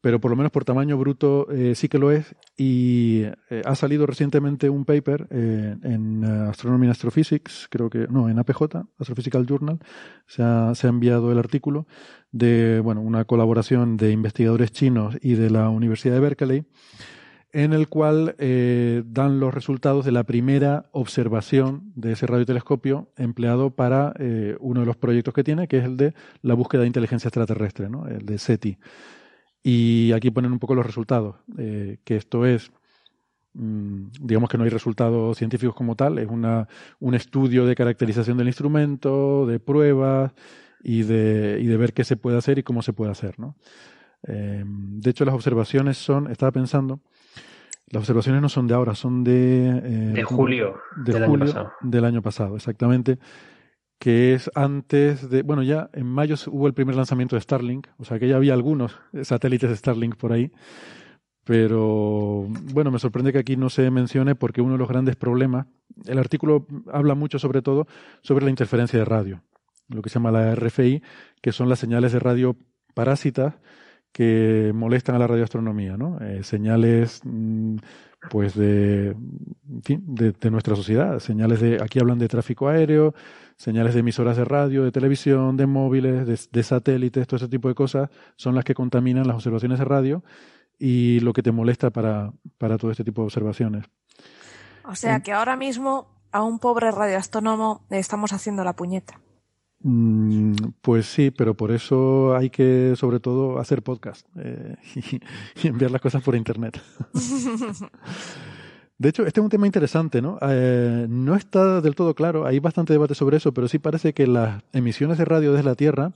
[0.00, 2.34] pero por lo menos por tamaño bruto eh, sí que lo es.
[2.56, 8.28] Y eh, ha salido recientemente un paper eh, en Astronomy and Astrophysics, creo que, no,
[8.28, 9.78] en APJ, Astrophysical Journal,
[10.26, 11.86] se ha, se ha enviado el artículo
[12.32, 16.64] de, bueno, una colaboración de investigadores chinos y de la Universidad de Berkeley,
[17.52, 24.14] en el cual dan los resultados de la primera observación de ese radiotelescopio empleado para
[24.60, 27.90] uno de los proyectos que tiene, que es el de la búsqueda de inteligencia extraterrestre,
[27.90, 28.06] ¿no?
[28.06, 28.78] el de SETI.
[29.62, 32.72] Y aquí ponen un poco los resultados, eh, que esto es,
[33.52, 36.66] mm, digamos que no hay resultados científicos como tal, es una,
[36.98, 40.32] un estudio de caracterización del instrumento, de pruebas
[40.82, 43.38] y de, y de ver qué se puede hacer y cómo se puede hacer.
[43.38, 43.56] ¿no?
[44.26, 47.00] Eh, de hecho, las observaciones son, estaba pensando,
[47.88, 49.68] las observaciones no son de ahora, son de...
[49.68, 51.72] Eh, de julio, de del, julio año pasado.
[51.82, 52.56] del año pasado.
[52.56, 53.18] Exactamente
[54.00, 58.04] que es antes de, bueno, ya en mayo hubo el primer lanzamiento de Starlink, o
[58.06, 60.50] sea que ya había algunos satélites de Starlink por ahí,
[61.44, 65.66] pero bueno, me sorprende que aquí no se mencione porque uno de los grandes problemas,
[66.06, 67.86] el artículo habla mucho sobre todo
[68.22, 69.42] sobre la interferencia de radio.
[69.88, 71.02] lo que se llama la RFI,
[71.42, 72.56] que son las señales de radio
[72.94, 73.54] parásitas
[74.12, 76.18] que molestan a la radioastronomía, ¿no?
[76.20, 77.76] Eh, señales mm,
[78.30, 79.14] pues de,
[79.64, 83.14] de, nuestra sociedad, señales de, aquí hablan de tráfico aéreo,
[83.60, 87.74] señales de emisoras de radio, de televisión, de móviles, de, satélites, todo ese tipo de
[87.74, 90.24] cosas son las que contaminan las observaciones de radio
[90.78, 93.84] y lo que te molesta para, para todo este tipo de observaciones.
[94.84, 99.20] O sea que ahora mismo a un pobre radioastrónomo le estamos haciendo la puñeta.
[99.82, 104.76] Mm, pues sí, pero por eso hay que, sobre todo, hacer podcast eh,
[105.62, 106.80] y, enviar las cosas por internet.
[109.00, 110.38] de hecho, este es un tema interesante, ¿no?
[110.42, 114.26] Eh, no está del todo claro, hay bastante debate sobre eso, pero sí parece que
[114.26, 116.12] las emisiones de radio desde la Tierra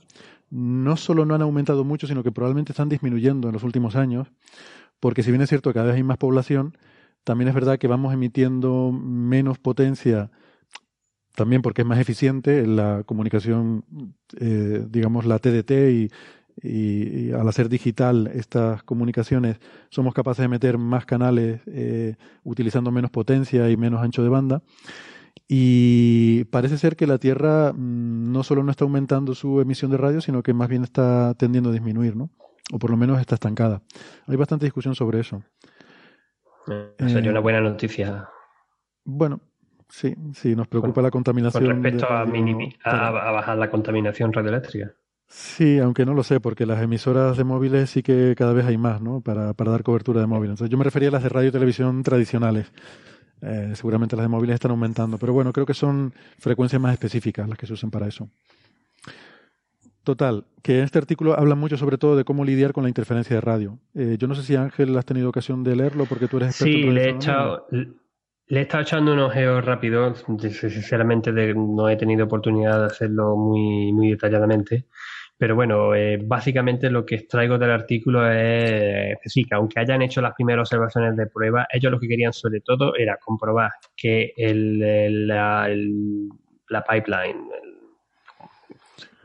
[0.51, 4.27] no solo no han aumentado mucho, sino que probablemente están disminuyendo en los últimos años,
[4.99, 6.77] porque si bien es cierto que cada vez hay más población,
[7.23, 10.29] también es verdad que vamos emitiendo menos potencia
[11.33, 13.83] también porque es más eficiente la comunicación,
[14.39, 16.11] eh, digamos, la TDT y,
[16.61, 19.59] y, al hacer digital estas comunicaciones
[19.89, 24.61] somos capaces de meter más canales eh, utilizando menos potencia y menos ancho de banda.
[25.47, 29.97] Y parece ser que la Tierra mm, no solo no está aumentando su emisión de
[29.97, 32.29] radio, sino que más bien está tendiendo a disminuir, ¿no?
[32.71, 33.81] O por lo menos está estancada.
[34.25, 35.43] Hay bastante discusión sobre eso.
[36.97, 38.27] Sería una buena noticia.
[39.03, 39.39] Bueno,
[39.89, 41.63] Sí, sí, nos preocupa la contaminación.
[41.63, 44.93] Con respecto a, a, bajar la contaminación radioeléctrica.
[45.27, 48.77] Sí, aunque no lo sé, porque las emisoras de móviles sí que cada vez hay
[48.77, 49.21] más, ¿no?
[49.21, 50.51] Para, para dar cobertura de móviles.
[50.51, 52.71] Entonces, yo me refería a las de radio y televisión tradicionales.
[53.41, 57.47] Eh, seguramente las de móviles están aumentando, pero bueno, creo que son frecuencias más específicas
[57.49, 58.29] las que se usan para eso.
[60.03, 63.41] Total, que este artículo habla mucho sobre todo de cómo lidiar con la interferencia de
[63.41, 63.79] radio.
[63.95, 66.77] Eh, yo no sé si Ángel has tenido ocasión de leerlo porque tú eres experto
[66.77, 72.25] sí, le he echado, le he estado echando un ojeo rápido, sinceramente no he tenido
[72.25, 74.85] oportunidad de hacerlo muy, muy detalladamente,
[75.37, 80.21] pero bueno, eh, básicamente lo que extraigo del artículo es sí, que aunque hayan hecho
[80.21, 85.27] las primeras observaciones de prueba, ellos lo que querían sobre todo era comprobar que el,
[85.27, 85.67] la,
[86.89, 87.49] pipeline,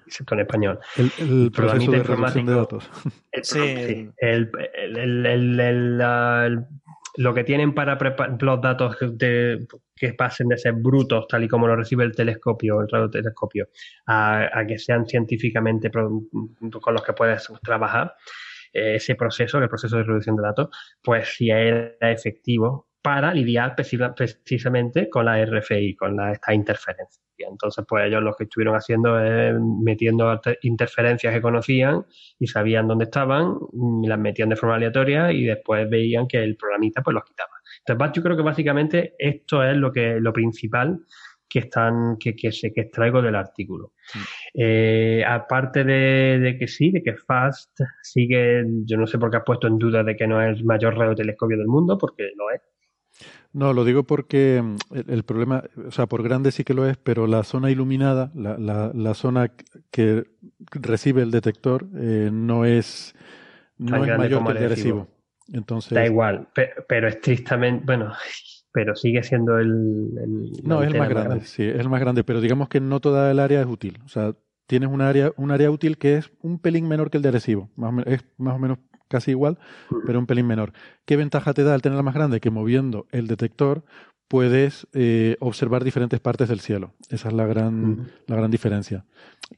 [0.04, 0.80] excepto en español.
[0.96, 2.90] El, proceso de relación de datos.
[3.42, 4.10] sí.
[4.18, 4.50] el,
[7.16, 7.98] lo que tienen para
[8.40, 12.88] los datos que pasen de ser brutos, tal y como lo recibe el telescopio, el
[12.88, 13.68] radiotelescopio,
[14.06, 18.14] a, a que sean científicamente con los que puedes trabajar,
[18.72, 20.68] eh, ese proceso, el proceso de reducción de datos,
[21.02, 27.22] pues si era efectivo para lidiar precisamente con la RFI, con la, esta interferencia.
[27.38, 32.04] Entonces, pues ellos lo que estuvieron haciendo es metiendo interferencias que conocían
[32.38, 33.56] y sabían dónde estaban,
[34.02, 37.52] las metían de forma aleatoria y después veían que el programista pues los quitaba.
[37.86, 41.00] Entonces, yo creo que básicamente esto es lo que lo principal
[41.48, 43.94] que están que, que, se, que extraigo del artículo.
[44.54, 49.38] Eh, aparte de, de, que sí, de que FAST sigue, yo no sé por qué
[49.38, 52.50] has puesto en duda de que no es el mayor radiotelescopio del mundo, porque lo
[52.50, 52.60] es.
[53.52, 54.76] No, lo digo porque mm,
[55.08, 58.56] el, problema, o sea, por grande sí que lo es, pero la zona iluminada, la,
[58.58, 59.52] la, la zona
[59.90, 60.24] que
[60.70, 63.14] recibe el detector, eh, no es,
[63.78, 65.04] no es mayor que el de
[65.52, 66.48] Entonces, da igual,
[66.88, 68.12] pero, estrictamente, bueno,
[68.72, 70.52] pero sigue siendo el.
[70.62, 73.30] no, es el más grande, sí, es el más grande, pero digamos que no toda
[73.32, 73.98] el área es útil.
[74.04, 74.32] O sea,
[74.68, 77.68] tienes un área, un área útil que es un pelín menor que el de Arecibo,
[77.74, 78.78] más es más o menos
[79.10, 79.58] casi igual,
[80.06, 80.72] pero un pelín menor.
[81.04, 82.40] ¿Qué ventaja te da al tenerla más grande?
[82.40, 83.84] Que moviendo el detector
[84.28, 86.94] puedes eh, observar diferentes partes del cielo.
[87.10, 89.04] Esa es la gran, la gran diferencia.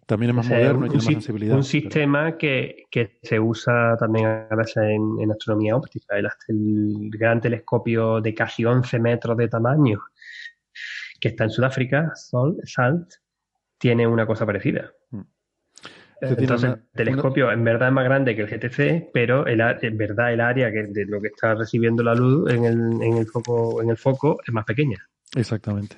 [0.06, 1.56] También es más moderno y tiene más sensibilidad.
[1.56, 6.16] Un sistema que, que, se usa también a veces en, astronomía óptica.
[6.16, 10.00] El, el, gran telescopio de casi 11 metros de tamaño
[11.20, 13.12] que está en Sudáfrica, Sol, SALT,
[13.78, 14.90] tiene una cosa parecida.
[15.10, 15.20] Mm.
[16.22, 20.32] Entonces, el telescopio en verdad es más grande que el GTC, pero el, en verdad
[20.32, 23.82] el área que, de lo que está recibiendo la luz en el, en el, foco,
[23.82, 24.98] en el foco es más pequeña.
[25.34, 25.96] Exactamente.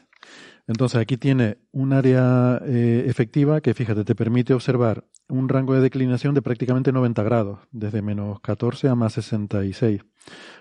[0.67, 5.83] Entonces aquí tiene un área eh, efectiva que, fíjate, te permite observar un rango de
[5.83, 10.03] declinación de prácticamente 90 grados, desde menos 14 a más 66,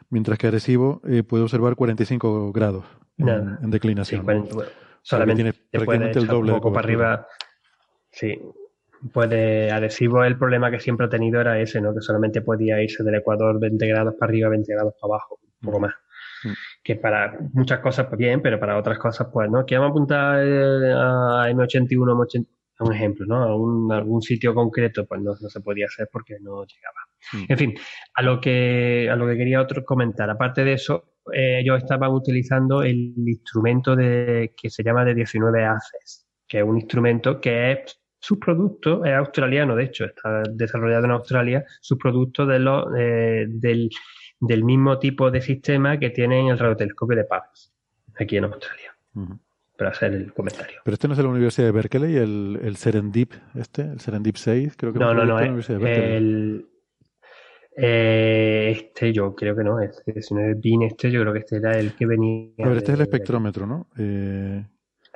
[0.10, 2.84] mientras que Arecibo eh, puede observar 45 grados
[3.18, 4.26] en, declinación.
[5.04, 7.28] solamente tiene prácticamente el doble de poco para arriba.
[8.12, 8.38] Sí,
[9.12, 11.94] Puede, adhesivo el problema que siempre ha tenido era ese, ¿no?
[11.94, 15.66] Que solamente podía irse del ecuador 20 grados para arriba, 20 grados para abajo, un
[15.66, 15.94] poco más.
[16.44, 16.52] Mm.
[16.84, 19.66] Que para muchas cosas pues bien, pero para otras cosas pues no.
[19.66, 22.46] Que vamos a apuntar eh, a M81,
[22.80, 23.44] a un ejemplo, ¿no?
[23.44, 27.00] A un, algún sitio concreto pues no, se podía hacer porque no llegaba.
[27.34, 27.52] Mm.
[27.52, 27.74] En fin,
[28.16, 30.30] a lo que, a lo que quería otro comentar.
[30.30, 35.66] Aparte de eso, eh, ellos estaban utilizando el instrumento de, que se llama de 19
[35.66, 41.04] haces, que es un instrumento que es Su producto es australiano, de hecho, está desarrollado
[41.04, 43.90] en Australia, su producto de lo, eh, del,
[44.40, 47.74] del, mismo tipo de sistema que tienen el radiotelescopio de Paz,
[48.18, 48.96] aquí en Australia.
[49.78, 50.80] Para hacer el comentario.
[50.86, 54.38] Pero este no es de la Universidad de Berkeley, el, el Serendip, este, el Serendip
[54.38, 56.66] 6, creo que no, no, no, es el,
[57.76, 61.40] eh, este yo creo que no, este, si no es BIN este, yo creo que
[61.40, 62.54] este era el que venía.
[62.60, 63.90] A ver, este es el espectrómetro, ¿no?
[63.98, 64.64] Eh...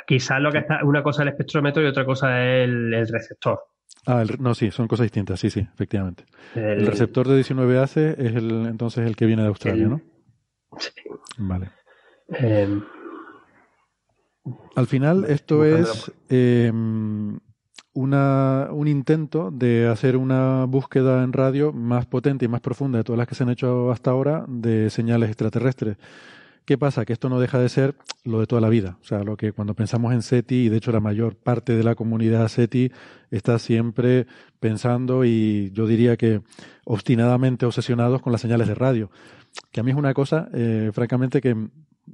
[0.08, 3.60] Quizás lo que está, una cosa es el espectrómetro y otra cosa es el, receptor.
[4.06, 6.24] Ah, no, sí, son cosas distintas, sí, sí, efectivamente.
[6.56, 10.02] El, receptor de 19 ACE es el, entonces el que viene de Australia, ¿no?
[10.80, 10.92] Sí.
[11.38, 11.72] Vale.
[12.30, 12.82] Em,
[14.78, 16.10] Al final, esto es
[17.92, 23.04] una, un intento de hacer una búsqueda en radio más potente y más profunda de
[23.04, 25.98] todas las que se han hecho hasta ahora de señales extraterrestres.
[26.68, 27.06] ¿Qué pasa?
[27.06, 27.95] Que esto no deja de ser
[28.26, 28.98] lo de toda la vida.
[29.02, 31.81] O sea, lo que cuando pensamos en SETI, y de hecho la mayor parte de
[31.81, 32.91] la comunidad SETI
[33.31, 34.27] está siempre
[34.60, 36.41] pensando y yo diría que
[36.84, 39.10] obstinadamente obsesionados con las señales de radio.
[39.72, 41.56] Que a mí es una cosa, eh, francamente, que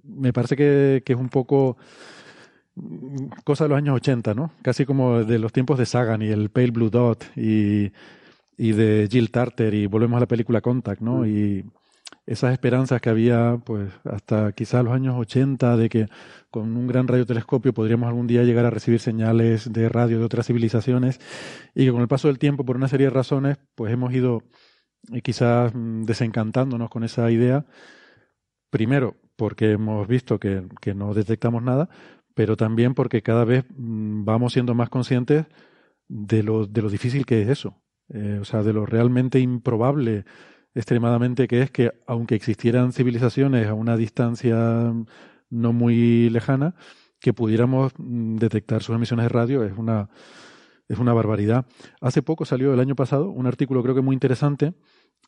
[0.04, 1.76] me parece que, que es un poco
[3.44, 4.52] cosa de los años 80, ¿no?
[4.62, 7.92] Casi como de los tiempos de Sagan y el Pale Blue Dot y,
[8.56, 11.22] y de Jill Tarter y volvemos a la película Contact, ¿no?
[11.22, 11.26] Mm.
[11.26, 11.64] Y
[12.26, 16.08] esas esperanzas que había, pues, hasta quizás los años 80 de que
[16.50, 20.48] con un gran radiotelescopio podríamos algún día llegar a recibir señales de radio de otras
[20.48, 21.20] civilizaciones
[21.76, 24.44] y que con el paso del tiempo, por una serie de razones, pues hemos ido
[25.12, 27.66] eh, quizás mm, desencantándonos con esa idea.
[28.70, 31.90] Primero, porque hemos visto que, que no detectamos nada,
[32.34, 35.46] pero también porque cada vez mm, vamos siendo más conscientes
[36.08, 40.26] de lo, de lo difícil que es eso, eh, o sea, de lo realmente improbable
[40.76, 44.94] extremadamente que es que aunque existieran civilizaciones a una distancia
[45.50, 46.76] no muy lejana,
[47.20, 50.10] que pudiéramos mm, detectar sus emisiones de radio es una,
[50.88, 51.66] es una barbaridad.
[52.02, 54.74] Hace poco salió el año pasado un artículo creo que muy interesante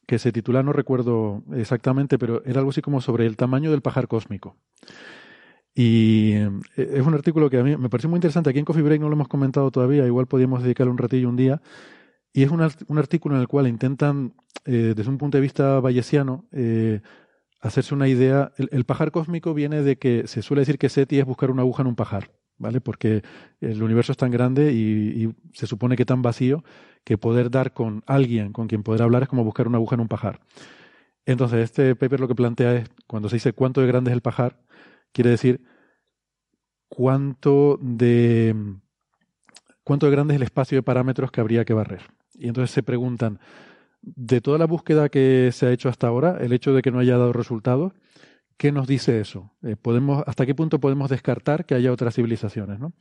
[0.05, 3.81] que se titula, no recuerdo exactamente, pero era algo así como sobre el tamaño del
[3.81, 4.57] pajar cósmico.
[5.73, 8.49] Y eh, es un artículo que a mí me pareció muy interesante.
[8.49, 11.35] Aquí en Coffee Break no lo hemos comentado todavía, igual podríamos dedicarle un ratillo un
[11.35, 11.61] día.
[12.35, 12.59] Y es un,
[12.97, 14.33] artículo en el cual intentan,
[14.65, 16.99] eh, desde un punto de vista bayesiano, eh,
[17.61, 18.51] hacerse una idea.
[18.57, 21.83] El, pajar cósmico viene de que se suele decir que SETI es buscar una aguja
[21.83, 22.81] en un pajar, ¿vale?
[22.81, 23.23] Porque
[23.61, 26.65] el universo es tan grande y, y se supone que tan vacío
[27.05, 30.01] que poder dar con alguien con quien poder hablar es como buscar una aguja en
[30.01, 30.41] un pajar.
[31.25, 34.21] Entonces, este paper lo que plantea es, cuando se dice cuánto de grande es el
[34.21, 34.59] pajar,
[35.13, 35.61] quiere decir
[36.89, 38.75] cuánto de,
[39.85, 42.01] cuánto de grande es el espacio de parámetros que habría que barrer.
[42.37, 43.39] Y entonces se preguntan,
[44.01, 46.99] de toda la búsqueda que se ha hecho hasta ahora, el hecho de que no
[46.99, 47.93] haya dado resultados,
[48.57, 49.51] ¿qué nos dice eso?
[49.63, 52.79] Eh, podemos, ¿Hasta qué punto podemos descartar que haya otras civilizaciones?
[52.79, 52.93] ¿no?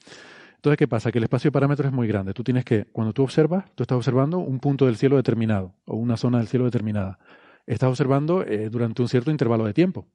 [0.57, 1.13] Entonces, ¿qué pasa?
[1.13, 2.33] Que el espacio de parámetros es muy grande.
[2.33, 5.97] Tú tienes que, cuando tú observas, tú estás observando un punto del cielo determinado o
[5.97, 7.19] una zona del cielo determinada.
[7.67, 10.07] Estás observando eh, durante un cierto intervalo de tiempo.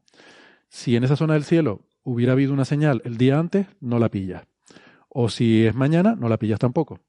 [0.68, 4.10] Si en esa zona del cielo hubiera habido una señal el día antes, no la
[4.10, 4.44] pillas.
[5.08, 7.00] O si es mañana, no la pillas tampoco.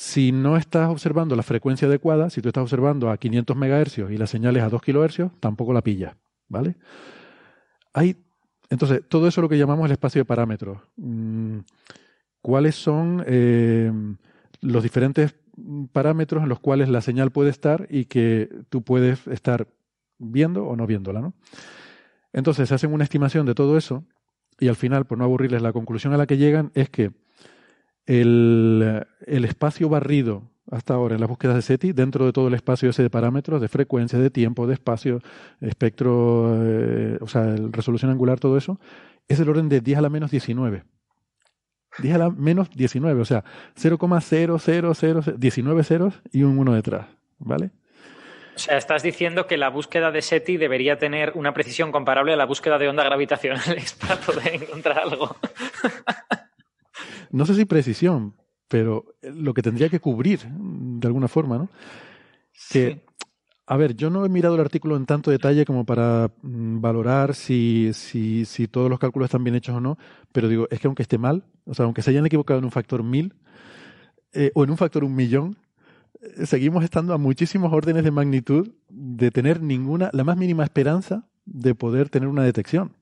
[0.00, 4.16] Si no estás observando la frecuencia adecuada, si tú estás observando a 500 MHz y
[4.16, 6.14] la señal es a 2 kHz, tampoco la pillas.
[6.46, 6.76] ¿Vale?
[7.92, 8.16] Hay,
[8.70, 10.78] entonces, todo eso es lo que llamamos el espacio de parámetros.
[10.94, 11.58] Mm,
[12.40, 13.90] ¿Cuáles son eh,
[14.60, 15.34] los diferentes
[15.90, 19.66] parámetros en los cuales la señal puede estar y que tú puedes estar
[20.18, 21.20] viendo o no viéndola?
[21.20, 21.34] ¿no?
[22.32, 24.04] Entonces hacen una estimación de todo eso
[24.60, 27.10] y al final, por no aburrirles, la conclusión a la que llegan es que
[28.08, 32.90] el, espacio barrido hasta ahora en las búsquedas de SETI, dentro de todo el espacio
[32.90, 35.20] ese de parámetros, de frecuencia, de tiempo, de espacio,
[35.60, 38.78] espectro, eh, o sea, resolución angular, todo eso,
[39.28, 40.84] es del orden de 10 a la menos 19.
[41.98, 43.44] 10 a la menos 19, o sea,
[43.76, 47.06] 0,000, 19 ceros y un 1 detrás,
[47.38, 47.70] ¿vale?
[48.54, 52.36] O sea, estás diciendo que la búsqueda de SETI debería tener una precisión comparable a
[52.36, 55.36] la búsqueda de ondas gravitacionales para poder encontrar algo.
[57.30, 58.34] No sé si precisión,
[58.68, 61.68] pero lo que tendría que cubrir de alguna forma, ¿no?
[62.70, 63.04] Que,
[63.66, 67.34] a ver, yo no he mirado el artículo en tanto detalle como para mm, valorar
[67.34, 69.96] si, si, si todos los cálculos están bien hechos o no,
[70.32, 72.70] pero digo, es que aunque esté mal, o sea, aunque se hayan equivocado en un
[72.70, 73.34] factor mil
[74.32, 75.56] eh, o en un factor un millón,
[76.44, 81.74] seguimos estando a muchísimos órdenes de magnitud de tener ninguna, la más mínima esperanza de
[81.74, 82.97] poder tener una detección.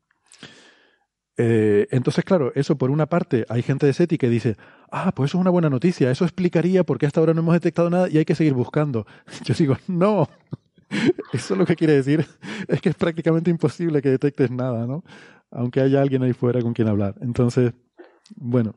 [1.39, 4.57] Eh, entonces, claro, eso por una parte, hay gente de SETI que dice,
[4.91, 7.55] ah, pues eso es una buena noticia, eso explicaría por qué hasta ahora no hemos
[7.55, 9.07] detectado nada y hay que seguir buscando.
[9.45, 10.29] Yo digo, no,
[11.33, 12.27] eso lo que quiere decir
[12.69, 15.05] es que es prácticamente imposible que detectes nada, ¿no?
[15.51, 17.15] Aunque haya alguien ahí fuera con quien hablar.
[17.21, 17.73] Entonces,
[18.35, 18.75] bueno,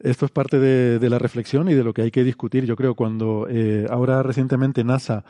[0.00, 2.64] esto es parte de, la reflexión y de lo que hay que discutir.
[2.64, 5.24] Yo creo cuando eh, ahora recientemente NASA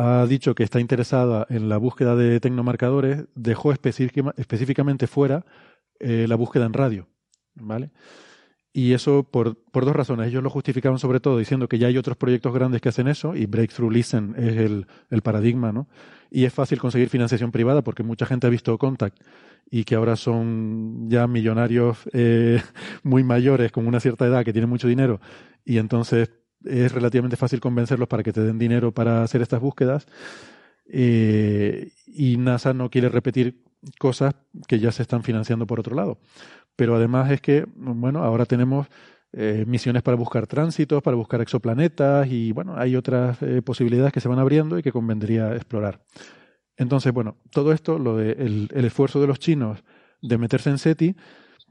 [0.00, 5.44] ha dicho que está interesada en la búsqueda de tecnomarcadores, dejó específicamente fuera
[5.98, 7.08] eh, la búsqueda en radio,
[7.56, 7.90] ¿vale?
[8.72, 10.28] Y eso por, dos razones.
[10.28, 13.34] Ellos lo justificaban sobre todo diciendo que ya hay otros proyectos grandes que hacen eso
[13.34, 15.88] y Breakthrough Listen es el, el, paradigma, ¿no?
[16.30, 19.18] Y es fácil conseguir financiación privada porque mucha gente ha visto Contact
[19.68, 22.62] y que ahora son ya millonarios eh,
[23.02, 25.20] muy mayores con una cierta edad que tienen mucho dinero
[25.64, 26.30] y entonces
[26.64, 30.06] es relativamente fácil convencerlos para que te den dinero para hacer estas búsquedas.
[30.90, 33.62] Eh, y NASA no quiere repetir
[33.98, 34.34] cosas
[34.66, 36.18] que ya se están financiando por otro lado.
[36.76, 38.86] Pero además es que, bueno, ahora tenemos
[39.32, 44.20] eh, misiones para buscar tránsitos, para buscar exoplanetas y, bueno, hay otras eh, posibilidades que
[44.20, 46.00] se van abriendo y que convendría explorar.
[46.76, 49.82] Entonces, bueno, todo esto, lo de el, esfuerzo de los chinos
[50.22, 51.16] de meterse en SETI,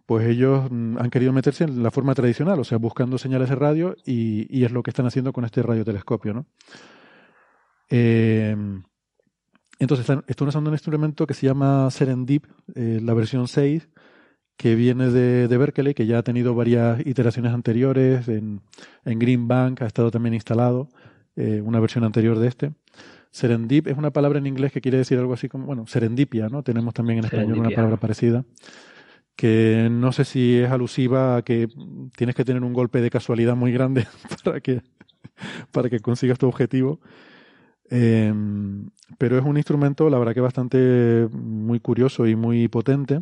[0.08, 3.56] pues ellos mm, han querido meterse en la forma tradicional, o sea, buscando señales de
[3.56, 6.46] radio y, y es lo que están haciendo con este radiotelescopio, ¿no?
[7.90, 8.56] Eh,
[9.80, 13.90] entonces, están, usando un instrumento que se llama Serendip, eh, la versión 6,
[14.56, 18.62] que viene de, de, Berkeley, que ya ha tenido varias iteraciones anteriores, en,
[19.06, 20.90] en Green Bank ha estado también instalado,
[21.36, 22.72] eh, una versión anterior de este.
[23.30, 26.64] Serendip es una palabra en inglés que quiere decir algo así como, bueno, serendipia, ¿no?
[26.64, 28.46] Tenemos también en español una palabra parecida,
[29.38, 31.70] que no sé si es alusiva a que
[32.18, 34.08] tienes que tener un golpe de casualidad muy grande
[34.44, 34.82] para que,
[35.72, 37.00] para que consigas tu objetivo.
[37.90, 38.34] Eh,
[39.18, 43.20] pero es un instrumento, la verdad que bastante muy curioso y muy potente.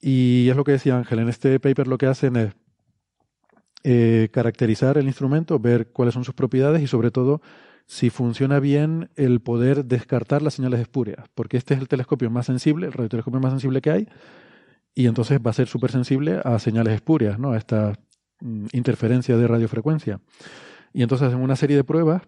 [0.00, 2.52] Y es lo que decía Ángel, en este paper lo que hacen es
[3.84, 7.40] eh, caracterizar el instrumento, ver cuáles son sus propiedades y sobre todo
[7.86, 12.46] si funciona bien el poder descartar las señales espurias, porque este es el telescopio más
[12.46, 14.08] sensible, el radiotelescopio más sensible que hay,
[14.98, 17.52] y entonces va a ser súper sensible a señales espurias, ¿no?
[17.52, 17.92] a esta
[18.40, 20.18] mm, interferencia de radiofrecuencia.
[20.92, 22.22] Y entonces hacen una serie de pruebas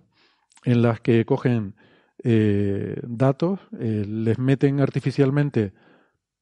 [0.65, 1.75] en las que cogen
[2.23, 5.73] eh, datos, eh, les meten artificialmente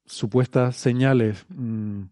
[0.04, 2.02] supuestas señales, mm,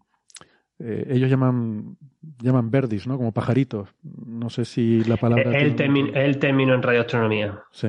[0.78, 1.98] eh, ellos llaman
[2.40, 3.18] llaman verdis, ¿no?
[3.18, 3.90] Como pajaritos.
[4.02, 5.59] No sé si la palabra...
[5.59, 7.64] El, término, el término en radioastronomía.
[7.70, 7.88] Sí.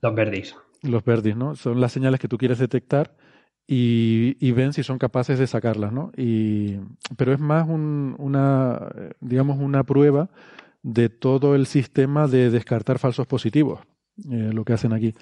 [0.00, 0.54] Los verdis.
[0.82, 1.56] Los verdis, ¿no?
[1.56, 3.16] Son las señales que tú quieres detectar
[3.66, 6.12] y, ven si son capaces de sacarlas, ¿no?
[6.16, 6.76] Y,
[7.16, 10.28] pero es más un, una, digamos, una prueba
[10.82, 13.80] de todo el sistema de descartar falsos positivos,
[14.30, 15.14] eh, lo que hacen aquí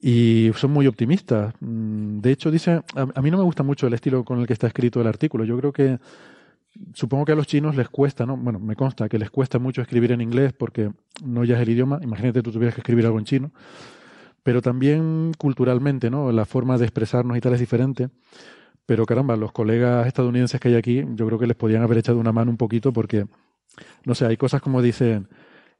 [0.00, 1.54] y son muy optimistas.
[1.60, 4.52] Mm, de hecho, dice, a, mí no me gusta mucho el estilo con el que
[4.52, 5.44] está escrito el artículo.
[5.44, 5.98] Yo creo que,
[6.94, 8.36] supongo que a los chinos les cuesta, ¿no?
[8.36, 10.90] Bueno, me consta que les cuesta mucho escribir en inglés porque
[11.24, 11.98] no ya es el idioma.
[12.02, 13.50] Imagínate tú tuvieras que escribir algo en chino.
[14.48, 16.32] Pero también culturalmente, ¿no?
[16.32, 18.08] La forma de expresarnos y tal es diferente.
[18.86, 22.18] Pero caramba, los colegas estadounidenses que hay aquí, yo creo que les podían haber echado
[22.18, 23.26] una mano un poquito porque,
[24.06, 25.28] no sé, hay cosas como dicen,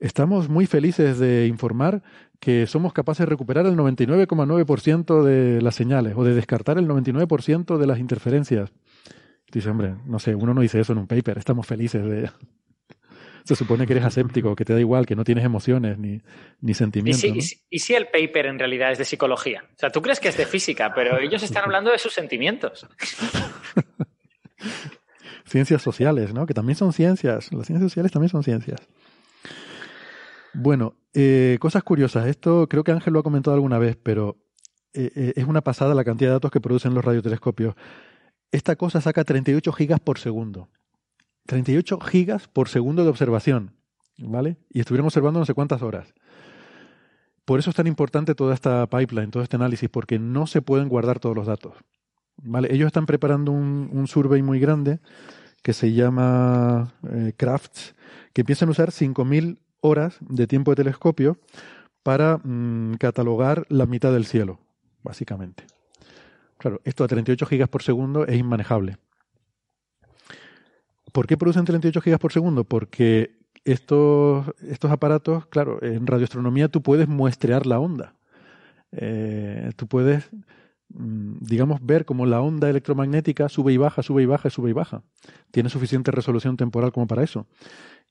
[0.01, 2.03] Estamos muy felices de informar
[2.41, 7.79] que somos capaces de recuperar el 99,9% de las señales o de descartar el 99%
[7.79, 8.71] de las interferencias.
[9.51, 12.31] dice, hombre, no sé, uno no dice eso en un paper, estamos felices de...
[13.49, 16.21] Se supone que eres aséptico, que te da igual, que no tienes emociones ni,
[16.61, 17.25] ni sentimientos.
[17.25, 19.65] ¿Y si, ¿Y si el paper en realidad es de psicología?
[19.75, 22.87] O sea, tú crees que es de física, pero ellos están hablando de sus sentimientos.
[25.47, 26.45] ciencias sociales, ¿no?
[26.45, 27.51] Que también son ciencias.
[27.51, 28.87] Las ciencias sociales también son ciencias.
[30.53, 32.27] Bueno, eh, cosas curiosas.
[32.27, 34.37] Esto creo que Ángel lo ha comentado alguna vez, pero
[34.93, 37.77] eh, eh, es una pasada la cantidad de datos que producen los radiotelescopios.
[38.53, 40.69] Esta cosa saca 38 gigas por segundo.
[41.49, 43.73] 38 gigas por segundo de observación.
[44.19, 44.59] ¿Vale?
[44.71, 46.13] Y estuvieron observando no sé cuántas horas.
[47.45, 50.89] Por eso es tan importante toda esta pipeline, todo este análisis, porque no se pueden
[50.89, 51.73] guardar todos los datos.
[52.37, 52.69] ¿Vale?
[52.71, 55.01] Ellos están preparando un, un survey muy grande
[55.63, 56.93] que se llama
[57.37, 57.95] Crafts,
[58.33, 61.39] que empiezan a usar 5.000 horas de tiempo de telescopio
[62.03, 64.61] para mm, catalogar la mitad del cielo,
[65.03, 65.65] básicamente.
[66.59, 68.99] Claro, esto a 38 gigas por segundo es inmanejable.
[71.13, 72.65] ¿Por qué producen 38 gigas por segundo?
[72.65, 78.15] Porque estos, estos aparatos, claro, en radioastronomía tú puedes muestrear la onda.
[78.93, 80.31] Eh, tú puedes,
[80.91, 84.73] mm, digamos, ver cómo la onda electromagnética sube y baja, sube y baja, sube y
[84.73, 85.03] baja.
[85.51, 87.47] Tiene suficiente resolución temporal como para eso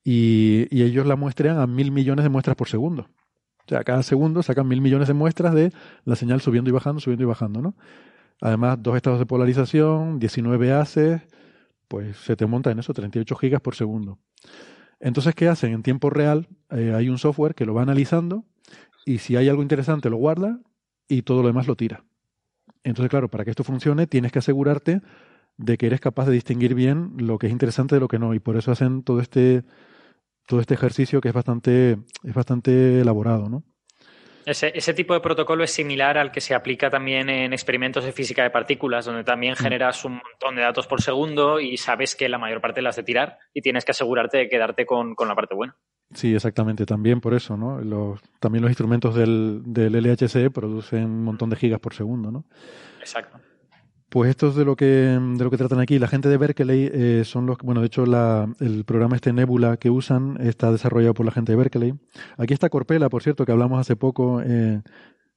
[0.04, 3.10] y, ellos la muestran a mil millones de muestras por segundo.
[3.66, 5.74] O sea, cada segundo sacan mil millones de muestras de
[6.06, 7.76] la señal subiendo y bajando, subiendo y bajando, ¿no?
[8.40, 11.22] Además, dos estados de polarización, 19 haces,
[11.88, 14.20] pues se te monta en eso, 38 gigas por segundo.
[15.00, 15.74] Entonces, ¿qué hacen?
[15.74, 18.46] En tiempo real eh, hay un software que lo va analizando
[19.06, 20.60] y si hay algo interesante lo guarda
[21.08, 22.04] y todo lo demás lo tira.
[22.84, 25.02] Entonces, claro, para que esto funcione tienes que asegurarte
[25.58, 28.34] de que eres capaz de distinguir bien lo que es interesante de lo que no.
[28.34, 29.64] Y por eso hacen todo este,
[30.48, 33.64] todo este ejercicio que es bastante, es bastante elaborado, ¿no?
[34.48, 38.14] Ese, ese, tipo de protocolo es similar al que se aplica también en experimentos de
[38.14, 39.58] física de partículas, donde también mm.
[39.58, 43.04] generas un montón de datos por segundo y sabes que la mayor parte las de
[43.04, 45.76] tirar y tienes que asegurarte de quedarte con, con la parte buena.
[46.14, 47.82] Sí, exactamente, también por eso, ¿no?
[47.82, 52.46] Los, también los instrumentos del, del LHC producen un montón de gigas por segundo, ¿no?
[53.00, 53.40] Exacto.
[54.10, 56.00] Pues esto es de lo que, de lo que tratan aquí.
[56.00, 59.76] La gente de Berkeley eh, son los bueno, de hecho la, el programa este Nebula
[59.78, 61.94] que usan está desarrollado por la gente de Berkeley.
[62.38, 64.42] Aquí está Corpela, por cierto, que hablamos hace poco.
[64.42, 64.82] Eh,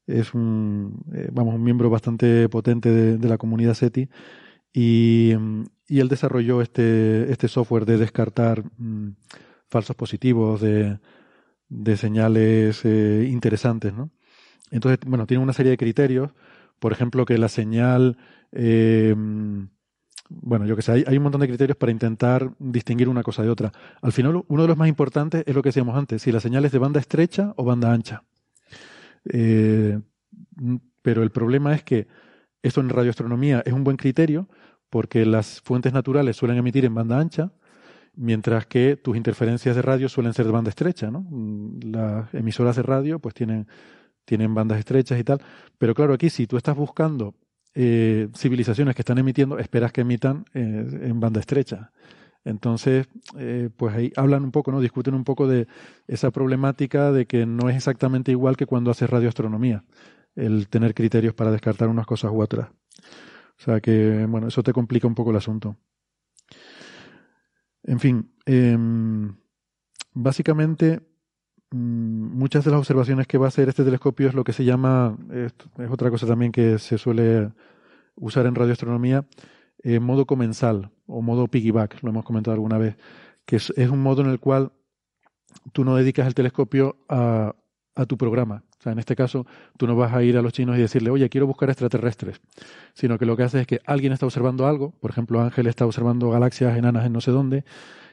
[0.07, 4.09] es un, eh, vamos, un miembro bastante potente de, la comunidad SETI
[4.73, 5.35] y,
[5.89, 9.15] y, él desarrolló este, este software de descartar mm,
[9.69, 10.99] falsos positivos, de,
[11.69, 14.11] de señales interesantes, ¿no?
[14.71, 16.31] Entonces, bueno, tiene una serie de criterios.
[16.79, 18.17] Por ejemplo, que la señal
[18.53, 19.15] eh,
[20.33, 23.51] bueno, yo que sé, hay, un montón de criterios para intentar distinguir una cosa de
[23.51, 23.73] otra.
[24.01, 26.65] Al final, uno de los más importantes es lo que decíamos antes, si la señal
[26.65, 28.23] es de banda estrecha o banda ancha.
[29.25, 29.99] Eh,
[31.03, 32.07] pero el problema es que
[32.63, 34.49] esto en radioastronomía es un buen criterio
[34.89, 37.53] porque las fuentes naturales suelen emitir en banda ancha,
[38.15, 41.27] mientras que tus interferencias de radio suelen ser de banda estrecha, ¿no?
[41.83, 43.67] Las emisoras de radio pues tienen,
[44.25, 45.41] tienen bandas estrechas y tal,
[45.77, 47.35] pero claro, aquí si tú estás buscando
[47.75, 51.93] eh, civilizaciones que están emitiendo, esperas que emitan eh, en banda estrecha.
[52.45, 53.07] Entonces,
[53.39, 54.81] eh, pues ahí hablan un poco, ¿no?
[54.81, 55.67] Discuten un poco de
[56.07, 59.85] esa problemática de que no es exactamente igual que cuando haces radioastronomía,
[60.35, 62.71] el tener criterios para descartar unas cosas u otras.
[62.71, 65.77] O sea que, bueno, eso te complica un poco el asunto.
[67.83, 69.37] En fin, em,
[70.15, 71.01] básicamente
[71.73, 75.17] muchas de las observaciones que va a hacer este telescopio es lo que se llama,
[75.33, 75.53] es,
[75.91, 77.53] otra cosa también que se suele
[78.17, 79.25] usar en radioastronomía,
[79.83, 82.97] eh, modo comensal o modo piggyback, lo hemos comentado alguna vez,
[83.47, 84.73] que es, un modo en el cual
[85.73, 87.55] tú no dedicas el telescopio a,
[87.95, 88.65] a tu programa.
[88.79, 91.11] O sea, en este caso, tú no vas a ir a los chinos y decirle,
[91.11, 92.41] oye, quiero buscar extraterrestres,
[92.95, 95.85] sino que lo que haces es que alguien está observando algo, por ejemplo, Ángel está
[95.85, 97.65] observando galaxias enanas en no sé dónde,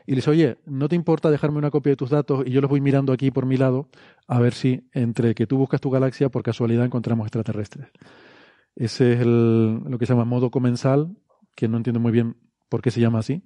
[0.07, 2.61] y le dice, oye, ¿no te importa dejarme una copia de tus datos y yo
[2.61, 3.89] los voy mirando aquí por mi lado
[4.25, 7.89] a ver si entre que tú buscas tu galaxia por casualidad encontramos extraterrestres?
[8.73, 11.17] Ese es el, lo que se llama modo comensal,
[11.55, 12.37] que no entiendo muy bien
[12.69, 13.43] por qué se llama así,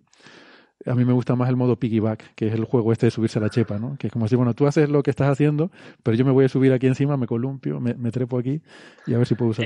[0.86, 3.40] a mí me gusta más el modo piggyback, que es el juego este de subirse
[3.40, 3.98] a la chepa, ¿no?
[3.98, 5.72] Que es como si, bueno, tú haces lo que estás haciendo,
[6.04, 8.62] pero yo me voy a subir aquí encima, me columpio, me, trepo aquí
[9.08, 9.66] y a ver si puedo usar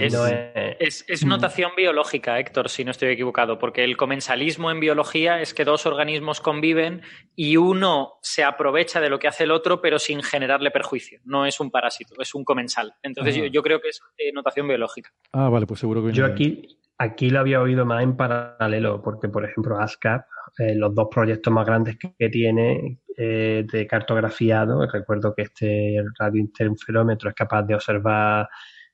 [0.79, 5.53] es, es, notación biológica, Héctor, si no estoy equivocado, porque el comensalismo en biología es
[5.53, 7.01] que dos organismos conviven
[7.35, 11.19] y uno se aprovecha de lo que hace el otro, pero sin generarle perjuicio.
[11.23, 12.93] No es un parásito, es un comensal.
[13.01, 15.11] Entonces yo, creo que es eh, notación biológica.
[15.31, 16.11] Ah, vale, pues seguro que...
[16.11, 20.25] Yo aquí, aquí lo había oído más en paralelo, porque por ejemplo ASCAP
[20.57, 24.87] eh, los dos proyectos más grandes que, tiene eh, de cartografiado.
[24.87, 28.47] Recuerdo que este radiointerferómetro es capaz de observar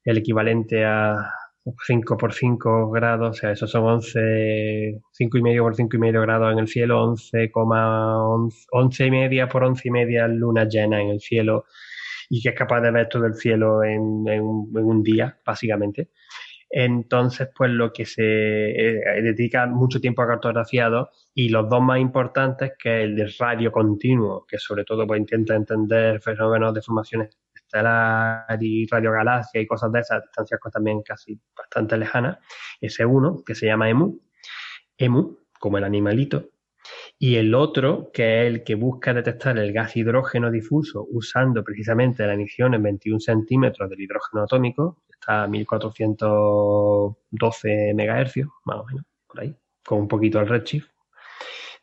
[0.04, 1.32] el equivalente a
[1.86, 6.00] 5 por 5 grados, o sea, esos son 11, 5 y medio por 5 y
[6.00, 11.00] medio grados en el cielo, 11, 11, y media por 11 y media luna llena
[11.02, 11.66] en el cielo
[12.30, 16.10] y que es capaz de ver todo el cielo en un día, básicamente.
[16.72, 22.00] Entonces, pues lo que se eh, dedica mucho tiempo a cartografiado y los dos más
[22.00, 26.82] importantes, que es el de radio continuo, que sobre todo pues intenta entender fenómenos de
[26.82, 32.38] formación estelar y radiogalaxia y cosas de esas, distancias también casi bastante lejanas.
[32.80, 34.22] Ese uno, que se llama EMU,
[34.98, 36.52] EMU, como el animalito,
[37.20, 42.26] y el otro, que es el que busca detectar el gas hidrógeno difuso usando precisamente
[42.26, 49.06] la emisión en 21 centímetros del hidrógeno atómico, está a 1412 MHz, más o menos,
[49.28, 50.90] por ahí, con un poquito el redshift,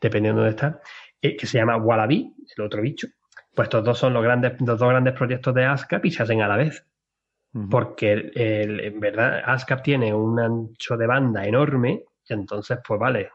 [0.00, 0.80] dependiendo de estar,
[1.22, 3.06] eh, que se llama Wallaby, el otro bicho.
[3.54, 6.42] Pues estos dos son los, grandes, los dos grandes proyectos de ASCAP y se hacen
[6.42, 6.84] a la vez.
[7.70, 13.30] Porque en verdad ASCAP tiene un ancho de banda enorme y entonces, pues vale,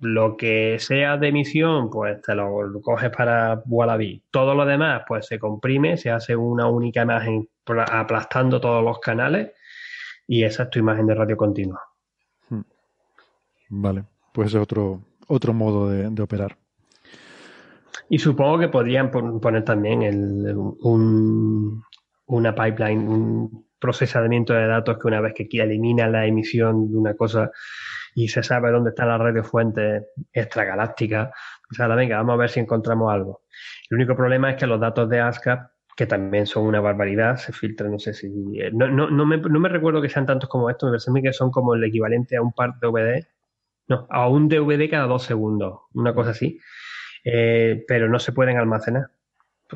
[0.00, 4.24] lo que sea de emisión, pues te lo, coges para Wallaby.
[4.30, 9.52] Todo lo demás, pues se comprime, se hace una única imagen aplastando todos los canales
[10.26, 11.80] y esa es tu imagen de radio continua.
[12.48, 12.62] Hmm.
[13.68, 16.56] Vale, pues es otro, otro modo de, operar.
[18.08, 21.82] Y supongo que podrían poner también el, un,
[22.26, 27.14] una pipeline, un procesamiento de datos que una vez que elimina la emisión de una
[27.14, 27.50] cosa
[28.14, 31.32] y se sabe dónde está la radiofuente extragaláctica.
[31.70, 33.42] O sea, venga, vamos a ver si encontramos algo.
[33.90, 37.52] El único problema es que los datos de ASCAP, que también son una barbaridad, se
[37.52, 38.28] filtran, no sé si...
[38.72, 41.32] No, no, no, me, no me recuerdo que sean tantos como estos, me parece que
[41.32, 43.26] son como el equivalente a un par de OVD
[43.88, 46.58] no, a un DVD cada dos segundos, una cosa así.
[47.24, 49.10] Eh, pero no se pueden almacenar.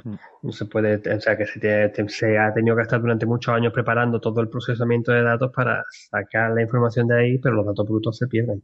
[0.04, 0.14] Mm.
[0.42, 3.72] No se puede, o sea que se, se, ha tenido que estar durante muchos años
[3.72, 7.88] preparando todo el procesamiento de datos para sacar la información de ahí, pero los datos
[7.88, 8.62] brutos se pierden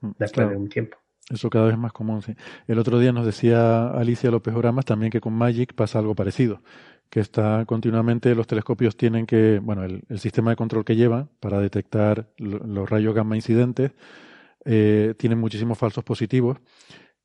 [0.00, 0.98] mm, después de un tiempo.
[1.32, 2.20] Eso cada vez es más común.
[2.66, 6.62] El otro día nos decía Alicia López Oramas también que con Magic pasa algo parecido,
[7.08, 11.58] que está continuamente, los telescopios tienen que, bueno, el, sistema de control que lleva para
[11.58, 13.92] detectar los rayos gamma incidentes,
[14.64, 16.58] eh, tienen muchísimos falsos positivos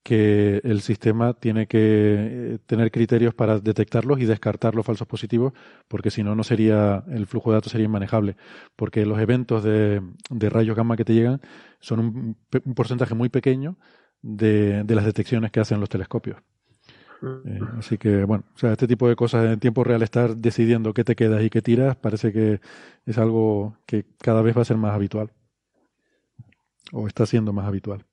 [0.08, 5.52] que el sistema tiene que eh, tener criterios para detectarlos y descartar los falsos positivos,
[5.90, 8.38] porque si no, no sería, el flujo de datos sería inmanejable,
[8.78, 11.42] porque los eventos de, rayos gamma que te llegan
[11.82, 12.38] son un,
[12.74, 13.76] porcentaje muy pequeño
[14.22, 16.38] de, las detecciones que hacen los telescopios.
[17.22, 20.94] Eh, así que, bueno, o sea, este tipo de cosas en tiempo real, estar decidiendo
[20.94, 22.62] qué te quedas y qué tiras, parece que
[23.06, 25.34] es algo que cada vez va a ser más habitual.
[26.94, 28.06] O está siendo más habitual.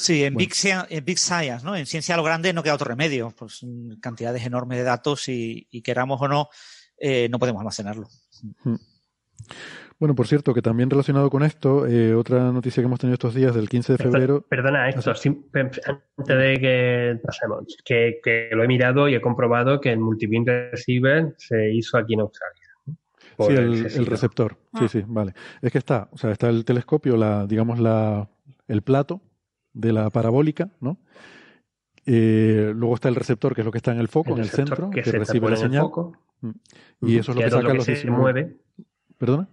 [0.00, 1.76] Sí, en, Big, Science, ¿no?
[1.76, 3.34] En ciencia a lo grande no queda otro remedio.
[3.36, 3.64] Pues
[4.00, 6.48] cantidades enormes de datos y, queramos o no,
[6.96, 8.08] eh, no podemos almacenarlo.
[8.64, 8.76] Hmm.
[9.98, 13.34] Bueno, por cierto, que también relacionado con esto, eh, otra noticia que hemos tenido estos
[13.34, 14.46] días del 15 de febrero.
[14.48, 15.82] Perdona, esto, antes
[16.26, 21.74] de que pasemos, que, lo he mirado y he comprobado que el Multibeam Receiver se
[21.74, 22.56] hizo aquí en Australia.
[23.38, 24.56] Sí, el, receptor.
[24.78, 24.88] Sí, ah.
[24.88, 25.34] sí, vale.
[25.60, 28.26] Es que está, o sea, está el telescopio, la, digamos, la,
[28.68, 29.20] el plato,
[29.72, 30.98] de la parabólica, ¿no?
[32.06, 34.48] Eh, luego está el receptor, que es lo que está en el foco, en el
[34.48, 35.90] centro, que, recibe la señal.
[36.40, 36.50] Mm.
[37.02, 38.56] Y eso es lo que, saca los se mueve.
[39.18, 39.48] ¿Perdona?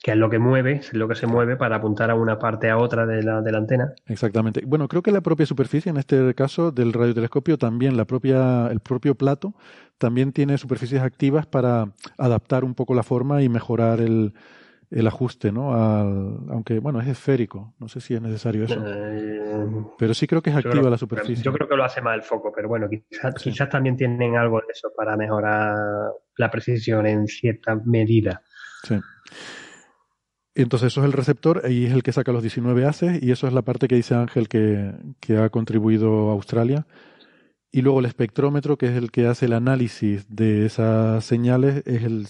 [0.00, 2.70] Que es lo que mueve, es lo que se mueve para apuntar a una parte
[2.70, 3.92] a otra de la, de la antena.
[4.06, 4.62] Exactamente.
[4.64, 8.78] Bueno, creo que la propia superficie, en este caso del radiotelescopio, también la propia, el
[8.78, 9.54] propio plato,
[9.98, 14.34] también tiene superficies activas para adaptar un poco la forma y mejorar el,
[14.90, 15.74] el ajuste, ¿no?
[15.74, 18.82] aunque, bueno, es esférico, no sé si es necesario eso.
[18.86, 19.66] Eh,
[19.98, 21.44] pero sí creo que es activa la superficie.
[21.44, 24.66] Yo creo que lo hace más el foco, pero bueno, quizás, también tienen algo de
[24.72, 25.76] eso para mejorar
[26.36, 28.42] la precisión en cierta medida.
[28.84, 28.98] Sí.
[30.54, 33.46] Entonces eso es el receptor y es el que saca los 19 haces y eso
[33.46, 36.86] es la parte que dice Ángel que, que ha contribuido a Australia.
[37.70, 42.02] Y luego el espectrómetro, que es el que hace el análisis de esas señales, es
[42.02, 42.26] el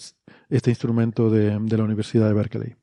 [0.48, 2.77] este instrumento de, la Universidad de Berkeley.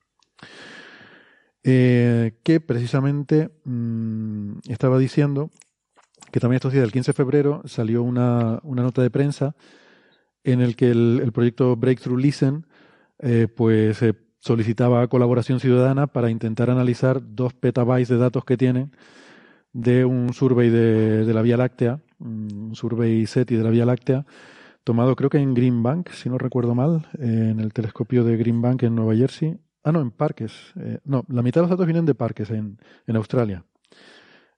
[1.63, 5.49] Eh, que precisamente mm, estaba diciendo
[6.31, 9.55] que también estos días, del 15 de febrero, salió una, nota de prensa
[10.43, 12.67] en el que el, proyecto Breakthrough Listen
[13.19, 18.91] eh, pues eh, solicitaba colaboración ciudadana para intentar analizar dos petabytes de datos que tienen
[19.73, 24.25] de un survey de la Vía Láctea, un survey SETI de la Vía Láctea,
[24.83, 28.61] tomado creo que en Green Bank, si no recuerdo mal, en el telescopio de Green
[28.61, 29.57] Bank en Nueva Jersey.
[29.83, 30.73] Ah, no, en Parques.
[30.79, 33.63] Eh, no, la mitad de los datos vienen de Parques en, en Australia,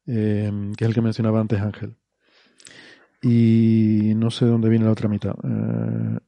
[0.05, 1.95] eh, que es el que mencionaba antes Ángel.
[3.21, 5.35] Y no sé dónde viene la otra mitad.
[5.43, 6.19] Eh,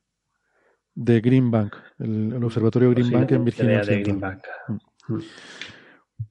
[0.96, 3.82] de Green Bank, el, observatorio Green Bank en Virginia.
[4.68, 5.14] Mm.
[5.14, 5.22] Mm.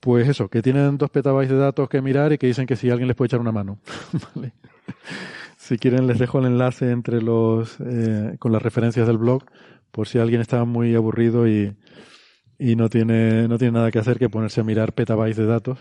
[0.01, 2.91] Pues eso, que tienen dos petabytes de datos que mirar y que dicen que si
[2.91, 3.79] alguien les puede echar una mano.
[4.35, 4.53] ¿Vale?
[5.57, 9.45] Si quieren les dejo el enlace entre los eh, con las referencias del blog
[9.91, 11.77] por si alguien está muy aburrido y,
[12.59, 15.79] y no tiene no tiene nada que hacer que ponerse a mirar petabytes de datos.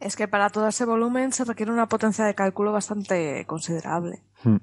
[0.00, 4.22] Es que para todo ese volumen se requiere una potencia de cálculo bastante considerable.
[4.42, 4.56] Hmm.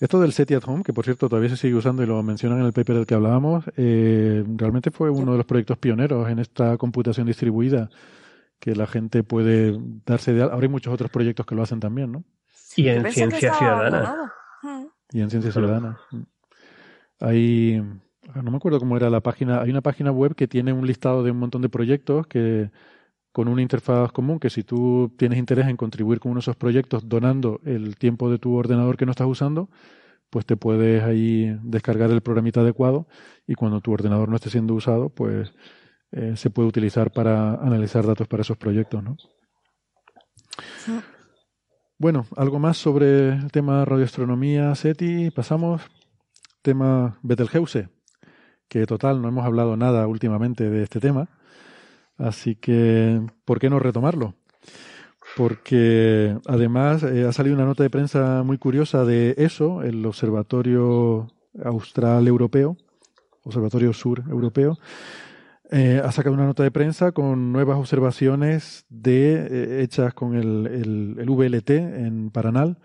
[0.00, 2.60] Esto del SETI at Home, que por cierto todavía se sigue usando y lo mencionan
[2.60, 6.38] en el paper del que hablábamos, eh, realmente fue uno de los proyectos pioneros en
[6.38, 7.88] esta computación distribuida
[8.58, 10.42] que la gente puede darse de...
[10.42, 12.24] Ahora hay muchos otros proyectos que lo hacen también, ¿no?
[12.76, 14.32] Y en ciencia ciudadana.
[15.10, 15.98] Y en ciencia ciudadana.
[17.20, 17.82] Hay,
[18.34, 21.22] no me acuerdo cómo era la página, hay una página web que tiene un listado
[21.22, 22.70] de un montón de proyectos que
[23.36, 26.56] con una interfaz común que si tú tienes interés en contribuir con uno de esos
[26.56, 29.68] proyectos donando el tiempo de tu ordenador que no estás usando,
[30.30, 33.06] pues te puedes ahí descargar el programita adecuado
[33.46, 35.52] y cuando tu ordenador no esté siendo usado, pues
[36.12, 39.18] eh, se puede utilizar para analizar datos para esos proyectos, ¿no?
[41.98, 45.30] Bueno, algo más sobre el tema radioastronomía, SETI.
[45.30, 45.82] Pasamos.
[46.62, 47.90] Tema Betelgeuse,
[48.66, 51.28] que total, no hemos hablado nada últimamente de este tema.
[52.18, 54.34] Así que, ¿por qué no retomarlo?
[55.36, 61.28] Porque además eh, ha salido una nota de prensa muy curiosa de eso, el Observatorio
[61.62, 62.76] Austral Europeo,
[63.42, 64.78] Observatorio Sur Europeo,
[65.70, 71.16] eh, ha sacado una nota de prensa con nuevas observaciones de, eh, hechas con el,
[71.18, 72.78] el, VLT en Paranal,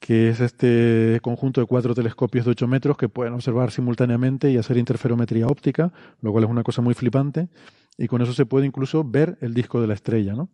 [0.00, 4.56] que es este conjunto de cuatro telescopios de 8 metros que pueden observar simultáneamente y
[4.56, 7.48] hacer interferometría óptica, lo cual es una cosa muy flipante.
[8.00, 10.48] Y con eso se puede incluso ver el disco de la estrella, ¿no?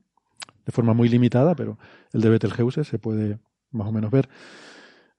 [0.65, 1.79] De forma muy limitada, pero
[2.13, 3.39] el de Betelgeuse se puede
[3.71, 4.29] más o menos ver.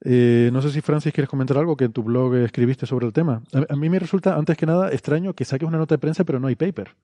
[0.04, 3.14] Eh, no sé si Francis quieres comentar algo que en tu blog escribiste sobre el
[3.14, 3.42] tema.
[3.70, 6.38] A, mí me resulta, antes que nada, extraño que saques una nota de prensa, pero
[6.38, 6.94] no hay paper.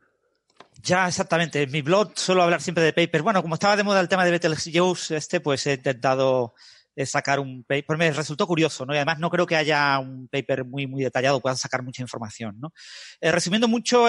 [0.83, 1.63] Ya, exactamente.
[1.63, 3.23] En mi blog suelo hablar siempre de paper.
[3.23, 6.53] Bueno, como estaba de moda el tema de Betelgeuse, este, pues he intentado
[7.05, 7.85] sacar un paper.
[7.87, 8.95] Pues me resultó curioso, ¿no?
[8.95, 12.61] Y además no creo que haya un paper muy, muy detallado, puedan sacar mucha información,
[12.61, 12.73] ¿no?
[13.21, 14.07] Eh, resumiendo mucho,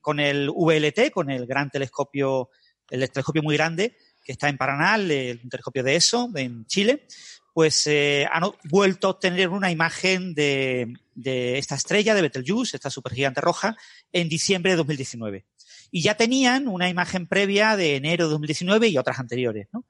[0.00, 2.50] con el VLT, con el gran telescopio,
[2.90, 7.06] el telescopio muy grande, que está en Paraná, el, telescopio de ESO, en Chile,
[7.52, 12.90] pues eh, han vuelto a obtener una imagen de, de esta estrella de Betelgeuse, esta
[12.90, 13.76] supergigante roja,
[14.12, 15.46] en diciembre de 2019.
[15.90, 19.84] Y ya tenían una imagen previa de enero de 2019 y otras anteriores, ¿no?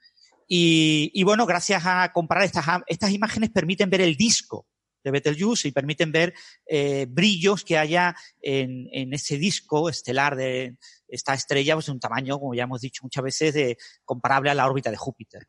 [0.49, 4.67] Y, y bueno, gracias a comparar estas, estas imágenes permiten ver el disco
[5.09, 6.35] de Betelgeuse y permiten ver
[6.67, 10.77] eh, brillos que haya en, en, ese disco estelar de
[11.09, 14.55] esta estrella, pues de un tamaño, como ya hemos dicho muchas veces, de, comparable a
[14.55, 15.47] la órbita de Júpiter.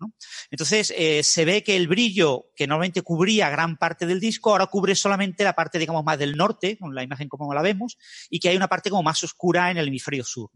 [0.50, 4.68] Entonces, eh, se ve que el brillo que normalmente cubría gran parte del disco, ahora
[4.68, 7.98] cubre solamente la parte, digamos, más del norte, con la imagen como la vemos,
[8.30, 10.50] y que hay una parte como más oscura en el hemisferio sur.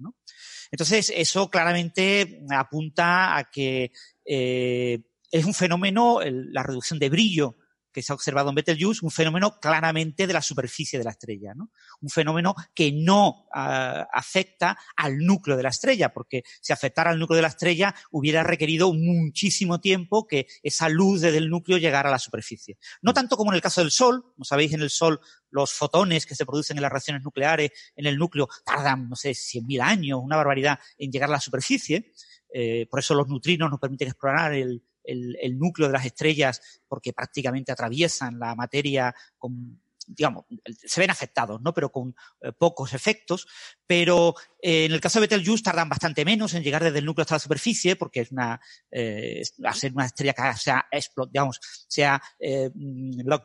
[0.71, 3.91] Entonces, eso claramente apunta a que
[4.25, 4.99] eh,
[5.31, 7.57] es un fenómeno, la reducción de brillo
[7.93, 11.53] que se ha observado en Betelgeuse, un fenómeno claramente de la superficie de la estrella,
[11.55, 11.71] ¿no?
[12.01, 17.19] Un fenómeno que no ah, afecta al núcleo de la estrella, porque si afectara al
[17.19, 22.09] núcleo de la estrella hubiera requerido muchísimo tiempo que esa luz desde el núcleo llegara
[22.09, 22.77] a la superficie.
[23.01, 25.19] No tanto como en el caso del Sol, como sabéis, en el Sol
[25.51, 29.31] los fotones que se producen en las reacciones nucleares en el núcleo tardan, no sé,
[29.31, 32.11] 100.000 años, una barbaridad en llegar a la superficie.
[32.51, 37.13] Eh, por eso los neutrinos nos permiten explorar el, el, núcleo de las estrellas porque
[37.13, 40.45] prácticamente atraviesan la materia con digamos,
[40.85, 41.73] se ven afectados, ¿no?
[41.73, 43.47] Pero con eh, pocos efectos.
[43.85, 47.23] Pero eh, en el caso de Betelgeuse tardan bastante menos en llegar desde el núcleo
[47.23, 48.59] hasta la superficie, porque es una,
[48.91, 50.85] eh, a una estrella que se ha,
[51.31, 52.21] digamos, se ha,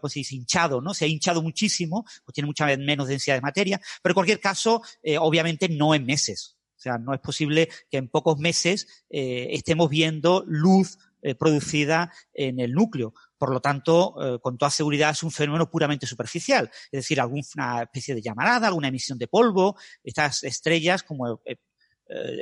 [0.00, 0.94] pues, hinchado, ¿no?
[0.94, 3.80] Se ha hinchado muchísimo, pues tiene mucha menos densidad de materia.
[4.02, 4.82] Pero en cualquier caso,
[5.20, 6.56] obviamente no en meses.
[6.76, 12.60] O sea, no es posible que en pocos meses estemos viendo luz eh, producida en
[12.60, 13.14] el núcleo.
[13.36, 17.82] Por lo tanto, eh, con toda seguridad es un fenómeno puramente superficial, es decir, alguna
[17.82, 19.76] especie de llamarada, alguna emisión de polvo.
[20.02, 21.56] Estas estrellas, como eh,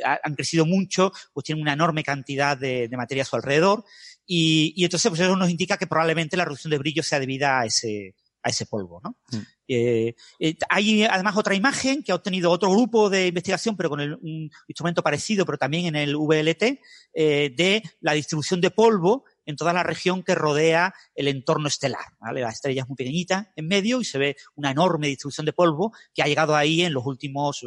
[0.05, 3.85] han crecido mucho, pues tienen una enorme cantidad de, materia a su alrededor
[4.25, 7.67] y, entonces pues eso nos indica que probablemente la reducción de brillo sea debida a
[7.67, 9.01] ese, a ese polvo.
[9.03, 9.17] ¿no?
[9.33, 9.43] Mm.
[9.69, 14.01] Eh, eh, hay además otra imagen que ha obtenido otro grupo de investigación, pero con
[14.01, 16.81] un instrumento parecido, pero también en el VLT,
[17.15, 22.05] eh, de la distribución de polvo en toda la región que rodea el entorno estelar.
[22.33, 25.93] La estrella es muy pequeñita en medio y se ve una enorme distribución de polvo
[26.15, 27.65] que ha llegado ahí en los últimos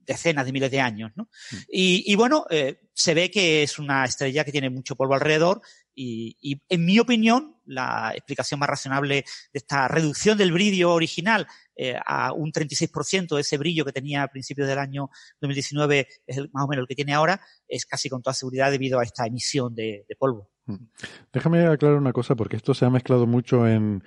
[0.00, 1.12] decenas de miles de años.
[1.14, 1.24] ¿no?
[1.52, 1.56] Mm.
[1.68, 2.44] Y, bueno,
[2.92, 5.62] se ve que es una estrella que tiene mucho polvo alrededor
[6.02, 11.46] y, en mi opinión, la explicación más razonable de esta reducción del brillo original
[11.76, 15.10] eh, a un 36% de ese brillo que tenía a principios del año
[15.40, 18.98] 2019 es más o menos el que tiene ahora, es casi con toda seguridad debido
[18.98, 20.50] a esta emisión de, polvo.
[20.66, 20.86] Mm.
[21.32, 24.02] Déjame aclarar una cosa, porque esto se ha mezclado mucho en,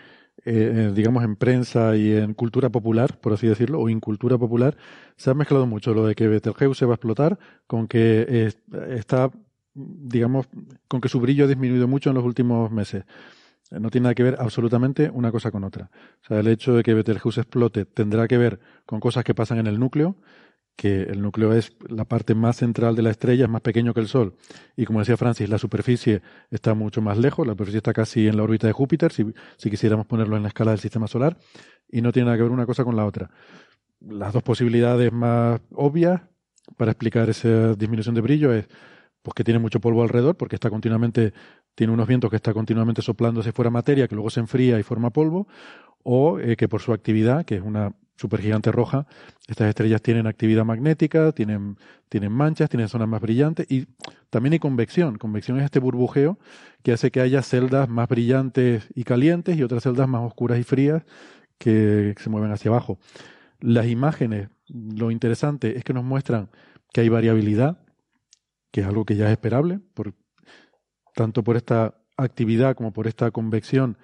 [0.46, 4.78] eh, digamos, en prensa y en cultura popular, por así decirlo, o incultura popular,
[5.16, 7.38] se ha mezclado mucho lo de que Betelgeuse va a explotar
[7.68, 8.52] con que
[8.90, 9.30] está
[9.74, 10.48] digamos,
[10.88, 13.06] con que su brillo ha disminuido mucho en los últimos meses.
[13.72, 15.90] Eh, no tiene nada que ver absolutamente una cosa con otra.
[16.24, 19.58] O sea, el hecho de que Betelgeuse explote tendrá que ver con cosas que pasan
[19.60, 20.18] en el núcleo,
[20.76, 24.00] que el núcleo es la parte más central de la estrella, es más pequeño que
[24.00, 24.36] el Sol.
[24.76, 28.38] Y como decía Francis, la superficie está mucho más lejos, la superficie está casi en
[28.38, 29.26] la órbita de Júpiter, si,
[29.58, 31.38] si quisiéramos ponerlo en la escala del sistema solar,
[31.88, 33.30] y no tiene nada que ver una cosa con la otra.
[34.00, 36.22] Las dos posibilidades más obvias
[36.76, 38.68] para explicar esa disminución de brillo es
[39.24, 41.34] pues que tiene mucho polvo alrededor, porque está continuamente,
[41.76, 45.10] tiene unos vientos que está continuamente soplándose fuera materia, que luego se enfría y forma
[45.10, 45.48] polvo,
[46.04, 49.08] o eh, que por su actividad, que es una supergigante roja,
[49.48, 51.78] estas estrellas tienen actividad magnética, tienen,
[52.10, 53.88] tienen manchas, tienen zonas más brillantes y
[54.30, 55.18] también hay convección.
[55.18, 56.38] Convección es este burbujeo
[56.84, 60.64] que hace que haya celdas más brillantes y calientes y otras celdas más oscuras y
[60.64, 61.04] frías
[61.58, 63.00] que se mueven hacia abajo.
[63.60, 66.50] Las imágenes, lo interesante es que nos muestran
[66.92, 67.83] que hay variabilidad,
[68.74, 70.16] que es algo que ya es esperable, por,
[71.14, 74.00] tanto por esta actividad como por esta convección,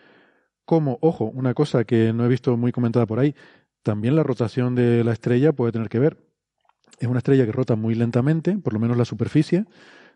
[0.63, 3.33] como, ojo, una cosa que no he visto muy comentada por ahí,
[3.81, 6.23] también la rotación de la estrella puede tener que ver.
[6.99, 9.65] Es una estrella que rota muy lentamente, por lo menos la superficie,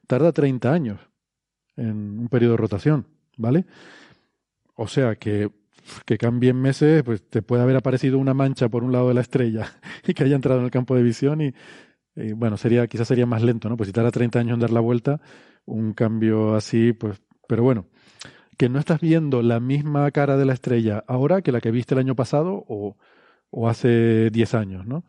[0.05, 0.99] tarda 30 años
[1.75, 3.65] en un periodo de rotación, ¿vale?
[4.75, 5.49] O sea que
[6.05, 9.21] que cambien meses, pues te puede haber aparecido una mancha por un lado de la
[9.21, 9.73] estrella
[10.07, 11.53] y que haya entrado en el campo de visión y
[12.15, 13.77] eh, bueno, sería, quizás sería más lento, ¿no?
[13.77, 15.21] Pues si tarda 30 años en dar la vuelta,
[15.65, 17.87] un cambio así, pues, pero bueno,
[18.57, 21.95] que no estás viendo la misma cara de la estrella ahora que la que viste
[21.95, 22.97] el año pasado o,
[23.49, 25.03] o hace 10 años, ¿no?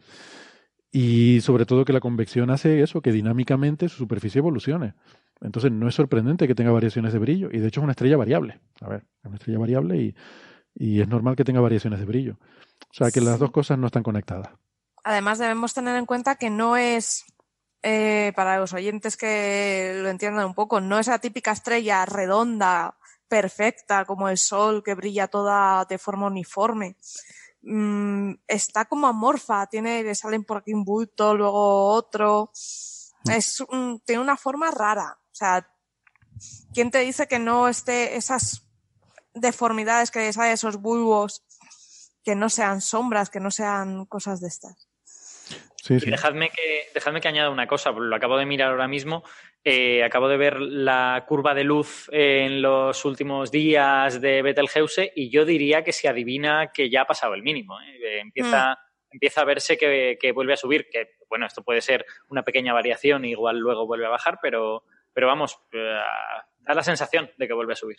[0.90, 4.94] Y sobre todo que la convección hace eso, que dinámicamente su superficie evolucione.
[5.40, 7.48] Entonces no es sorprendente que tenga variaciones de brillo.
[7.50, 8.60] Y de hecho es una estrella variable.
[8.80, 10.14] A ver, es una estrella variable y,
[10.74, 12.38] y es normal que tenga variaciones de brillo.
[12.90, 14.50] O sea que las dos cosas no están conectadas.
[15.04, 17.24] Además debemos tener en cuenta que no es,
[17.82, 22.96] eh, para los oyentes que lo entiendan un poco, no es la típica estrella redonda,
[23.28, 26.96] perfecta, como el Sol, que brilla toda de forma uniforme.
[27.62, 32.50] Mm, está como amorfa, tiene, le salen por aquí un bulto, luego otro.
[33.24, 33.30] Mm.
[33.30, 33.64] Es,
[34.04, 35.18] tiene una forma rara.
[35.20, 35.68] O sea,
[36.72, 38.66] ¿quién te dice que no esté esas
[39.34, 41.44] deformidades que hay, esos bulbos,
[42.22, 44.88] que no sean sombras, que no sean cosas de estas?
[45.84, 46.10] Sí, sí.
[46.10, 49.22] dejadme que, dejadme que añada una cosa, lo acabo de mirar ahora mismo.
[49.62, 55.28] Eh, acabo de ver la curva de luz en los últimos días de Betelgeuse y
[55.28, 57.78] yo diría que se adivina que ya ha pasado el mínimo.
[57.82, 57.98] ¿eh?
[58.02, 59.12] Eh, empieza, mm.
[59.12, 63.26] empieza a verse que, vuelve a subir, que bueno, esto puede ser una pequeña variación,
[63.26, 67.76] igual luego vuelve a bajar, pero, pero vamos, da la sensación de que vuelve a
[67.76, 67.98] subir.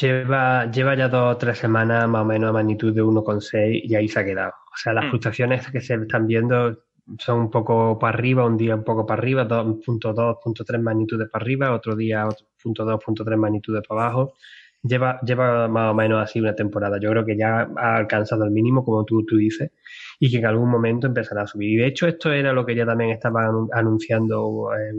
[0.00, 3.96] Lleva, lleva ya dos o tres semanas más o menos a magnitud de 1,6 y
[3.96, 4.52] ahí se ha quedado.
[4.72, 5.10] O sea, las mm.
[5.10, 6.84] fluctuaciones que se están viendo
[7.18, 11.42] son un poco para arriba, un día un poco para arriba, 2.2, 3 magnitudes para
[11.42, 14.34] arriba, otro día 2.2, 3 magnitudes para abajo.
[14.82, 16.98] Lleva, lleva más o menos así una temporada.
[17.00, 19.72] Yo creo que ya ha alcanzado el mínimo, como tú, tú dices,
[20.18, 21.70] y que en algún momento empezará a subir.
[21.70, 24.92] Y de hecho, esto era lo que ya también estaban anunciando eh,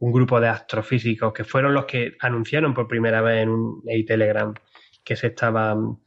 [0.00, 4.52] un grupo de astrofísicos que fueron los que anunciaron por primera vez en un Telegram
[5.04, 5.98] que se estaban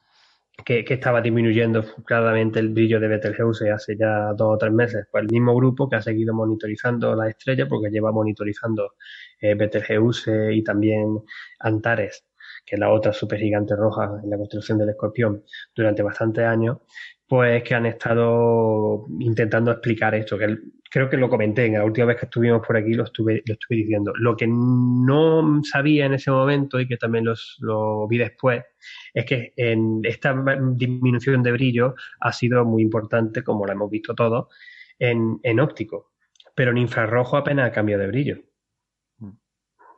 [0.65, 5.07] que, estaba disminuyendo claramente el brillo de Betelgeuse hace ya dos o tres meses.
[5.11, 8.95] Pues el mismo grupo que ha seguido monitorizando la estrella, porque lleva monitorizando
[9.39, 11.19] eh, Betelgeuse y también
[11.59, 12.25] Antares,
[12.65, 15.43] que es la otra supergigante roja en la construcción del escorpión,
[15.75, 16.77] durante bastantes años,
[17.27, 20.57] pues que han estado intentando explicar esto, que
[20.91, 23.53] creo que lo comenté en la última vez que estuvimos por aquí, lo estuve, lo
[23.53, 24.11] estuve diciendo.
[24.17, 27.25] Lo que no sabía en ese momento y que también
[27.59, 28.61] lo vi después,
[29.13, 30.35] es que en esta
[30.73, 34.47] disminución de brillo ha sido muy importante, como lo hemos visto todos,
[34.99, 36.11] en, óptico.
[36.53, 38.41] Pero en infrarrojo apenas ha cambiado de brillo.
[39.19, 39.31] Mm.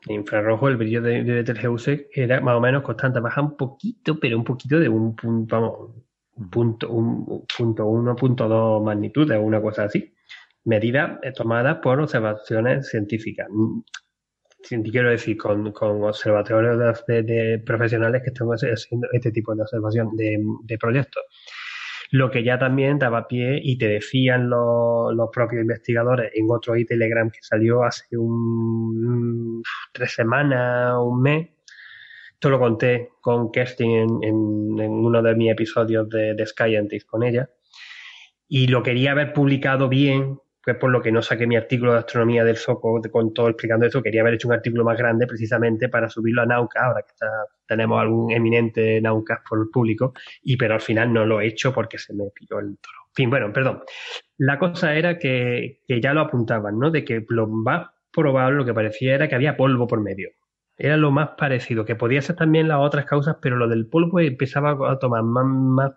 [0.09, 4.19] En infrarrojo el brillo de, de Betelgeuse era más o menos constante, baja un poquito,
[4.19, 5.89] pero un poquito de un punto, vamos,
[6.35, 10.12] un punto, un punto uno, punto dos magnitudes, una cosa así.
[10.65, 13.47] Medida tomada por observaciones científicas.
[14.91, 21.23] Quiero decir, con, observatorios de, profesionales que están haciendo este tipo de observación de, proyectos.
[22.11, 27.29] Lo que ya también daba pie y te decían los, propios investigadores en otro e-telegram
[27.29, 29.61] que salió hace un,
[29.91, 31.49] tres semanas, un mes,
[32.31, 37.49] esto lo conté con Kerstin en, uno de mis episodios de, de Scientist con ella.
[38.47, 41.99] Y lo quería haber publicado bien, pues por lo que no saqué mi artículo de
[41.99, 44.01] astronomía del Zoco con todo explicando esto.
[44.01, 47.13] Quería haber hecho un artículo más grande precisamente para subirlo a Nauca, ahora que
[47.67, 51.73] tenemos algún eminente Nauca por el público, y pero al final no lo he hecho
[51.73, 52.97] porque se me pilló el toro.
[53.09, 53.81] En fin, bueno, perdón.
[54.37, 56.91] La cosa era que, que ya lo apuntaban, ¿no?
[56.91, 60.29] De que lo más probable, lo que parecía era que había polvo por medio.
[60.77, 64.19] Era lo más parecido, que podía ser también las otras causas, pero lo del polvo
[64.19, 65.91] empezaba a tomar más, más,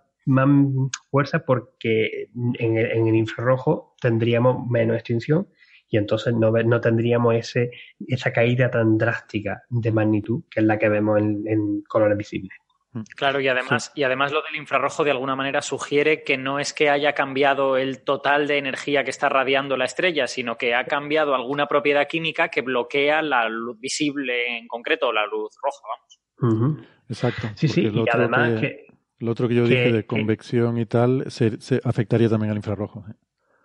[1.11, 2.29] fuerza porque
[2.59, 5.49] en el, infrarrojo tendríamos menos extinción
[5.89, 7.71] y entonces no, no tendríamos ese,
[8.07, 12.51] esa caída tan drástica de magnitud que es la que vemos en, colores visibles.
[12.93, 13.03] Mm.
[13.15, 16.73] Claro, y además, y además lo del infrarrojo de alguna manera sugiere que no es
[16.73, 20.87] que haya cambiado el total de energía que está radiando la estrella, sino que ha
[20.87, 26.87] cambiado alguna propiedad química que bloquea la luz visible en concreto, la luz roja, vamos.
[27.09, 27.49] Exacto.
[27.55, 28.86] Sí, sí, y además que,
[29.19, 33.05] Lo otro que yo dije de convección y tal se, se, afectaría también al infrarrojo.
[33.09, 33.15] ¿eh?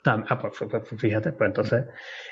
[0.05, 1.85] Ah, pues, pues, pues, fíjate, pues entonces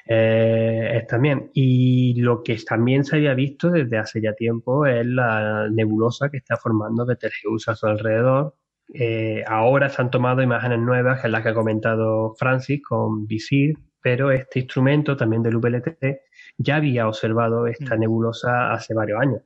[0.07, 1.51] eh, es también.
[1.53, 6.37] Y lo que también se había visto desde hace ya tiempo es la nebulosa que
[6.37, 8.55] está formando Betelgeuse a su alrededor.
[8.91, 13.27] Eh, ahora se han tomado imágenes nuevas, que es las que ha comentado Francis con
[13.27, 16.21] Visir, pero este instrumento también del VLTP
[16.57, 17.99] ya había observado esta mm.
[17.99, 19.41] nebulosa hace varios años.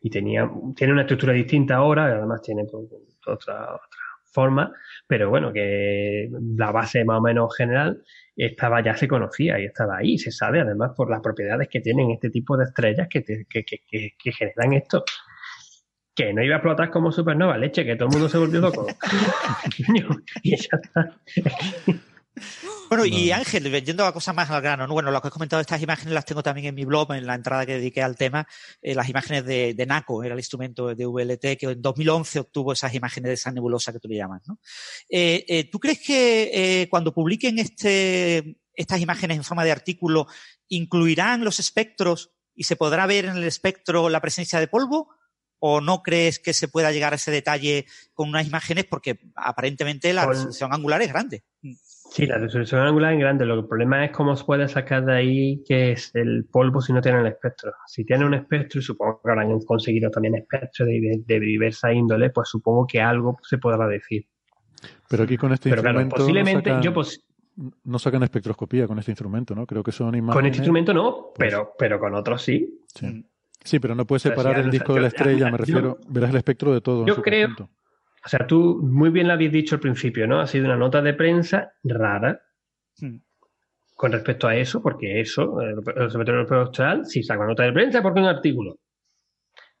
[0.00, 2.86] Y tenía, tiene una estructura distinta ahora, además tiene pues,
[3.26, 4.06] otra, otra
[4.36, 4.72] forma,
[5.06, 8.02] pero bueno, que la base más o menos general
[8.36, 12.10] estaba ya se conocía y estaba ahí, se sabe además por las propiedades que tienen
[12.10, 15.04] este tipo de estrellas que, que, generan esto.
[16.14, 18.86] Que no iba a explotar como supernova, leche, que todo el mundo se volvió loco.
[20.42, 21.18] y ya está.
[22.88, 24.92] Bueno, y Ángel, yendo a cosas más al grano, ¿no?
[24.92, 27.34] bueno, lo que has comentado, estas imágenes las tengo también en mi blog, en la
[27.34, 28.46] entrada que dediqué al tema,
[28.80, 32.94] eh, las imágenes de, NACO, era el instrumento de VLT, que en 2011 obtuvo esas
[32.94, 34.60] imágenes de esa nebulosa que tú le llamas, ¿no?
[35.08, 40.28] Eh, eh, ¿Tú crees que cuando publiquen este, estas imágenes en forma de artículo,
[40.68, 45.08] incluirán los espectros y se podrá ver en el espectro la presencia de polvo?
[45.58, 48.84] ¿O no crees que se pueda llegar a ese detalle con unas imágenes?
[48.84, 51.44] Porque aparentemente la resolución angular es grande.
[52.10, 53.44] Sí, la resolución angular es grande.
[53.44, 56.80] Lo que el problema es cómo se puede sacar de ahí que es el polvo
[56.80, 57.72] si no tiene el espectro.
[57.86, 62.48] Si tiene un espectro, y supongo que habrán conseguido también espectros de, diversa índole, pues
[62.48, 64.26] supongo que algo se podrá decir.
[65.08, 66.16] Pero aquí con este instrumento.
[66.16, 67.04] posiblemente no sacan,
[67.84, 69.66] no sacan espectroscopía con este instrumento, ¿no?
[69.66, 70.34] Creo que son imágenes.
[70.34, 72.82] Con este instrumento no, pues pero, pero con otros sí.
[73.64, 73.78] Sí.
[73.78, 75.98] pero no puedes separar el disco de la estrella, me refiero.
[76.08, 77.06] verás el espectro de todo.
[77.06, 77.48] Yo creo.
[78.26, 80.40] O sea, tú muy bien lo habías dicho al principio, ¿no?
[80.40, 82.40] Ha sido una nota de prensa rara
[83.00, 83.18] hmm.
[83.94, 88.02] con respecto a eso, porque eso, el Observatorio Europeo Austral, sí saca nota de prensa
[88.02, 88.80] porque es un artículo.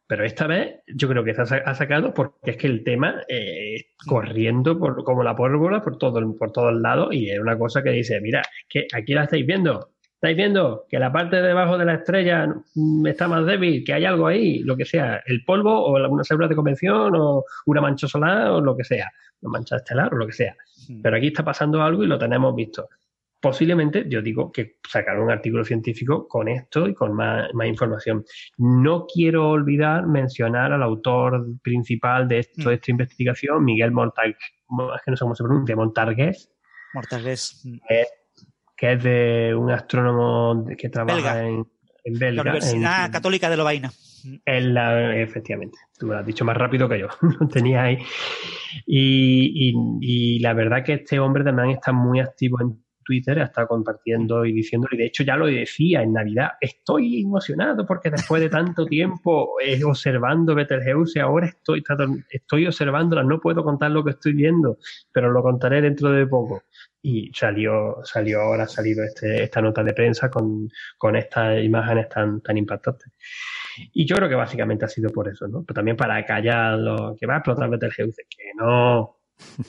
[0.06, 3.86] Pero esta vez yo creo que se ha sacado porque es que el tema eh,
[4.06, 7.90] corriendo por, como la pólvora por, todo, por todos lados y es una cosa que
[7.90, 11.78] dice, mira, es que aquí la estáis viendo, estáis viendo que la parte de debajo
[11.78, 12.48] de la estrella
[13.04, 16.48] está más débil, que hay algo ahí, lo que sea, el polvo o alguna célula
[16.48, 19.10] de convención o una mancha solar o lo que sea,
[19.42, 20.56] una mancha estelar o lo que sea.
[20.88, 21.02] Hmm.
[21.02, 22.88] Pero aquí está pasando algo y lo tenemos visto
[23.46, 28.24] posiblemente, yo digo que sacaron un artículo científico con esto y con más, información.
[28.56, 32.72] No quiero olvidar mencionar al autor principal de esto, mm.
[32.72, 36.50] esta investigación, Miguel que no sé cómo se pronuncia, Montargues.
[36.94, 37.64] Montargues.
[38.76, 41.66] Que, es de un astrónomo que trabaja en,
[42.04, 42.44] en Belga.
[42.44, 43.90] La Universidad Católica de Lovaina.
[44.44, 47.08] En la, efectivamente, tú lo has dicho más rápido que yo,
[47.40, 47.98] lo tenía ahí.
[48.86, 53.68] Y, y, y, la verdad que este hombre también está muy activo en Twitter, estado
[53.68, 58.42] compartiendo y diciéndolo, y de hecho ya lo decía en Navidad, estoy emocionado porque después
[58.42, 61.82] de tanto tiempo eh, observando Betelgeuse, ahora estoy,
[62.30, 64.78] estoy observándola, no puedo contar lo que estoy viendo,
[65.12, 66.64] pero lo contaré dentro de poco.
[67.00, 70.68] Y salió, salió ahora, ha salido este, esta nota de prensa con,
[70.98, 73.12] con estas imágenes tan, tan impactantes.
[73.92, 75.62] Y yo creo que básicamente ha sido por eso, ¿no?
[75.62, 79.18] Pero también para callar lo que va a explotar Betelgeuse, que no,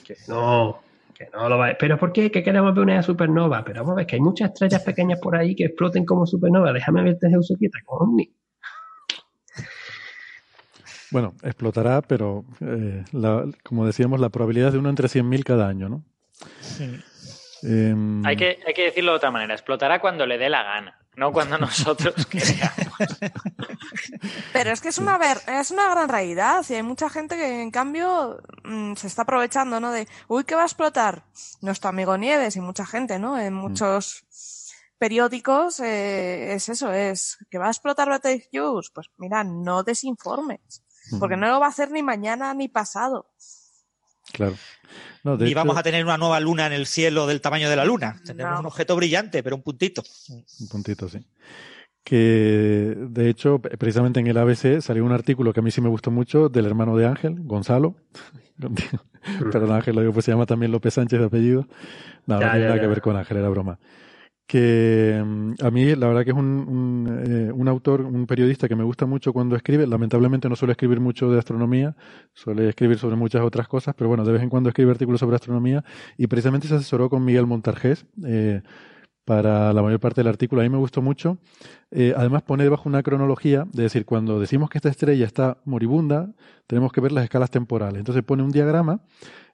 [0.03, 0.79] que no,
[1.17, 2.29] que no lo va ¿Pero por qué?
[2.29, 3.63] ¿Que queremos ver una supernova?
[3.63, 6.71] Pero vamos a ver que hay muchas estrellas pequeñas por ahí que exploten como supernova.
[6.71, 8.31] Déjame verte Zeus quieta, Omni.
[11.09, 13.03] Bueno, explotará, pero eh,
[13.63, 16.03] como decíamos, la probabilidad es de uno entre 100.000 cada año, ¿no?
[16.59, 16.99] Sí.
[17.63, 19.53] Em, hay, que, hay que decirlo de otra manera.
[19.53, 23.19] Explotará cuando le dé la gana no cuando nosotros queramos.
[24.53, 27.61] Pero es que es una, ver, es una gran realidad y hay mucha gente que
[27.61, 29.91] en cambio mm, se está aprovechando, ¿no?
[29.91, 31.25] De, uy, ¿qué va a explotar?
[31.61, 33.37] Nuestro amigo Nieves y mucha gente, ¿no?
[33.37, 33.57] En mm.
[33.57, 34.25] muchos
[34.99, 38.91] periódicos eh, es eso, es que va a explotar Betelgeuse.
[38.93, 40.83] Pues mira, no desinformes,
[41.19, 43.25] porque no lo va a hacer ni mañana ni pasado.
[44.33, 44.55] Claro.
[45.39, 48.19] y vamos a tener una nueva luna en el cielo del tamaño de la luna.
[48.25, 50.03] Tendremos un objeto brillante, pero un puntito.
[50.59, 51.19] Un puntito, sí.
[52.03, 55.89] Que de hecho, precisamente en el ABC salió un artículo que a mí sí me
[55.89, 57.95] gustó mucho del hermano de Ángel, Gonzalo.
[59.51, 61.67] Perdón, Ángel, lo digo, pues se llama también López Sánchez de apellido.
[62.25, 63.77] no tiene nada que ver con Ángel, era broma
[64.47, 68.75] que mm, a mí la verdad que es un, eh, un, autor, un periodista que
[68.75, 69.85] me gusta mucho cuando escribe.
[69.85, 71.95] Lamentablemente no suele escribir mucho de astronomía,
[72.33, 75.35] suele escribir sobre muchas otras cosas, pero bueno, de vez en cuando escribe artículos sobre
[75.35, 75.83] astronomía
[76.17, 78.61] y precisamente se asesoró con Miguel Montargés eh,
[79.25, 80.61] para la mayor parte del artículo.
[80.61, 81.37] A mí me gustó mucho.
[81.91, 86.31] Eh, además pone debajo una cronología, de decir, cuando decimos que esta estrella está moribunda,
[86.67, 87.99] tenemos que ver las escalas temporales.
[87.99, 89.01] Entonces pone un diagrama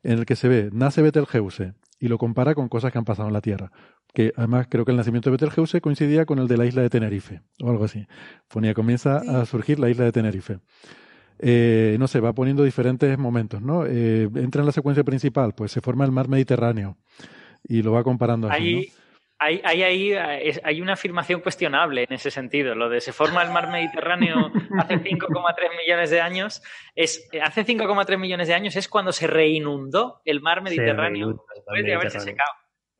[0.04, 3.30] en el que se ve, nace Betelgeuse, y lo compara con cosas que han pasado
[3.30, 3.72] en la Tierra
[4.14, 6.90] que además creo que el nacimiento de Betelgeuse coincidía con el de la isla de
[6.90, 8.06] Tenerife, o algo así.
[8.48, 10.60] Ponía, comienza a surgir la isla de Tenerife.
[11.40, 13.86] Eh, no sé, va poniendo diferentes momentos, ¿no?
[13.86, 16.98] Eh, entra en la secuencia principal, pues se forma el mar Mediterráneo
[17.68, 18.92] y lo va comparando así,
[19.40, 20.14] Hay, hay, hay,
[20.64, 22.76] hay, una afirmación cuestionable en ese sentido.
[22.76, 26.62] Lo de se forma el mar Mediterráneo hace 5,3 millones de años.
[26.96, 31.94] Es, hace 5,3 millones de años es cuando se reinundó el mar Mediterráneo después de
[31.96, 32.52] haberse secado.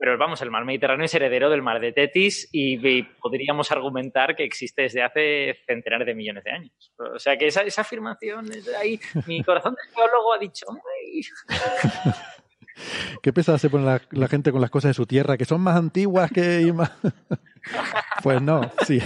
[0.04, 4.44] Pero vamos, el mar Mediterráneo es heredero del mar de Tetis y, podríamos argumentar que
[4.44, 6.94] existe desde hace centenares de millones de años.
[6.98, 10.66] O sea que esa, esa afirmación, ahí, mi corazón de geólogo ha dicho...
[13.24, 15.78] Qué pesada se pone la, gente con las cosas de su tierra, que son más
[15.78, 16.74] antiguas que...
[18.22, 19.00] Pues no, sí.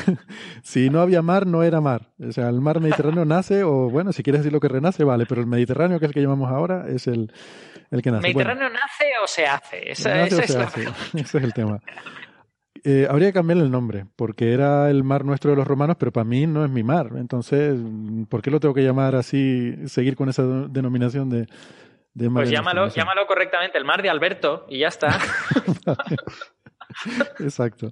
[0.63, 2.09] Si no había mar, no era mar.
[2.19, 5.25] O sea, el mar Mediterráneo nace, o bueno, si quieres decir lo que renace, vale,
[5.25, 7.31] pero el Mediterráneo, que es el que llamamos ahora, es el,
[7.91, 8.23] el que nace.
[8.23, 9.91] ¿Mediterráneo nace o se hace?
[9.91, 10.33] Esa, es,
[11.13, 11.79] Ese es el tema.
[12.83, 16.11] Eh, habría que cambiarle el nombre, porque era el mar nuestro de los romanos, pero
[16.11, 17.09] para mí no es mi mar.
[17.15, 17.77] Entonces,
[18.29, 21.47] ¿por qué lo tengo que llamar así, seguir con esa denominación de,
[22.13, 22.43] de mar?
[22.43, 25.19] Pues llámalo, llámalo correctamente, el mar de Alberto, y ya está.
[27.39, 27.91] Exacto.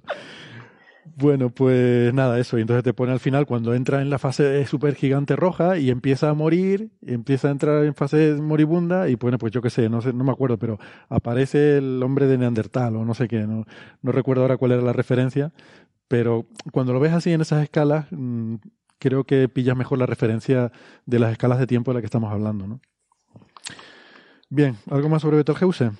[1.14, 2.58] Bueno, pues nada, eso.
[2.58, 5.90] Y entonces te pone al final cuando entra en la fase super gigante roja y
[5.90, 9.88] empieza a morir, empieza a entrar en fase moribunda y bueno, pues yo qué sé,
[9.88, 10.78] no sé, no me acuerdo, pero
[11.08, 13.64] aparece el hombre de Neandertal o no sé qué, no,
[14.02, 15.52] recuerdo ahora cuál era la referencia,
[16.08, 18.56] pero cuando lo ves así en esas escalas, mm,
[18.98, 20.72] creo que pillas mejor la referencia
[21.06, 22.80] de las escalas de tiempo de las que estamos hablando, ¿no?
[24.50, 25.92] Bien, ¿algo más sobre Betelgeuse?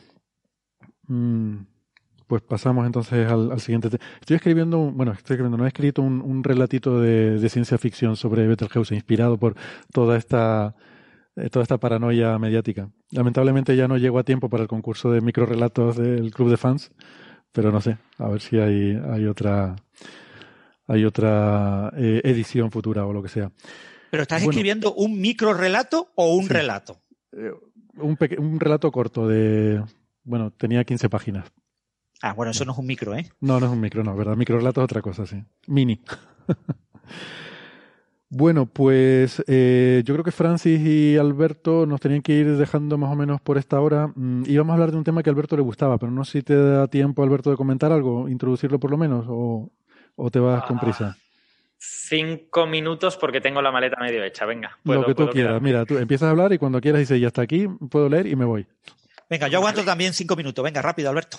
[1.09, 1.76] Mm.
[2.27, 3.89] Pues pasamos entonces al, siguiente.
[4.21, 8.97] Estoy escribiendo, bueno, estoy escribiendo, no he escrito un, relatito de, ciencia ficción sobre Betelgeuse,
[8.97, 9.55] inspirado por
[9.93, 10.75] toda esta,
[11.37, 12.91] eh, toda esta paranoia mediática.
[13.13, 16.91] Lamentablemente ya no llego a tiempo para el concurso de microrelatos del club de fans,
[17.53, 19.77] pero no sé, a ver si hay, hay otra,
[20.89, 23.53] hay otra eh, edición futura o lo que sea.
[24.11, 27.03] ¿Pero estás escribiendo un microrelato o un relato?
[27.31, 27.53] Eh,
[27.99, 29.81] un, un relato corto de,
[30.25, 31.53] bueno, tenía 15 páginas.
[32.23, 33.27] Ah, bueno, eso no es un micro, ¿eh?
[33.41, 34.37] No, no es un micro, no, ¿verdad?
[34.37, 35.43] Micro relato es otra cosa, sí.
[35.67, 36.01] Mini.
[38.31, 43.13] bueno, pues eh, yo creo que Francis y Alberto nos tenían que ir dejando más
[43.13, 44.09] o menos por esta hora.
[44.15, 46.39] Mm, íbamos a hablar de un tema que a Alberto le gustaba, pero no sé
[46.39, 49.71] si te da tiempo, Alberto, de comentar algo, introducirlo por lo menos, o,
[50.31, 51.17] te vas con prisa.
[51.79, 54.79] Cinco minutos porque tengo la maleta medio hecha, venga.
[54.85, 57.43] lo que tú quieras, mira, tú empiezas a hablar y cuando quieras dices, ya está
[57.43, 58.67] aquí, puedo leer y me voy.
[59.29, 61.37] Venga, yo aguanto también cinco minutos, venga, rápido, Alberto.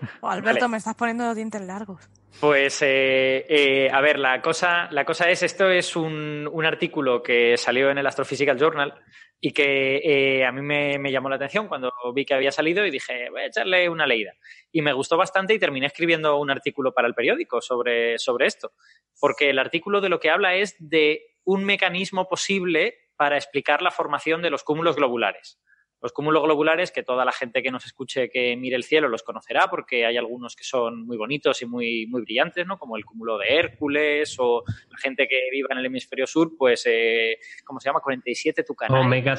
[0.22, 2.08] Alberto, me estás poniendo los dientes largos.
[2.40, 7.56] Pues, eh, eh, a ver, la cosa, la cosa es, esto es un, artículo que
[7.56, 8.94] salió en el Astrophysical Journal
[9.40, 12.90] y que eh, a mí me, llamó la atención cuando vi que había salido y
[12.90, 14.32] dije, voy a echarle una leída.
[14.70, 18.72] Y me gustó bastante y terminé escribiendo un artículo para el periódico sobre, sobre esto.
[19.18, 23.90] Porque el artículo de lo que habla es de un mecanismo posible para explicar la
[23.90, 25.58] formación de los cúmulos globulares.
[26.02, 29.22] Los cúmulos globulares, que toda la gente que nos escuche que mire el cielo los
[29.22, 32.78] conocerá, porque hay algunos que son muy bonitos y muy, muy brillantes, ¿no?
[32.78, 36.84] Como el cúmulo de Hércules o la gente que viva en el hemisferio sur, pues,
[36.86, 38.00] eh, ¿cómo se llama?
[38.00, 39.00] 47 Tucanae.
[39.00, 39.36] Omega,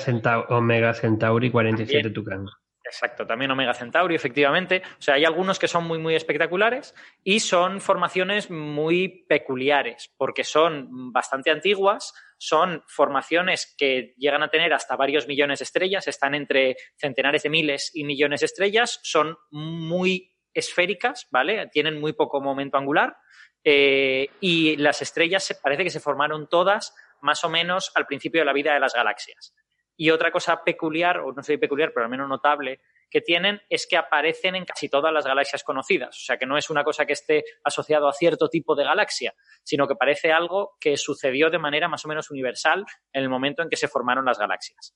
[0.49, 2.47] Omega Centauri 47 Tucanae.
[2.91, 4.81] Exacto, también Omega Centauri, efectivamente.
[4.99, 6.93] O sea, hay algunos que son muy, muy espectaculares
[7.23, 14.73] y son formaciones muy peculiares, porque son bastante antiguas, son formaciones que llegan a tener
[14.73, 19.37] hasta varios millones de estrellas, están entre centenares de miles y millones de estrellas, son
[19.51, 21.67] muy esféricas, ¿vale?
[21.67, 23.15] Tienen muy poco momento angular
[23.63, 28.45] eh, y las estrellas parece que se formaron todas más o menos al principio de
[28.45, 29.53] la vida de las galaxias.
[30.01, 33.85] Y otra cosa peculiar, o no sé peculiar, pero al menos notable, que tienen es
[33.85, 36.17] que aparecen en casi todas las galaxias conocidas.
[36.17, 39.35] O sea, que no es una cosa que esté asociado a cierto tipo de galaxia,
[39.61, 42.83] sino que parece algo que sucedió de manera más o menos universal
[43.13, 44.95] en el momento en que se formaron las galaxias.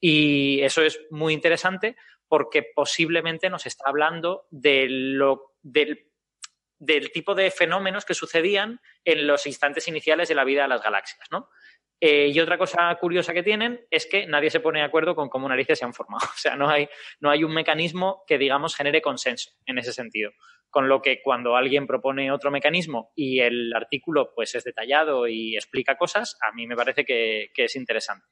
[0.00, 1.94] Y eso es muy interesante
[2.26, 6.12] porque posiblemente nos está hablando de lo, del,
[6.78, 10.82] del tipo de fenómenos que sucedían en los instantes iniciales de la vida de las
[10.82, 11.50] galaxias, ¿no?
[11.98, 15.30] Eh, y otra cosa curiosa que tienen es que nadie se pone de acuerdo con
[15.30, 16.26] cómo narices se han formado.
[16.36, 16.88] O sea, no hay,
[17.20, 20.32] no hay un mecanismo que, digamos, genere consenso en ese sentido.
[20.68, 25.56] Con lo que cuando alguien propone otro mecanismo y el artículo pues, es detallado y
[25.56, 28.26] explica cosas, a mí me parece que, es interesante.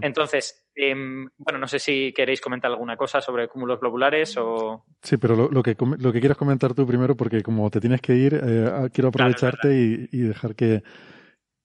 [0.00, 4.84] Entonces, em, bueno, no sé si queréis comentar alguna cosa sobre cúmulos globulares o...
[5.02, 8.14] Sí, pero lo, que, lo que quieras comentar tú primero, porque como te tienes que
[8.14, 10.82] ir, eh, quiero aprovecharte y dejar que,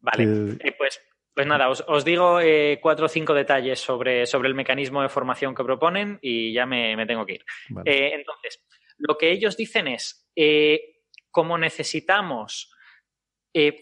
[0.03, 1.01] Vale, eh, pues,
[1.33, 5.55] pues nada, os, digo eh, cuatro o cinco detalles sobre, sobre, el mecanismo de formación
[5.55, 7.45] que proponen y ya me, tengo que ir.
[7.85, 8.61] Eh, entonces,
[8.97, 10.29] lo que ellos dicen es,
[11.31, 12.69] como necesitamos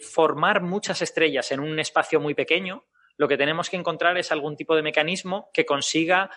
[0.02, 2.86] formar muchas estrellas en un espacio muy pequeño,
[3.18, 6.30] lo que tenemos que encontrar es algún tipo de mecanismo que consiga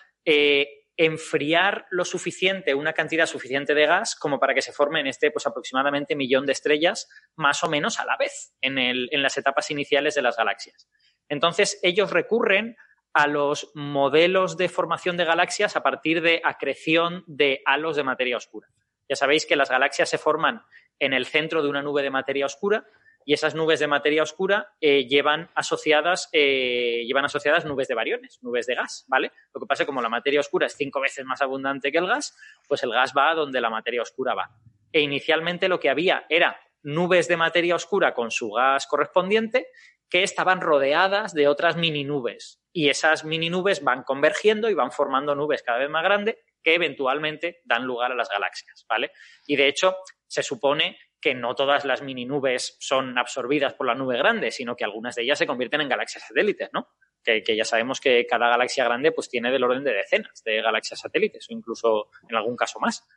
[0.97, 5.31] enfriar lo suficiente, una cantidad suficiente de gas como para que se forme en este
[5.31, 9.71] pues aproximadamente millón de estrellas más o menos a la vez en, en las etapas
[9.71, 10.87] iniciales de las galaxias.
[11.27, 12.77] Entonces ellos recurren
[13.13, 18.37] a los modelos de formación de galaxias a partir de acreción de halos de materia
[18.37, 18.67] oscura.
[19.09, 20.63] Ya sabéis que las galaxias se forman
[20.99, 22.85] en el centro de una nube de materia oscura
[23.25, 28.39] y esas nubes de materia oscura eh, llevan, asociadas, eh, llevan asociadas nubes de variones,
[28.43, 29.31] nubes de gas, ¿vale?
[29.53, 31.97] Lo que pasa es que como la materia oscura es cinco veces más abundante que
[31.97, 32.37] el gas,
[32.67, 34.51] pues el gas va a donde la materia oscura va.
[34.93, 39.67] e inicialmente lo que había era nubes de materia oscura con su gas correspondiente
[40.07, 42.61] que estaban rodeadas de otras mini nubes.
[42.71, 46.75] Y esas mini nubes van convergiendo y van formando nubes cada vez más grandes que
[46.75, 49.11] eventualmente dan lugar a las galaxias, ¿vale?
[49.47, 49.95] Y de hecho,
[50.27, 54.75] se supone que no todas las mini nubes son absorbidas por la nube grande, sino
[54.75, 56.89] que algunas de ellas se convierten en galaxias satélites, ¿no?
[57.23, 60.99] Que, ya sabemos que cada galaxia grande pues tiene del orden de decenas de galaxias
[60.99, 63.07] satélites o incluso en algún caso más.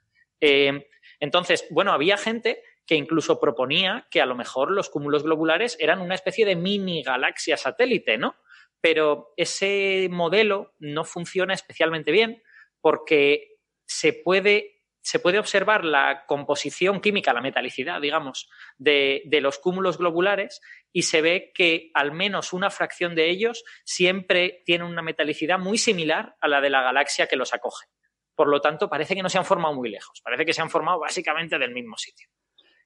[0.41, 0.89] Eh,
[1.21, 6.01] entonces, bueno, había gente que incluso proponía que a lo mejor los cúmulos globulares eran
[6.01, 8.37] una especie de mini galaxia satélite, ¿no?
[8.81, 12.43] Pero ese modelo no funciona especialmente bien
[12.81, 19.99] porque se puede se puede observar la composición química, la metalicidad, digamos, de, los cúmulos
[19.99, 20.61] globulares
[20.93, 25.79] y se ve que al menos una fracción de ellos siempre tiene una metalicidad muy
[25.79, 27.87] similar a la de la galaxia que los acoge.
[28.35, 30.71] Por lo tanto, parece que no se han formado muy lejos, parece que se han
[30.71, 32.29] formado básicamente del mismo sitio.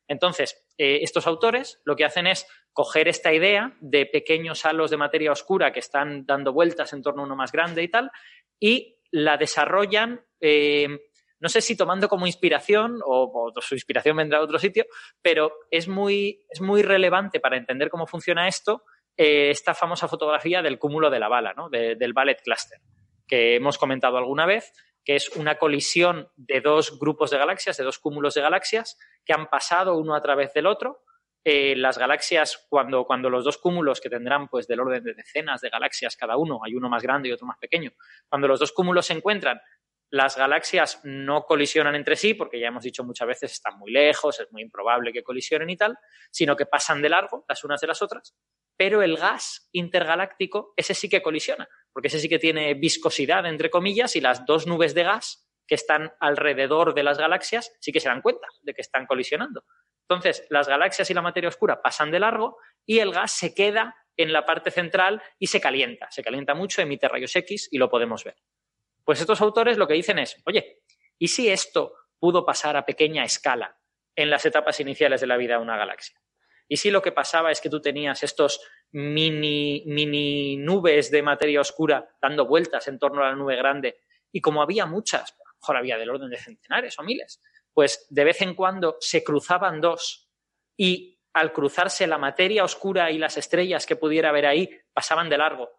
[0.09, 4.97] Entonces, eh, estos autores lo que hacen es coger esta idea de pequeños halos de
[4.97, 8.11] materia oscura que están dando vueltas en torno a uno más grande y tal,
[8.59, 10.89] y la desarrollan eh,
[11.43, 14.87] no sé si tomando como inspiración o, su inspiración vendrá de otro sitio,
[15.21, 18.85] pero es muy, es muy relevante para entender cómo funciona esto
[19.17, 21.69] eh, esta famosa fotografía del cúmulo de la bala, ¿no?
[21.69, 22.79] del Ballet Cluster,
[23.27, 24.73] que hemos comentado alguna vez,
[25.05, 29.33] que es una colisión de dos grupos de galaxias, de dos cúmulos de galaxias, que
[29.33, 31.03] han pasado uno a través del otro.
[31.45, 35.61] Eh, las galaxias, cuando, cuando los dos cúmulos, que tendrán pues del orden de decenas
[35.61, 37.91] de galaxias cada uno, hay uno más grande y otro más pequeño,
[38.29, 39.61] cuando los dos cúmulos se encuentran,
[40.13, 44.39] las galaxias no colisionan entre sí, porque ya hemos dicho muchas veces están muy lejos,
[44.41, 45.97] es muy improbable que colisionen y tal,
[46.31, 48.37] sino que pasan de largo las unas de las otras.
[48.77, 53.71] Pero el gas intergaláctico, ese sí que colisiona, porque ese sí que tiene viscosidad, entre
[53.71, 58.01] comillas, y las dos nubes de gas que están alrededor de las galaxias sí que
[58.01, 59.65] se dan cuenta de que están colisionando.
[60.07, 63.97] Entonces, las galaxias y la materia oscura pasan de largo y el gas se queda
[64.19, 66.11] en la parte central y se calienta.
[66.11, 68.37] Se calienta mucho, emite rayos X y lo podemos ver.
[69.05, 70.81] Pues estos autores lo que dicen es, oye,
[71.19, 73.79] ¿y si esto pudo pasar a pequeña escala
[74.15, 76.21] en las etapas iniciales de la vida de una galaxia?
[76.69, 78.61] ¿Y si lo que pasaba es que tú tenías estos
[78.93, 84.01] mini, mini nubes de materia oscura dando vueltas en torno a la nube grande
[84.31, 87.43] y como había muchas, lo mejor había del orden de centenares o miles,
[87.73, 90.31] pues de vez en cuando se cruzaban dos
[90.77, 95.39] y al cruzarse la materia oscura y las estrellas que pudiera haber ahí pasaban de
[95.39, 95.71] largo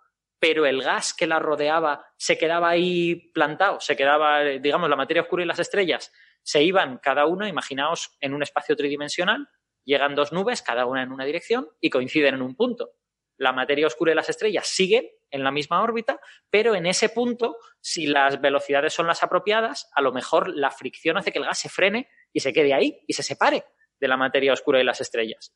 [0.43, 5.21] pero el gas que la rodeaba se quedaba ahí plantado, se quedaba, digamos, la materia
[5.21, 6.11] oscura y las estrellas
[6.41, 9.47] se iban cada uno, imaginaos, en un espacio tridimensional,
[9.85, 12.89] llegan dos nubes, cada una en una dirección, y coinciden en un punto.
[13.37, 17.55] La materia oscura y las estrellas siguen en la misma órbita, pero en ese punto,
[17.79, 21.59] si las velocidades son las apropiadas, a lo mejor la fricción hace que el gas
[21.59, 23.63] se frene y se quede ahí y se separe
[23.97, 25.53] de la materia oscura y las estrellas.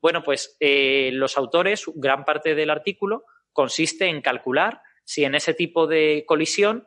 [0.00, 3.24] Bueno, pues eh, los autores, gran parte del artículo,
[3.58, 6.86] consiste en calcular si en ese tipo de colisión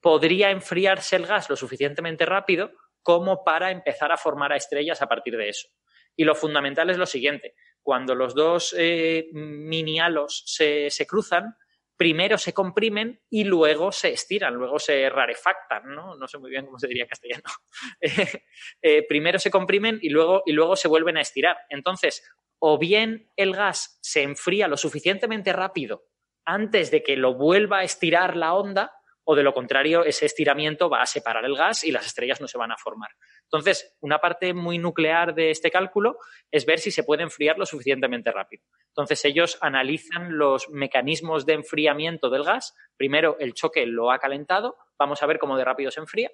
[0.00, 2.72] podría enfriarse el gas lo suficientemente rápido
[3.04, 5.68] como para empezar a formar a estrellas a partir de eso.
[6.16, 7.54] Y lo fundamental es lo siguiente,
[7.84, 11.54] cuando los dos eh, mini halos se, cruzan,
[11.96, 16.16] primero se comprimen y luego se estiran, luego se rarefactan, ¿no?
[16.16, 17.44] No sé muy bien cómo se diría castellano.
[18.82, 21.58] Eh, primero se comprimen y luego, y luego se vuelven a estirar.
[21.68, 22.24] Entonces,
[22.64, 26.04] o bien el gas se enfría lo suficientemente rápido
[26.44, 28.92] antes de que lo vuelva a estirar la onda,
[29.24, 32.46] o de lo contrario, ese estiramiento va a separar el gas y las estrellas no
[32.46, 33.10] se van a formar.
[33.42, 36.18] Entonces, una parte muy nuclear de este cálculo
[36.52, 38.64] es ver si se puede enfriar lo suficientemente rápido.
[38.88, 42.74] Entonces, ellos analizan los mecanismos de enfriamiento del gas.
[42.96, 46.30] Primero, el choque lo ha calentado, vamos a ver cómo de rápido se enfría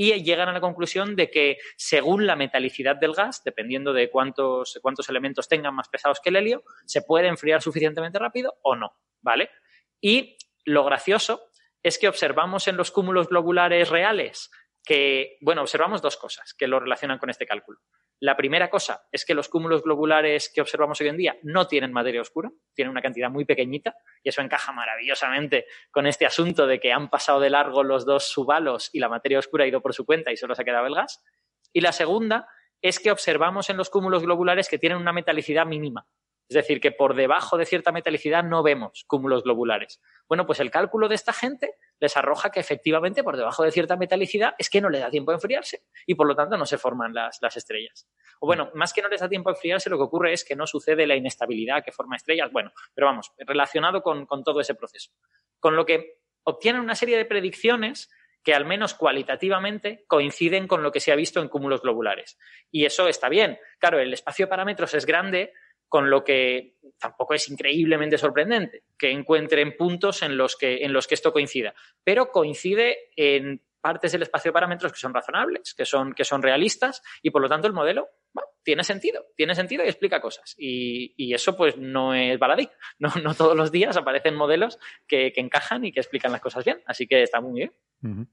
[0.00, 4.78] y llegan a la conclusión de que según la metalicidad del gas, dependiendo de cuántos,
[4.80, 8.92] cuántos elementos tengan más pesados que el helio, se puede enfriar suficientemente rápido o no,
[9.20, 9.50] ¿vale?
[10.00, 11.50] Y lo gracioso
[11.82, 14.52] es que observamos en los cúmulos globulares reales
[14.84, 17.80] que, bueno, observamos dos cosas que lo relacionan con este cálculo.
[18.20, 21.92] La primera cosa es que los cúmulos globulares que observamos hoy en día no tienen
[21.92, 26.80] materia oscura, tienen una cantidad muy pequeñita y eso encaja maravillosamente con este asunto de
[26.80, 29.94] que han pasado de largo los dos subhalos y la materia oscura ha ido por
[29.94, 31.22] su cuenta y solo se ha quedado el gas.
[31.72, 32.48] Y la segunda
[32.82, 36.06] es que observamos en los cúmulos globulares que tienen una metalicidad mínima.
[36.48, 40.00] Es decir, que por debajo de cierta metalicidad no vemos cúmulos globulares.
[40.26, 43.96] Bueno, pues el cálculo de esta gente les arroja que efectivamente por debajo de cierta
[43.96, 46.78] metalicidad es que no le da tiempo a enfriarse y por lo tanto no se
[46.78, 48.08] forman las, estrellas.
[48.40, 50.56] O bueno, más que no les da tiempo a enfriarse, lo que ocurre es que
[50.56, 52.50] no sucede la inestabilidad que forma estrellas.
[52.50, 55.12] Bueno, pero vamos, relacionado con, con todo ese proceso.
[55.60, 58.10] Con lo que obtienen una serie de predicciones
[58.42, 62.38] que al menos cualitativamente coinciden con lo que se ha visto en cúmulos globulares.
[62.70, 63.58] Y eso está bien.
[63.78, 65.52] Claro, el espacio de parámetros es grande,
[65.88, 71.06] con lo que tampoco es increíblemente sorprendente que encuentren puntos en los que, en los
[71.06, 71.74] que esto coincida.
[72.04, 76.42] Pero coincide en partes del espacio de parámetros que son razonables, que son, que son
[76.42, 78.08] realistas, y por lo tanto el modelo
[78.62, 80.54] tiene sentido, tiene sentido y explica cosas.
[80.58, 82.68] Y, eso pues no es baladí.
[82.98, 86.82] No, no, todos los días aparecen modelos que, encajan y que explican las cosas bien.
[86.86, 88.28] Así que está muy bien.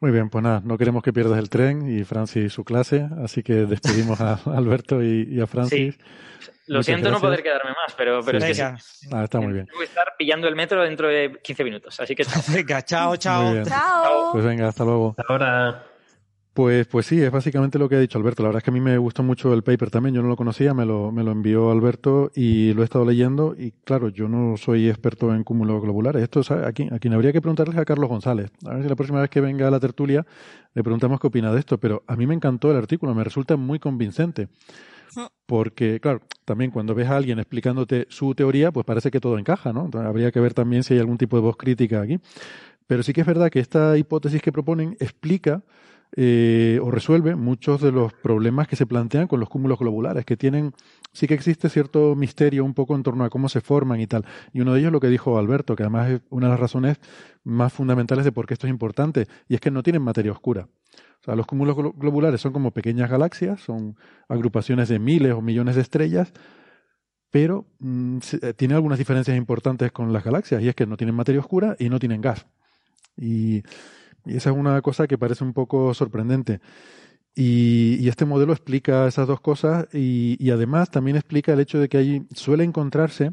[0.00, 3.42] Muy bien, pues nada, no queremos que pierdas el tren y Francis su clase, así
[3.42, 5.98] que despedimos a Alberto y, a Francis.
[6.66, 9.66] Lo siento no poder quedarme más, pero, pero es que ah, está muy bien.
[9.74, 12.42] Voy a estar pillando el metro dentro de 15 minutos, así que chao.
[12.48, 13.64] venga, chao, chao.
[13.64, 14.32] Chao.
[14.32, 15.16] Pues venga, hasta luego.
[15.26, 15.84] Ahora.
[16.58, 18.42] Pues, pues sí, es básicamente lo que ha dicho Alberto.
[18.42, 20.16] La verdad es que a mí me gustó mucho el paper también.
[20.16, 23.54] Yo no lo conocía, me lo, me lo envió Alberto y lo he estado leyendo.
[23.56, 26.20] Y claro, yo no soy experto en cúmulos globulares.
[26.20, 28.50] Esto, aquí, a quien habría que preguntarles a Carlos González.
[28.66, 30.26] A ver si la próxima vez que venga a la tertulia
[30.74, 31.78] le preguntamos qué opina de esto.
[31.78, 34.48] Pero a mí me encantó el artículo, me resulta muy convincente.
[35.46, 39.72] Porque, claro, también cuando ves a alguien explicándote su teoría, pues parece que todo encaja,
[39.72, 39.84] ¿no?
[39.84, 42.18] Entonces, habría que ver también si hay algún tipo de voz crítica aquí.
[42.88, 45.62] Pero sí que es verdad que esta hipótesis que proponen explica
[46.16, 50.36] eh, o resuelve muchos de los problemas que se plantean con los cúmulos globulares, que
[50.36, 50.72] tienen,
[51.12, 54.24] sí que existe cierto misterio un poco en torno a cómo se forman y tal.
[54.52, 56.98] Y uno de ellos lo que dijo Alberto, que además es una de las razones
[57.44, 60.68] más fundamentales de por qué esto es importante, y es que no tienen materia oscura.
[61.20, 63.96] O sea, los cúmulos globulares son como pequeñas galaxias, son
[64.28, 66.32] agrupaciones de miles o millones de estrellas,
[67.30, 71.14] pero mm, eh, tiene algunas diferencias importantes con las galaxias, y es que no tienen
[71.14, 72.46] materia oscura y no tienen gas.
[73.16, 73.62] Y,
[74.36, 76.60] esa es una cosa que parece un poco sorprendente.
[77.34, 81.98] Y, este modelo explica esas dos cosas y, además también explica el hecho de que
[81.98, 83.32] ahí suele encontrarse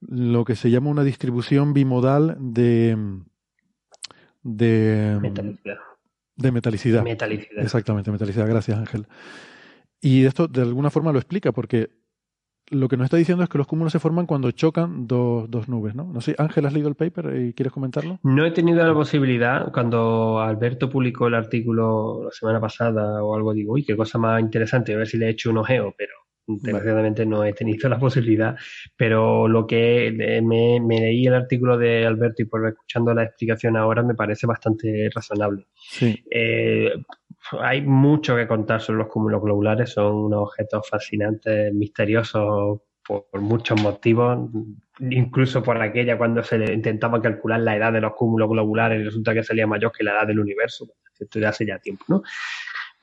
[0.00, 2.96] lo que se llama una distribución bimodal de,
[4.42, 5.18] de
[6.36, 7.02] de metalicidad.
[7.04, 7.62] Metalicidad.
[7.62, 8.48] Exactamente, metalicidad.
[8.48, 9.06] Gracias, Ángel.
[10.00, 11.90] Y esto de alguna forma lo explica, porque
[12.74, 15.68] lo que nos está diciendo es que los cúmulos se forman cuando chocan dos, dos
[15.68, 16.04] nubes, ¿no?
[16.04, 18.18] No sé, Ángel, ¿has leído el paper y quieres comentarlo?
[18.22, 23.54] No he tenido la posibilidad, cuando Alberto publicó el artículo la semana pasada o algo,
[23.54, 26.12] digo, uy, qué cosa más interesante, a ver si le he hecho un ojeo, pero
[26.46, 28.54] Desgraciadamente no he tenido la posibilidad,
[28.96, 34.02] pero lo que me, leí el artículo de Alberto y por escuchando la explicación ahora
[34.02, 35.68] me parece bastante razonable.
[36.30, 36.92] Eh,
[37.60, 43.80] hay mucho que contar sobre los cúmulos globulares, son unos objetos fascinantes, misteriosos por, muchos
[43.82, 44.50] motivos,
[44.98, 49.34] incluso por aquella cuando se intentaba calcular la edad de los cúmulos globulares y resulta
[49.34, 50.86] que salía mayor que la edad del universo.
[51.18, 52.22] Esto ya hace ya tiempo, ¿no?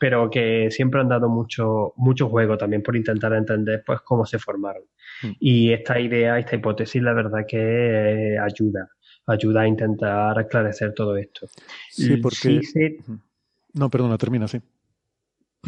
[0.01, 4.39] pero que siempre han dado mucho, mucho juego también por intentar entender pues cómo se
[4.39, 4.81] formaron.
[5.21, 5.31] Mm.
[5.39, 8.89] Y esta idea, esta hipótesis, la verdad que ayuda,
[9.27, 11.47] ayuda a intentar esclarecer todo esto.
[11.91, 12.61] Sí, porque...
[13.73, 14.61] No, perdona, termina, sí.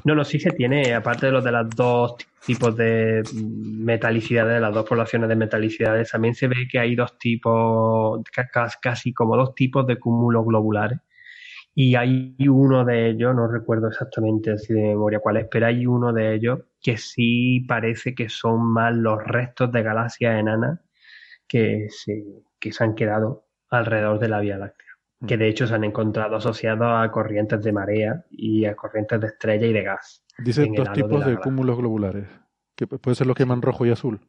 [0.05, 2.15] No, no, sí se tiene, aparte de los de los dos
[2.45, 7.17] tipos de metalicidades, de las dos poblaciones de metalicidades, también se ve que hay dos
[7.17, 8.21] tipos,
[8.81, 10.99] casi como dos tipos de cúmulos globulares
[11.75, 15.87] y hay uno de ellos, no recuerdo exactamente así de memoria cuál es, pero hay
[15.87, 20.79] uno de ellos que sí parece que son más los restos de galaxias enanas
[21.47, 22.23] que se,
[22.59, 24.82] que se han quedado alrededor de la Vía Láctea.
[25.25, 29.27] Que de hecho se han encontrado asociados a corrientes de marea y a corrientes de
[29.27, 30.23] estrella y de gas.
[30.37, 32.27] Dice dos tipos de, cúmulos globulares,
[32.75, 34.19] que puede ser los que llaman rojo y azul.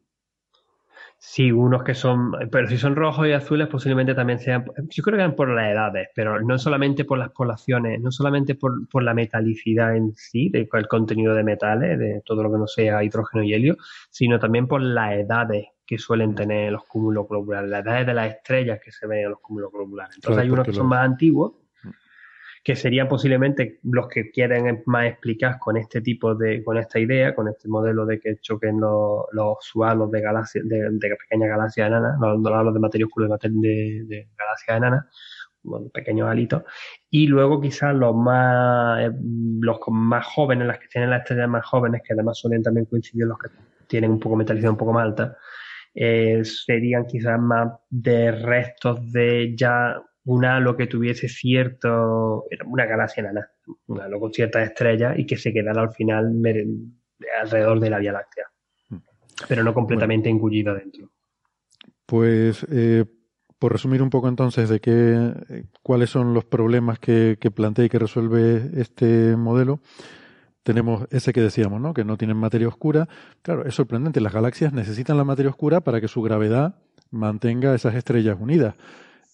[1.17, 5.17] Sí, unos que son, pero si son rojos y azules posiblemente también sean, yo creo
[5.17, 9.01] que eran por las edades, pero no solamente por las poblaciones, no solamente por, por
[9.01, 13.03] la metalicidad en sí, del el contenido de metales, de todo lo que no sea
[13.03, 13.77] hidrógeno y helio,
[14.09, 18.35] sino también por las edades que suelen tener los cúmulos globulares, las edades de las
[18.35, 20.15] estrellas que se ven en los cúmulos globulares.
[20.15, 21.53] Entonces hay unos que son más antiguos
[22.65, 27.35] que serían posiblemente los que quieren más explicar con este tipo de, con esta idea,
[27.35, 32.17] con este modelo de que choquen los, los sualos de galaxias, de, pequeñas galaxias enanas,
[32.19, 35.05] los, halos de materia oscura de, de, galaxias enanas,
[35.61, 36.63] bueno, pequeños halitos,
[37.11, 39.11] y luego quizás los más, eh,
[39.59, 43.27] los más jóvenes, las que tienen las estrellas más jóvenes, que además suelen también coincidir
[43.27, 43.49] los que
[43.85, 45.37] tienen un poco metalización un poco más alta,
[45.95, 49.95] eh, serían quizás más de restos de ya
[50.25, 53.49] un halo que tuviese cierto, una galaxia enana,
[53.87, 56.33] un halo con ciertas estrellas y que se quedara al final
[57.41, 58.45] alrededor de la Vía Láctea,
[58.89, 58.97] mm.
[59.47, 61.09] pero no completamente engullido dentro.
[62.05, 63.05] Pues, eh,
[63.57, 67.89] por resumir un poco entonces de qué, cuáles son los problemas que, que plantea y
[67.89, 69.79] que resuelve este modelo,
[70.65, 71.93] tenemos ese que decíamos, ¿no?
[71.93, 73.07] Que no tienen materia oscura.
[73.43, 74.19] Claro, es sorprendente.
[74.19, 76.73] Las galaxias necesitan la materia oscura para que su gravedad
[77.11, 78.73] mantenga esas estrellas unidas.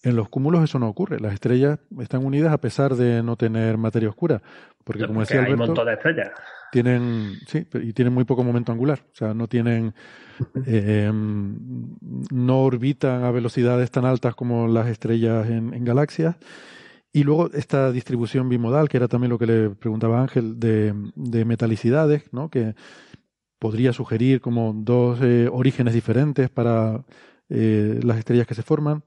[0.02, 1.18] En los cúmulos eso no ocurre.
[1.20, 4.42] Las estrellas están unidas a pesar de no tener materia oscura.
[4.84, 6.30] Porque, como decía Alberto, hay un montón de estrellas.
[6.70, 9.00] Tienen, sí, y tienen muy poco momento angular.
[9.00, 9.94] O sea, no tienen,
[10.66, 16.36] eh, no orbitan a velocidades tan altas como las estrellas en, galaxias.
[17.12, 21.44] Y luego esta distribución bimodal, que era también lo que le preguntaba Ángel, de, de
[21.44, 22.48] metalicidades, ¿no?
[22.48, 22.74] que
[23.62, 27.04] podría sugerir como dos eh, orígenes diferentes para
[27.48, 29.04] eh, las estrellas que se forman.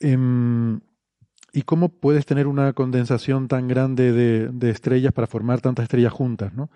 [0.00, 0.80] Em,
[1.54, 6.52] ¿Y cómo puedes tener una condensación tan grande de, estrellas para formar tantas estrellas juntas?
[6.52, 6.68] ¿no?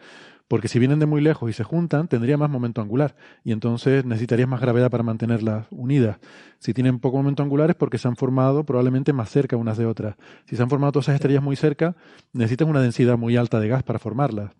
[0.52, 4.04] Porque si vienen de muy lejos y se juntan, tendría más momento angular y entonces
[4.04, 6.18] necesitarías más gravedad para mantenerlas unidas.
[6.58, 9.86] Si tienen poco momento angular es porque se han formado probablemente más cerca unas de
[9.86, 10.14] otras.
[10.44, 11.96] Si se han formado todas esas estrellas muy cerca,
[12.34, 14.52] necesitas una densidad muy alta de gas para formarlas.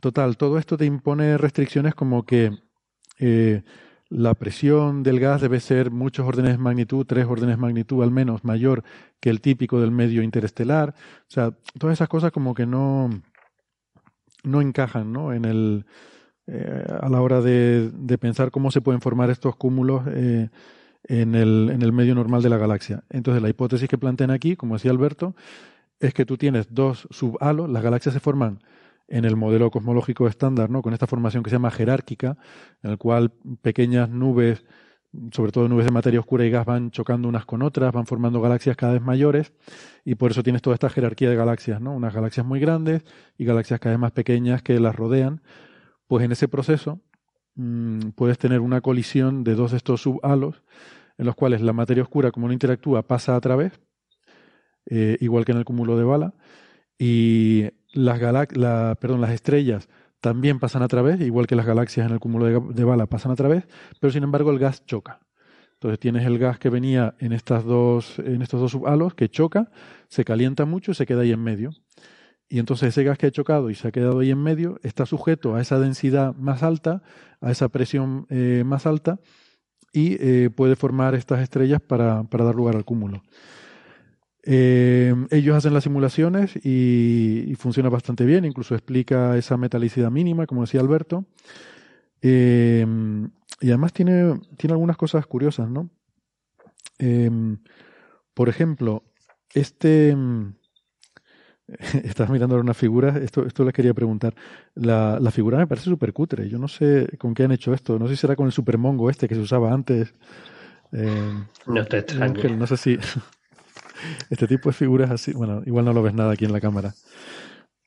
[0.00, 2.56] Total, todo esto te impone restricciones como que
[3.18, 3.64] eh,
[4.08, 8.10] la presión del gas debe ser muchos órdenes de magnitud, tres órdenes de magnitud al
[8.10, 8.84] menos, mayor
[9.20, 10.94] que el típico del medio interestelar.
[11.28, 13.10] O sea, todas esas cosas como que no,
[14.44, 15.32] no encajan ¿no?
[15.32, 15.86] En el,
[16.46, 20.48] eh, a la hora de, de, pensar cómo se pueden formar estos cúmulos eh,
[21.04, 23.04] en, el, en el medio normal de la galaxia.
[23.10, 25.34] Entonces, la hipótesis que plantean aquí, como decía Alberto,
[26.00, 28.60] es que tú tienes dos subhalos, las galaxias se forman
[29.08, 30.82] en el modelo cosmológico estándar, ¿no?
[30.82, 32.36] con esta formación que se llama jerárquica,
[32.82, 33.32] en el cual
[33.62, 34.64] pequeñas nubes,
[35.32, 38.40] sobre todo nubes de materia oscura y gas, van chocando unas con otras, van formando
[38.40, 39.52] galaxias cada vez mayores,
[40.04, 41.94] y por eso tienes toda esta jerarquía de galaxias, ¿no?
[41.94, 43.02] unas galaxias muy grandes
[43.36, 45.42] y galaxias cada vez más pequeñas que las rodean.
[46.06, 47.00] Pues en ese proceso
[47.54, 50.62] mmm, puedes tener una colisión de dos de estos subhalos,
[51.16, 53.80] en los cuales la materia oscura, como no interactúa, pasa a través,
[54.86, 56.34] eh, igual que en el cúmulo de bala,
[56.98, 58.20] y las,
[58.52, 59.88] la, perdón, las estrellas
[60.20, 63.36] también pasan a través, igual que las galaxias en el cúmulo de, bala pasan a
[63.36, 63.64] través,
[64.00, 65.20] pero sin embargo el gas choca.
[65.74, 69.70] Entonces tienes el gas que venía en, estas dos, en estos dos subhalos que choca,
[70.08, 71.70] se calienta mucho y se queda ahí en medio.
[72.48, 75.06] Y entonces ese gas que ha chocado y se ha quedado ahí en medio está
[75.06, 77.02] sujeto a esa densidad más alta,
[77.40, 79.20] a esa presión eh, más alta,
[79.92, 83.22] y eh, puede formar estas estrellas para, para dar lugar al cúmulo.
[84.44, 90.62] Eh, ellos hacen las simulaciones y, funciona bastante bien, incluso explica esa metalicidad mínima, como
[90.62, 91.24] decía Alberto.
[92.22, 92.86] Eh,
[93.60, 95.90] y además tiene, tiene algunas cosas curiosas, ¿no?
[96.98, 97.30] Eh,
[98.34, 99.04] por ejemplo,
[99.52, 100.16] este...
[102.02, 104.34] Estás mirando una figura, esto, esto les quería preguntar.
[104.74, 106.48] La, la figura me parece súper cutre.
[106.48, 107.98] Yo no sé con qué han hecho esto.
[107.98, 110.14] No sé si será con el supermongo este que se usaba antes.
[111.66, 112.98] no te Ángel, no sé si,
[114.30, 116.94] este tipo de figuras así, bueno, igual no lo ves nada aquí en la cámara.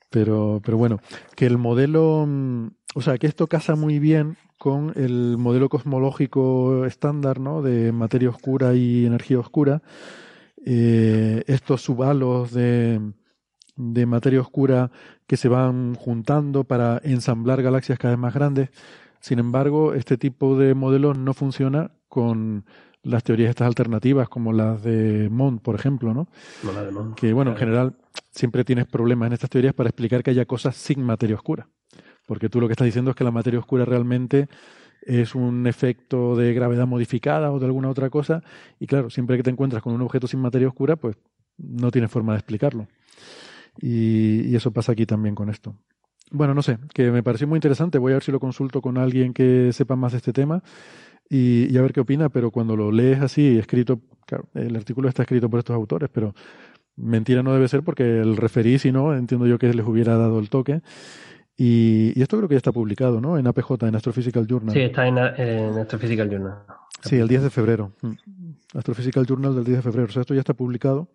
[0.10, 1.00] Pero, pero bueno,
[1.36, 6.86] que el modelo, mm, o sea, que esto casa muy bien con el modelo cosmológico
[6.86, 7.62] estándar, ¿no?
[7.62, 9.82] De materia oscura y energía oscura.
[10.66, 13.02] Eh, estos subhalos de,
[13.76, 14.92] de materia oscura
[15.28, 18.70] que se van juntando para ensamblar galaxias cada vez más grandes.
[19.20, 22.66] Sin embargo, este tipo de modelo no funciona con
[23.04, 26.28] las teorías estas alternativas, como las de Mond, por ejemplo, ¿no?
[27.16, 27.96] Que, bueno, en general
[28.30, 31.68] siempre tienes problemas en estas teorías para explicar que haya cosas sin materia oscura.
[32.28, 34.48] Porque tú lo que estás diciendo es que la materia oscura realmente
[35.02, 38.44] es un efecto de gravedad modificada o de alguna otra cosa.
[38.80, 41.18] Y claro, siempre que te encuentras con un objeto sin materia oscura, pues
[41.58, 42.88] no tienes forma de explicarlo.
[43.80, 45.76] Y, y, eso pasa aquí también con esto.
[46.32, 47.98] Bueno, no sé, que me pareció muy interesante.
[47.98, 50.64] Voy a ver si lo consulto con alguien que sepa más de este tema
[51.30, 55.24] y, a ver qué opina, pero cuando lo lees así, escrito, claro, el artículo está
[55.24, 56.34] escrito por estos autores, pero
[56.96, 60.40] mentira no debe ser porque el referí, si no, entiendo yo que les hubiera dado
[60.40, 60.82] el toque.
[61.58, 63.38] Y, esto creo que ya está publicado, ¿no?
[63.38, 64.74] En APJ, en Astrophysical Journal.
[64.74, 66.56] Sí, está en, Astrophysical Journal.
[67.04, 67.92] Sí, el 10 de febrero.
[68.02, 68.12] Mm.
[68.74, 70.08] Astrophysical Journal del 10 de febrero.
[70.08, 71.10] O sea, esto ya está publicado,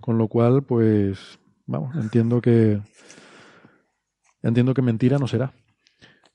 [0.00, 2.80] con lo cual, pues, vamos, entiendo que
[4.44, 5.52] entiendo que mentira no será.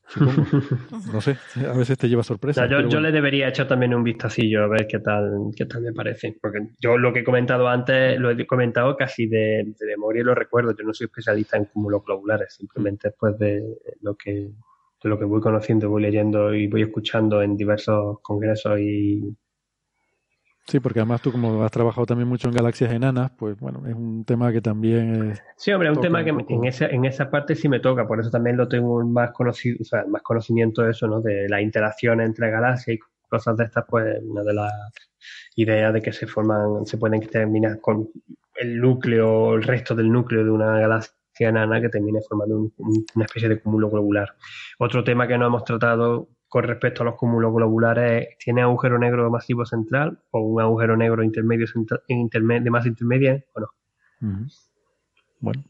[1.13, 1.37] no sé,
[1.67, 2.65] a veces te lleva sorpresa.
[2.65, 6.35] yo, le debería echar también un vistacillo a ver qué tal, qué tal me parece.
[6.41, 10.33] Porque yo lo que he comentado antes, lo he comentado casi de, memoria y lo
[10.33, 10.75] recuerdo.
[10.75, 13.63] Yo no soy especialista en cúmulos globulares, simplemente después de
[14.01, 18.79] lo que, de lo que voy conociendo, voy leyendo y voy escuchando en diversos congresos
[18.79, 19.21] y
[20.69, 23.95] Sí, porque además tú como has trabajado también mucho en galaxias enanas, pues bueno, es
[23.95, 25.41] un tema que también es...
[25.57, 28.19] Sí, hombre, es un tema que en esa, en esa parte sí me toca, por
[28.19, 31.21] eso también lo tengo más conocido, o sea, más conocimiento de eso, ¿no?
[31.21, 34.71] De la interacción entre galaxias y cosas de estas, pues una de las
[35.55, 38.07] ideas de que se forman, se pueden terminar con
[38.53, 43.49] el núcleo, el resto del núcleo de una galaxia enana que termine formando una especie
[43.49, 44.35] de cúmulo globular.
[44.77, 49.29] Otro tema que no hemos tratado con respecto a los cúmulos globulares, ¿tiene agujero negro
[49.29, 51.67] masivo central o un agujero negro intermedio
[52.07, 53.67] de masa intermedia o no?
[55.39, 55.63] Bueno,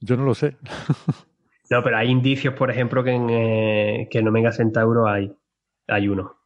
[0.00, 0.56] yo no lo sé.
[1.70, 5.32] no, pero hay indicios, por ejemplo, que en, eh, que en Omega Centauro hay,
[5.86, 6.36] hay uno.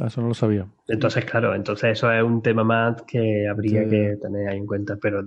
[0.00, 0.66] Ah, eso no lo sabía.
[0.88, 4.96] Entonces, claro, entonces eso es un tema más que habría que tener ahí en cuenta.
[5.00, 5.24] Pero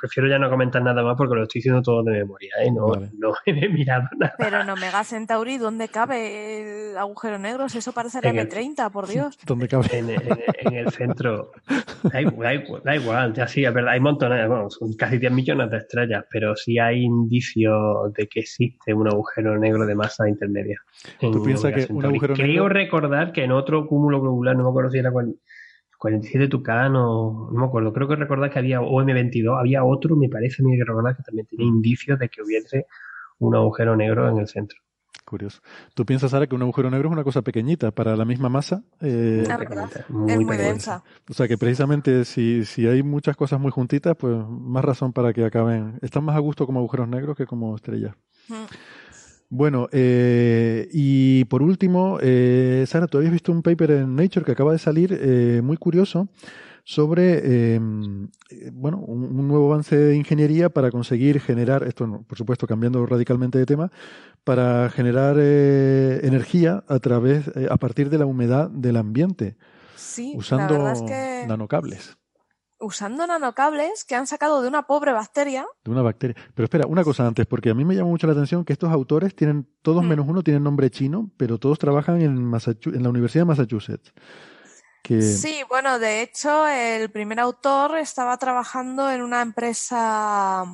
[0.00, 2.70] prefiero ya no comentar nada más porque lo estoy diciendo todo de memoria, ¿eh?
[2.70, 4.34] No, no he mirado nada.
[4.38, 7.66] Pero en Omega Centauri, ¿dónde cabe el agujero negro?
[7.66, 9.36] Eso parece el M30, por Dios.
[9.44, 9.86] ¿Dónde cabe?
[9.92, 11.50] En, el centro.
[12.02, 16.24] Da, igual, ya sí, es verdad, hay montones, bueno, son casi 10 millones de estrellas,
[16.30, 20.80] pero sí hay indicios de que existe un agujero negro de masa intermedia.
[21.20, 22.52] ¿Tú piensas que un agujero negro...
[22.52, 27.60] Creo recordar que en otro cúmulo globular, no me acuerdo si era 47 Tucano, no
[27.60, 30.84] me acuerdo, creo que recordar que había OM22, había otro, me parece a mí que
[30.84, 32.86] recordar que también tenía indicios de que hubiese
[33.38, 34.78] un agujero negro en el centro.
[35.24, 35.62] Curioso.
[35.94, 38.82] ¿Tú piensas, Sara, que un agujero negro es una cosa pequeñita para la misma masa?
[39.00, 39.44] Eh,
[40.10, 41.02] muy, es muy densa.
[41.30, 45.32] O sea, que precisamente si, si hay muchas cosas muy juntitas, pues más razón para
[45.32, 45.98] que acaben.
[46.02, 48.14] Están más a gusto como agujeros negros que como estrellas.
[49.50, 54.52] Bueno, eh, y por último, eh, Sara, tú habías visto un paper en Nature que
[54.52, 56.28] acaba de salir eh, muy curioso
[56.82, 58.28] sobre em,
[58.72, 63.64] bueno, un, nuevo avance de ingeniería para conseguir generar, esto por supuesto cambiando radicalmente de
[63.64, 63.90] tema,
[64.44, 69.56] para generar energía a través, a partir de la humedad del ambiente,
[70.34, 70.92] usando
[71.48, 72.16] nanocables
[72.84, 75.66] usando nanocables que han sacado de una pobre bacteria.
[75.84, 76.36] De una bacteria.
[76.54, 78.92] Pero espera, una cosa antes, porque a mí me llama mucho la atención que estos
[78.92, 80.08] autores tienen, todos mm.
[80.08, 84.12] menos uno tienen nombre chino, pero todos trabajan en, en la Universidad de Massachusetts.
[85.06, 90.64] Sí, bueno, de hecho, el primer autor estaba trabajando en una empresa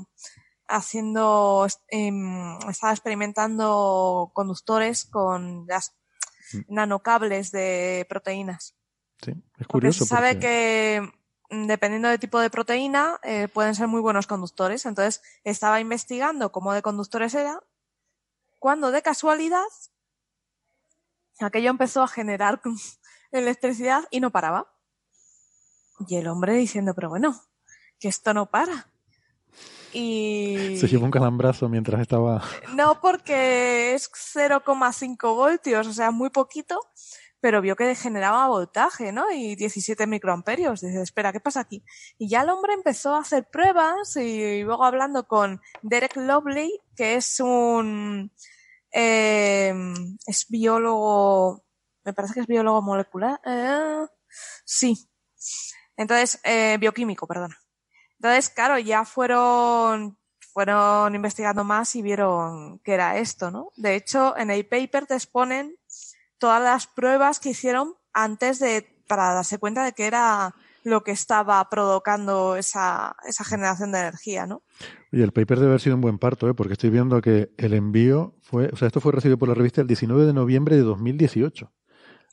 [0.68, 5.96] haciendo, em, estaba experimentando conductores con las
[6.52, 6.58] mm.
[6.68, 8.76] nanocables de proteínas.
[9.20, 10.04] Sí, es curioso.
[10.04, 11.10] se sabe que
[11.50, 14.86] dependiendo del tipo de proteína, eh, pueden ser muy buenos conductores.
[14.86, 17.60] Entonces, estaba investigando cómo de conductores era,
[18.58, 19.64] cuando de casualidad,
[21.40, 22.60] aquello empezó a generar
[23.32, 24.72] electricidad y no paraba.
[26.06, 27.38] Y el hombre diciendo, pero bueno,
[27.98, 28.86] que esto no para.
[29.92, 30.76] Y...
[30.78, 32.42] Se llevó un calambrazo mientras estaba...
[32.74, 36.80] No, porque es 0,5 voltios, o sea, muy poquito
[37.40, 39.30] pero vio que generaba voltaje, ¿no?
[39.30, 40.80] Y 17 microamperios.
[40.80, 41.82] Dice, espera, ¿qué pasa aquí?
[42.18, 47.16] Y ya el hombre empezó a hacer pruebas y luego hablando con Derek Lovely, que
[47.16, 48.30] es un,
[48.92, 49.74] eh,
[50.26, 51.64] es biólogo,
[52.04, 54.06] me parece que es biólogo molecular, eh,
[54.64, 55.08] sí.
[55.96, 57.58] Entonces, eh, bioquímico, perdona.
[58.18, 60.18] Entonces, claro, ya fueron,
[60.52, 63.72] fueron investigando más y vieron que era esto, ¿no?
[63.76, 65.76] De hecho, en el paper te exponen
[66.40, 71.12] todas las pruebas que hicieron antes de, para darse cuenta de que era lo que
[71.12, 74.62] estaba provocando esa, esa generación de energía, ¿no?
[75.12, 76.54] Y el paper debe haber sido un buen parto, ¿eh?
[76.54, 79.82] porque estoy viendo que el envío fue, o sea, esto fue recibido por la revista
[79.82, 81.70] el 19 de noviembre de 2018.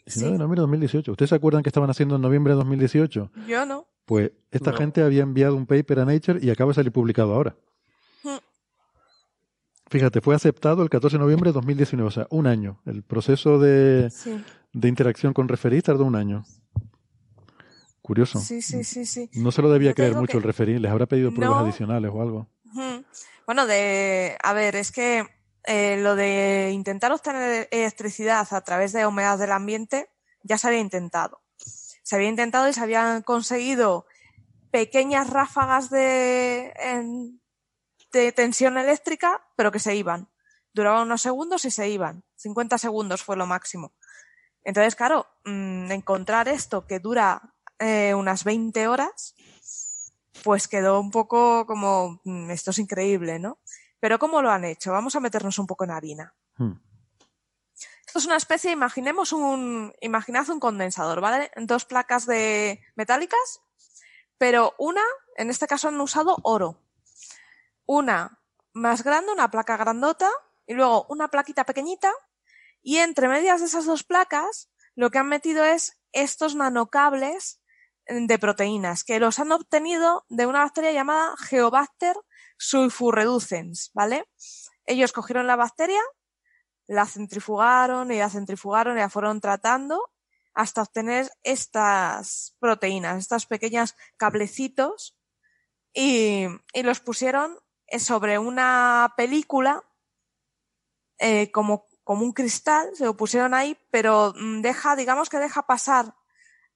[0.05, 1.11] 19 de noviembre de 2018.
[1.11, 3.31] ¿Ustedes se acuerdan que estaban haciendo en noviembre de 2018?
[3.47, 3.88] Yo no.
[4.05, 7.57] Pues esta gente había enviado un paper a Nature y acaba de salir publicado ahora.
[9.89, 12.81] Fíjate, fue aceptado el 14 de noviembre de 2019, o sea, un año.
[12.85, 14.11] El proceso de,
[14.73, 16.43] de interacción con referí tardó un año.
[18.01, 18.39] Curioso.
[18.39, 19.30] Sí, sí, sí, sí.
[19.34, 22.47] No se lo debía creer mucho el referí, les habrá pedido pruebas adicionales o algo.
[23.45, 25.26] Bueno, de, a ver, es que
[25.64, 30.09] eh, lo de intentar obtener electricidad a través de humedad del ambiente
[30.43, 31.41] ya se había intentado.
[31.57, 34.05] Se había intentado y se habían conseguido
[34.72, 36.73] pequeñas ráfagas de,
[38.14, 40.29] de tensión eléctrica, pero que se iban.
[40.73, 42.23] Duraban unos segundos y se iban.
[42.38, 43.91] 50 segundos fue lo máximo.
[44.63, 49.35] Entonces, claro, mm, encontrar esto que dura eh, unas 20 horas,
[50.43, 53.59] pues quedó un poco como, mm, esto es increíble, ¿no?
[53.99, 54.91] Pero ¿cómo lo han hecho?
[54.91, 56.34] Vamos a meternos un poco en harina.
[56.57, 56.73] Hmm.
[58.05, 61.51] Esto es una especie, imaginemos un, imaginad un condensador, ¿vale?
[61.57, 63.61] Dos placas de metálicas,
[64.38, 65.01] pero una,
[65.35, 66.79] en este caso han usado oro
[67.88, 68.39] una
[68.78, 70.32] más grande, una placa grandota,
[70.66, 72.12] y luego una plaquita pequeñita,
[72.82, 77.62] y entre medias de esas dos placas, lo que han metido es estos nanocables
[78.08, 82.16] de proteínas, que los han obtenido de una bacteria llamada Geobacter
[82.58, 84.26] sulfurreducens, ¿vale?
[84.86, 86.02] Ellos cogieron la bacteria,
[86.88, 90.10] la centrifugaron y la centrifugaron y la fueron tratando
[90.54, 95.16] hasta obtener estas proteínas, estos pequeños cablecitos
[95.94, 97.60] y, y los pusieron
[97.99, 99.84] sobre una película
[101.19, 105.68] eh, como como un cristal, se lo pusieron ahí, pero mm, deja, digamos que deja
[105.68, 106.15] pasar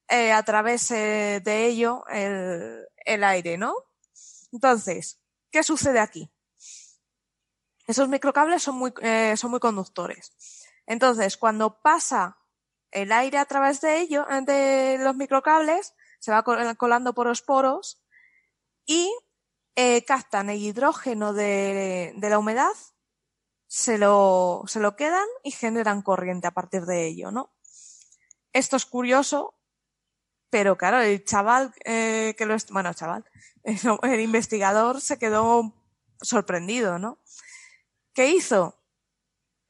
[0.08, 3.74] eh, a través eh, de ello el, el aire, ¿no?
[4.52, 6.30] Entonces, ¿qué sucede aquí?
[7.86, 8.92] Esos microcables son muy,
[9.36, 10.32] son muy conductores.
[10.86, 12.36] Entonces, cuando pasa
[12.90, 18.02] el aire a través de ello, de los microcables, se va colando por los poros
[18.84, 19.10] y
[19.74, 22.72] eh, captan el hidrógeno de, la humedad,
[23.66, 27.50] se lo, se lo quedan y generan corriente a partir de ello, ¿no?
[28.52, 29.54] Esto es curioso,
[30.50, 33.24] pero claro, el chaval eh, que lo, bueno, chaval,
[34.02, 35.72] el investigador se quedó
[36.20, 37.18] sorprendido, ¿no?
[38.12, 38.78] ¿Qué hizo?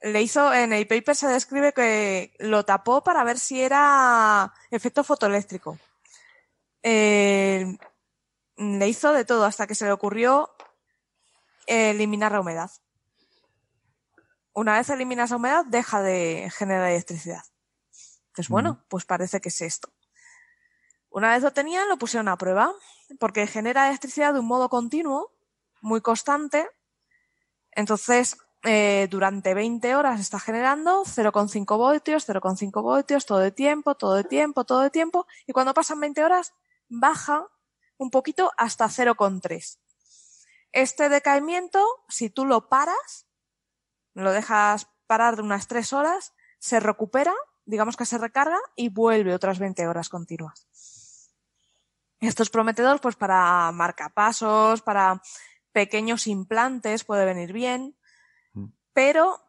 [0.00, 5.04] Le hizo, en el paper se describe que lo tapó para ver si era efecto
[5.04, 5.78] fotoeléctrico.
[8.62, 10.50] Le hizo de todo hasta que se le ocurrió
[11.66, 12.70] eliminar la humedad.
[14.54, 17.42] Una vez eliminas la humedad, deja de generar electricidad.
[18.28, 19.90] Entonces, bueno, pues parece que es esto.
[21.10, 22.72] Una vez lo tenían, lo pusieron a prueba,
[23.18, 25.32] porque genera electricidad de un modo continuo,
[25.80, 26.68] muy constante.
[27.72, 34.18] Entonces, eh, durante 20 horas está generando 0,5 voltios, 0,5 voltios, todo el tiempo, todo
[34.18, 35.26] el tiempo, todo el tiempo.
[35.46, 36.54] Y cuando pasan 20 horas,
[36.88, 37.48] baja
[38.02, 39.78] un poquito hasta 0,3.
[40.72, 43.26] Este decaimiento, si tú lo paras,
[44.14, 47.34] lo dejas parar de unas 3 horas, se recupera,
[47.64, 50.66] digamos que se recarga y vuelve otras 20 horas continuas.
[52.20, 55.20] Esto es prometedor pues para marcapasos, para
[55.72, 57.96] pequeños implantes puede venir bien,
[58.52, 58.66] mm.
[58.92, 59.40] pero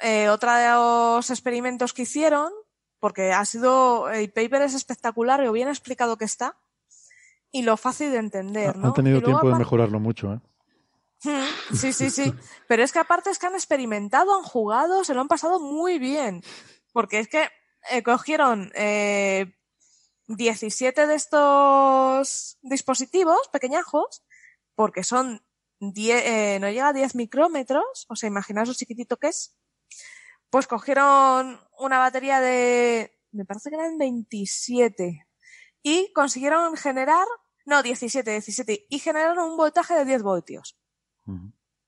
[0.00, 2.52] eh, otra de los experimentos que hicieron,
[2.98, 6.58] porque ha sido, el paper es espectacular, lo bien explicado que está
[7.52, 8.88] y lo fácil de entender, ¿no?
[8.88, 10.40] Han tenido tiempo de mejorarlo mucho, ¿eh?
[11.74, 12.32] Sí, sí, sí.
[12.68, 15.98] Pero es que aparte es que han experimentado, han jugado, se lo han pasado muy
[15.98, 16.42] bien.
[16.92, 17.48] Porque es que
[17.90, 19.52] eh, cogieron eh,
[20.28, 24.24] 17 de estos dispositivos pequeñajos,
[24.74, 25.42] porque son
[25.80, 29.56] 10, eh, no llega a 10 micrómetros, o sea, imaginaos lo chiquitito que es,
[30.50, 35.26] pues cogieron una batería de, me parece que eran 27,
[35.88, 37.28] y consiguieron generar,
[37.64, 40.76] no, 17, 17, y generaron un voltaje de 10 voltios.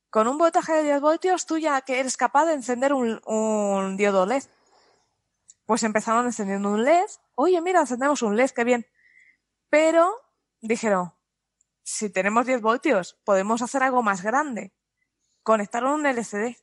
[0.09, 3.97] Con un voltaje de 10 voltios, tú ya que eres capaz de encender un, un
[3.97, 4.45] diodo LED.
[5.67, 7.07] Pues empezaron encendiendo un LED.
[7.35, 8.87] Oye, mira, encendemos un LED, qué bien.
[9.69, 10.15] Pero
[10.61, 11.13] dijeron,
[11.83, 14.73] si tenemos 10 voltios, podemos hacer algo más grande.
[15.43, 16.57] Conectaron un LCD.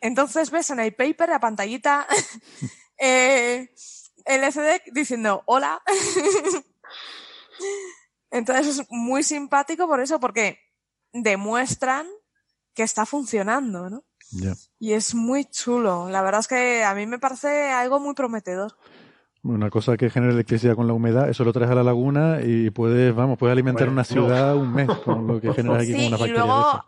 [0.00, 2.06] Entonces ves en el paper la pantallita
[2.96, 3.74] eh,
[4.26, 5.82] LCD diciendo hola.
[8.30, 10.58] Entonces es muy simpático por eso, porque
[11.12, 12.06] demuestran
[12.74, 14.04] que está funcionando, ¿no?
[14.78, 16.08] Y es muy chulo.
[16.10, 18.76] La verdad es que a mí me parece algo muy prometedor.
[19.42, 22.70] Una cosa que genera electricidad con la humedad, eso lo traes a la laguna y
[22.70, 26.18] puedes, vamos, puedes alimentar una ciudad un mes con lo que genera aquí con una
[26.18, 26.34] factoría.
[26.34, 26.84] Y luego,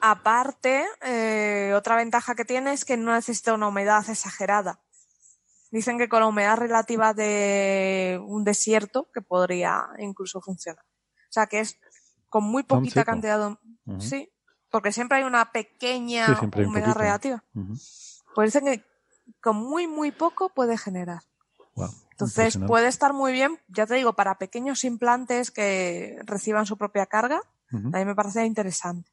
[0.00, 4.80] aparte, eh, otra ventaja que tiene es que no necesita una humedad exagerada.
[5.72, 10.84] Dicen que con la humedad relativa de un desierto, que podría incluso funcionar.
[10.84, 11.78] O sea que es
[12.28, 14.00] con muy poquita cantidad de...
[14.00, 14.30] Sí,
[14.70, 16.26] porque siempre hay una pequeña
[16.66, 17.42] humedad relativa.
[18.34, 18.84] Pues dicen que
[19.40, 21.22] con muy, muy poco puede generar.
[22.10, 27.06] Entonces puede estar muy bien, ya te digo, para pequeños implantes que reciban su propia
[27.06, 27.40] carga,
[27.72, 29.10] a mí me parece interesante.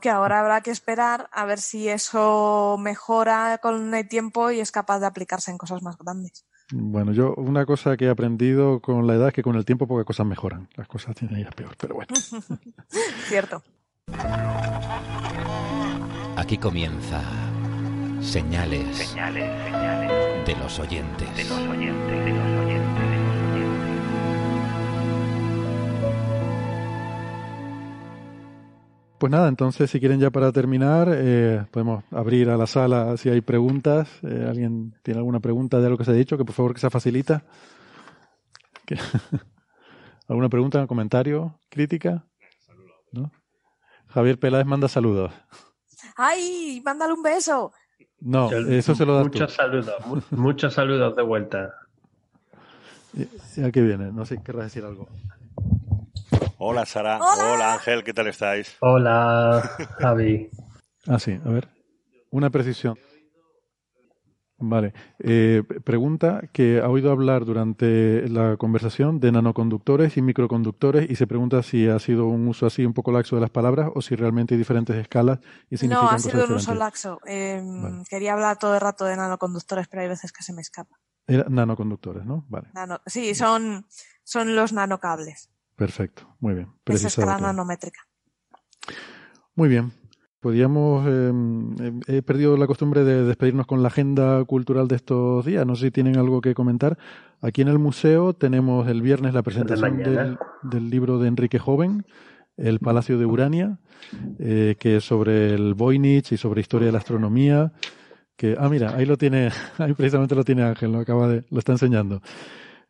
[0.00, 4.72] Que ahora habrá que esperar a ver si eso mejora con el tiempo y es
[4.72, 6.44] capaz de aplicarse en cosas más grandes.
[6.72, 9.86] Bueno, yo una cosa que he aprendido con la edad es que con el tiempo
[9.86, 10.68] pocas cosas mejoran.
[10.76, 12.14] Las cosas tienen que ir a peor, pero bueno.
[13.28, 13.62] Cierto.
[16.36, 17.20] Aquí comienza
[18.20, 21.36] señales, señales, de los oyentes.
[21.36, 22.91] De los oyentes, de los oyentes,
[29.22, 33.28] Pues nada, entonces si quieren ya para terminar, eh, podemos abrir a la sala si
[33.28, 34.08] hay preguntas.
[34.24, 36.36] Eh, ¿Alguien tiene alguna pregunta de algo que se ha dicho?
[36.36, 37.44] Que por favor que se facilita.
[40.28, 42.24] ¿Alguna pregunta, comentario, crítica?
[43.12, 43.30] ¿No?
[44.08, 45.32] Javier Peláez manda saludos.
[46.16, 46.82] ¡Ay!
[46.84, 47.70] ¡Mándale un beso!
[48.18, 49.94] No, eso se lo da Muchos saludos,
[50.32, 51.72] muchos saludos de vuelta.
[53.14, 54.10] ¿Y a qué viene?
[54.10, 55.06] No sé, querrás decir algo.
[56.64, 57.72] Hola Sara, hola.
[57.74, 58.76] Ángel, ¿qué tal estáis?
[58.78, 59.68] Hola
[59.98, 60.48] Javi.
[61.08, 61.68] ah, sí, a ver.
[62.30, 62.96] Una precisión.
[64.58, 64.94] Vale.
[65.18, 71.26] Eh, pregunta que ha oído hablar durante la conversación de nanoconductores y microconductores y se
[71.26, 74.14] pregunta si ha sido un uso así un poco laxo de las palabras o si
[74.14, 77.18] realmente hay diferentes escalas y No, ha sido un uso laxo.
[77.26, 80.96] Em, quería hablar todo el rato de nanoconductores, pero hay veces que se me escapa.
[81.26, 82.46] Era nanoconductores, ¿no?
[82.48, 82.68] Vale.
[83.06, 83.84] sí, son,
[84.22, 85.51] son los nanocables.
[85.76, 86.68] Perfecto, muy bien.
[86.86, 88.00] Esa escala nanométrica.
[89.54, 89.92] Muy bien.
[90.42, 91.06] Podríamos.
[91.06, 95.64] Em, he perdido la costumbre de despedirnos con la agenda cultural de estos días.
[95.64, 96.98] No sé si tienen algo que comentar.
[97.40, 102.04] Aquí en el museo tenemos el viernes la presentación del, libro de Enrique Joven,
[102.56, 103.78] El Palacio de Urania,
[104.40, 107.72] eh, que es sobre el Voynich y sobre historia de la astronomía.
[108.34, 111.60] Que, ah, mira, ahí lo tiene, ahí precisamente lo tiene Ángel, lo acaba de, lo
[111.60, 112.20] está enseñando.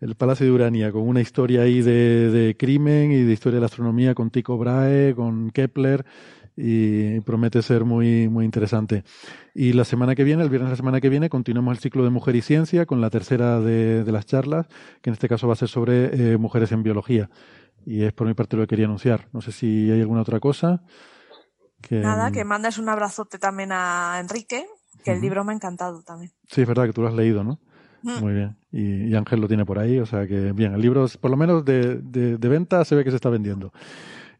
[0.02, 3.60] El Palacio de Urania, con una historia ahí de, de crimen y de historia de
[3.60, 6.04] la astronomía con Tycho Brahe, con Kepler
[6.56, 9.04] y promete ser muy, muy interesante.
[9.54, 12.02] Y la semana que viene, el viernes de la semana que viene, continuamos el ciclo
[12.02, 14.66] de Mujer y Ciencia con la tercera de, las charlas,
[15.00, 17.30] que en este caso va a ser sobre eh, mujeres en biología.
[17.86, 19.28] Y es por mi parte lo que quería anunciar.
[19.32, 20.82] No sé si hay alguna otra cosa.
[21.80, 22.00] Que...
[22.00, 24.66] Nada, que mandas un abrazote también a Enrique,
[25.04, 26.32] que el libro me ha encantado también.
[26.48, 27.60] Sí, es verdad que tú lo has leído, ¿no?
[28.02, 28.56] Muy bien.
[28.72, 31.64] Y, Ángel lo tiene por ahí, o sea que bien, el libro, por lo menos
[31.64, 33.72] de, de, venta, se ve que se está vendiendo.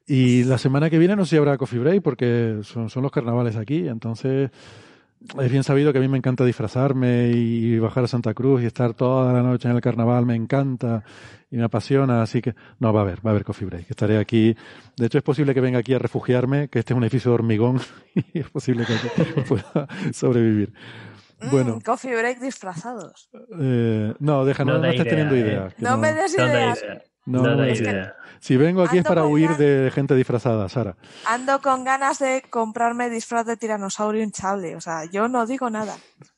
[0.07, 3.13] Y la semana que viene no sé si habrá Coffee Break porque son, son, los
[3.13, 3.87] carnavales aquí.
[3.87, 4.51] Entonces,
[5.41, 8.67] es bien sabido que a mí me encanta disfrazarme y bajar a Santa Cruz y
[8.67, 10.27] estar toda la noche en el carnaval.
[10.27, 11.05] Me encanta
[11.51, 12.23] y me apasiona.
[12.23, 13.91] Así que, no, va a haber, va a haber Coffee Break.
[13.91, 14.57] Estaré aquí.
[14.97, 17.35] De hecho, es posible que venga aquí a refugiarme, que este es un edificio de
[17.37, 17.81] hormigón
[18.35, 20.73] y es posible que pueda sobrevivir.
[21.43, 21.79] Mm, bueno.
[21.85, 23.29] coffee break disfrazados.
[23.61, 25.75] Eh, no, deja, no, estés teniendo ideas.
[25.79, 26.85] No, me des ideas.
[27.25, 28.17] No, no, idea.
[28.41, 30.97] Si vengo aquí es para huir de gente disfrazada, Sara.
[31.27, 34.75] Ando con ganas de comprarme disfraz de tiranosaurio hinchable.
[34.75, 35.95] O sea, yo no digo nada.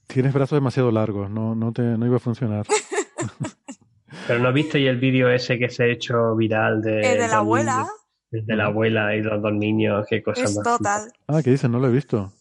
[0.06, 2.66] Tienes brazos demasiado largos, no, no, te, no iba a funcionar.
[4.26, 7.00] Pero no viste el vídeo ese que se ha hecho viral de.
[7.00, 7.86] ¿El de la abuela?
[8.42, 11.12] de la abuela y los dos niños, qué cosa es total.
[11.28, 11.70] Ah, ¿qué dicen?
[11.70, 12.32] No lo he visto.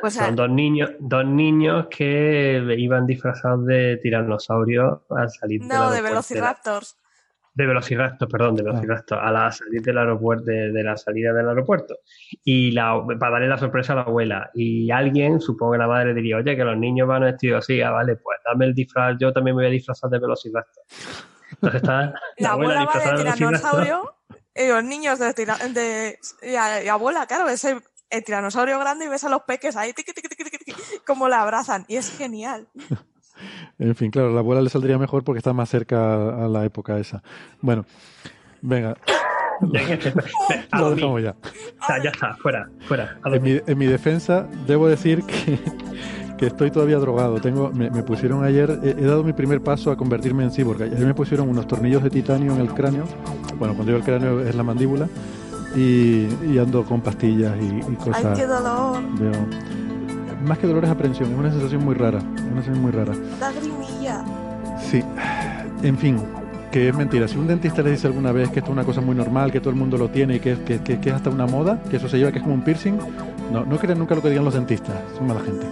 [0.00, 5.74] Pues Son dos niños, dos niños que iban disfrazados de tiranosaurio al salir no, de,
[5.74, 6.96] No, de velociraptors
[7.56, 8.64] de Velociraptor, perdón, de ah.
[8.66, 11.96] Velociraptor, a la salida del aeropuerto, de, la salida del aeropuerto.
[12.44, 14.50] Y la, para darle la sorpresa a la abuela.
[14.52, 17.90] Y alguien, supongo que la madre diría, oye, que los niños van vestidos así, ah,
[17.90, 20.84] vale, pues dame el disfraz, yo también me voy a disfrazar de Velociraptor.
[21.52, 24.14] Entonces está la, abuela, va de tiranosaurio
[24.54, 27.66] y los niños de, de y, abuela, claro, es
[28.10, 29.92] el, tiranosaurio grande y ves a los peques ahí,
[31.06, 31.84] como la abrazan.
[31.88, 32.68] Y es genial.
[33.78, 36.98] En fin, claro, la abuela le saldría mejor porque está más cerca a la época
[36.98, 37.22] esa.
[37.60, 37.84] Bueno,
[38.62, 38.96] venga.
[40.72, 41.34] Lo dejamos ya.
[42.02, 43.18] ya está, fuera, fuera.
[43.26, 45.58] En mi, en mi, defensa, debo decir que,
[46.36, 47.40] que estoy todavía drogado.
[47.40, 50.82] Tengo, me, pusieron ayer, he, dado mi primer paso a convertirme en cyborg.
[50.82, 53.04] Ayer me pusieron unos tornillos de titanio en el cráneo.
[53.58, 55.08] Bueno, cuando digo el cráneo es la mandíbula.
[55.76, 58.24] Y, ando con pastillas y, cosas.
[58.24, 59.02] ¡Ay, qué dolor!
[60.44, 63.12] más que dolor es aprensión, es una sensación muy rara, una sensación muy rara.
[63.40, 64.24] Lagrimilla.
[64.78, 65.02] Sí,
[65.82, 66.18] en fin,
[66.70, 67.26] que es mentira.
[67.26, 69.60] Si un dentista le dice alguna vez que esto es una cosa muy normal, que
[69.60, 72.08] todo el mundo lo tiene y que, que, que, es hasta una moda, que eso
[72.08, 72.98] se lleva, que es como un piercing,
[73.52, 75.66] no, no creen nunca lo que digan los dentistas, son mala gente.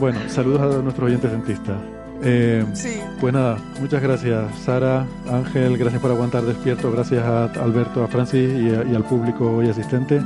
[0.00, 1.76] Bueno, saludos a nuestros oyentes dentistas.
[2.24, 3.00] Eh, sí.
[3.20, 8.50] Pues nada, muchas gracias Sara, Ángel, gracias por aguantar despierto, gracias a Alberto, a Francis
[8.50, 10.20] y, y al público y asistente.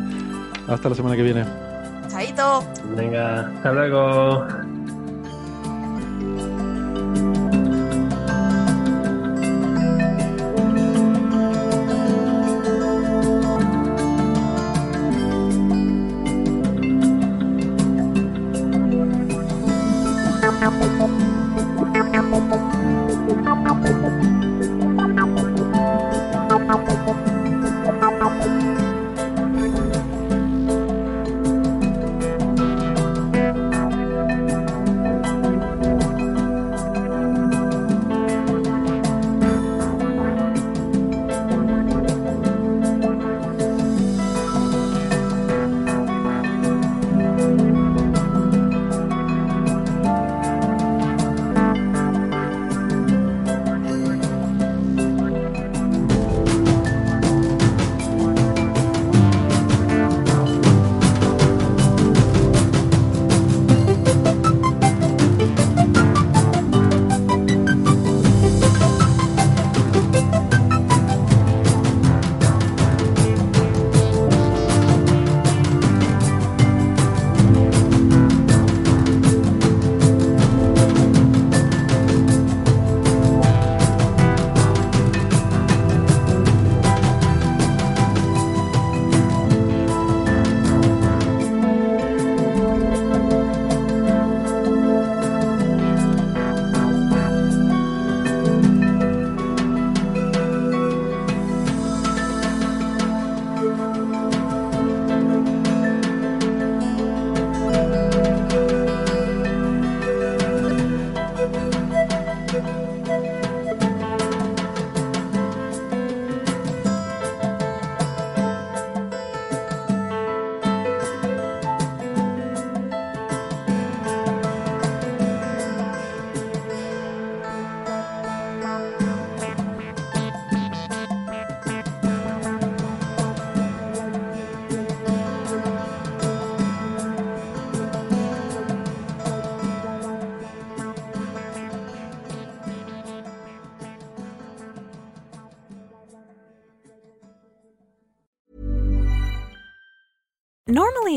[0.69, 1.45] Hasta la semana que viene.
[2.09, 2.65] Chaito.
[2.97, 4.47] Venga, hasta luego.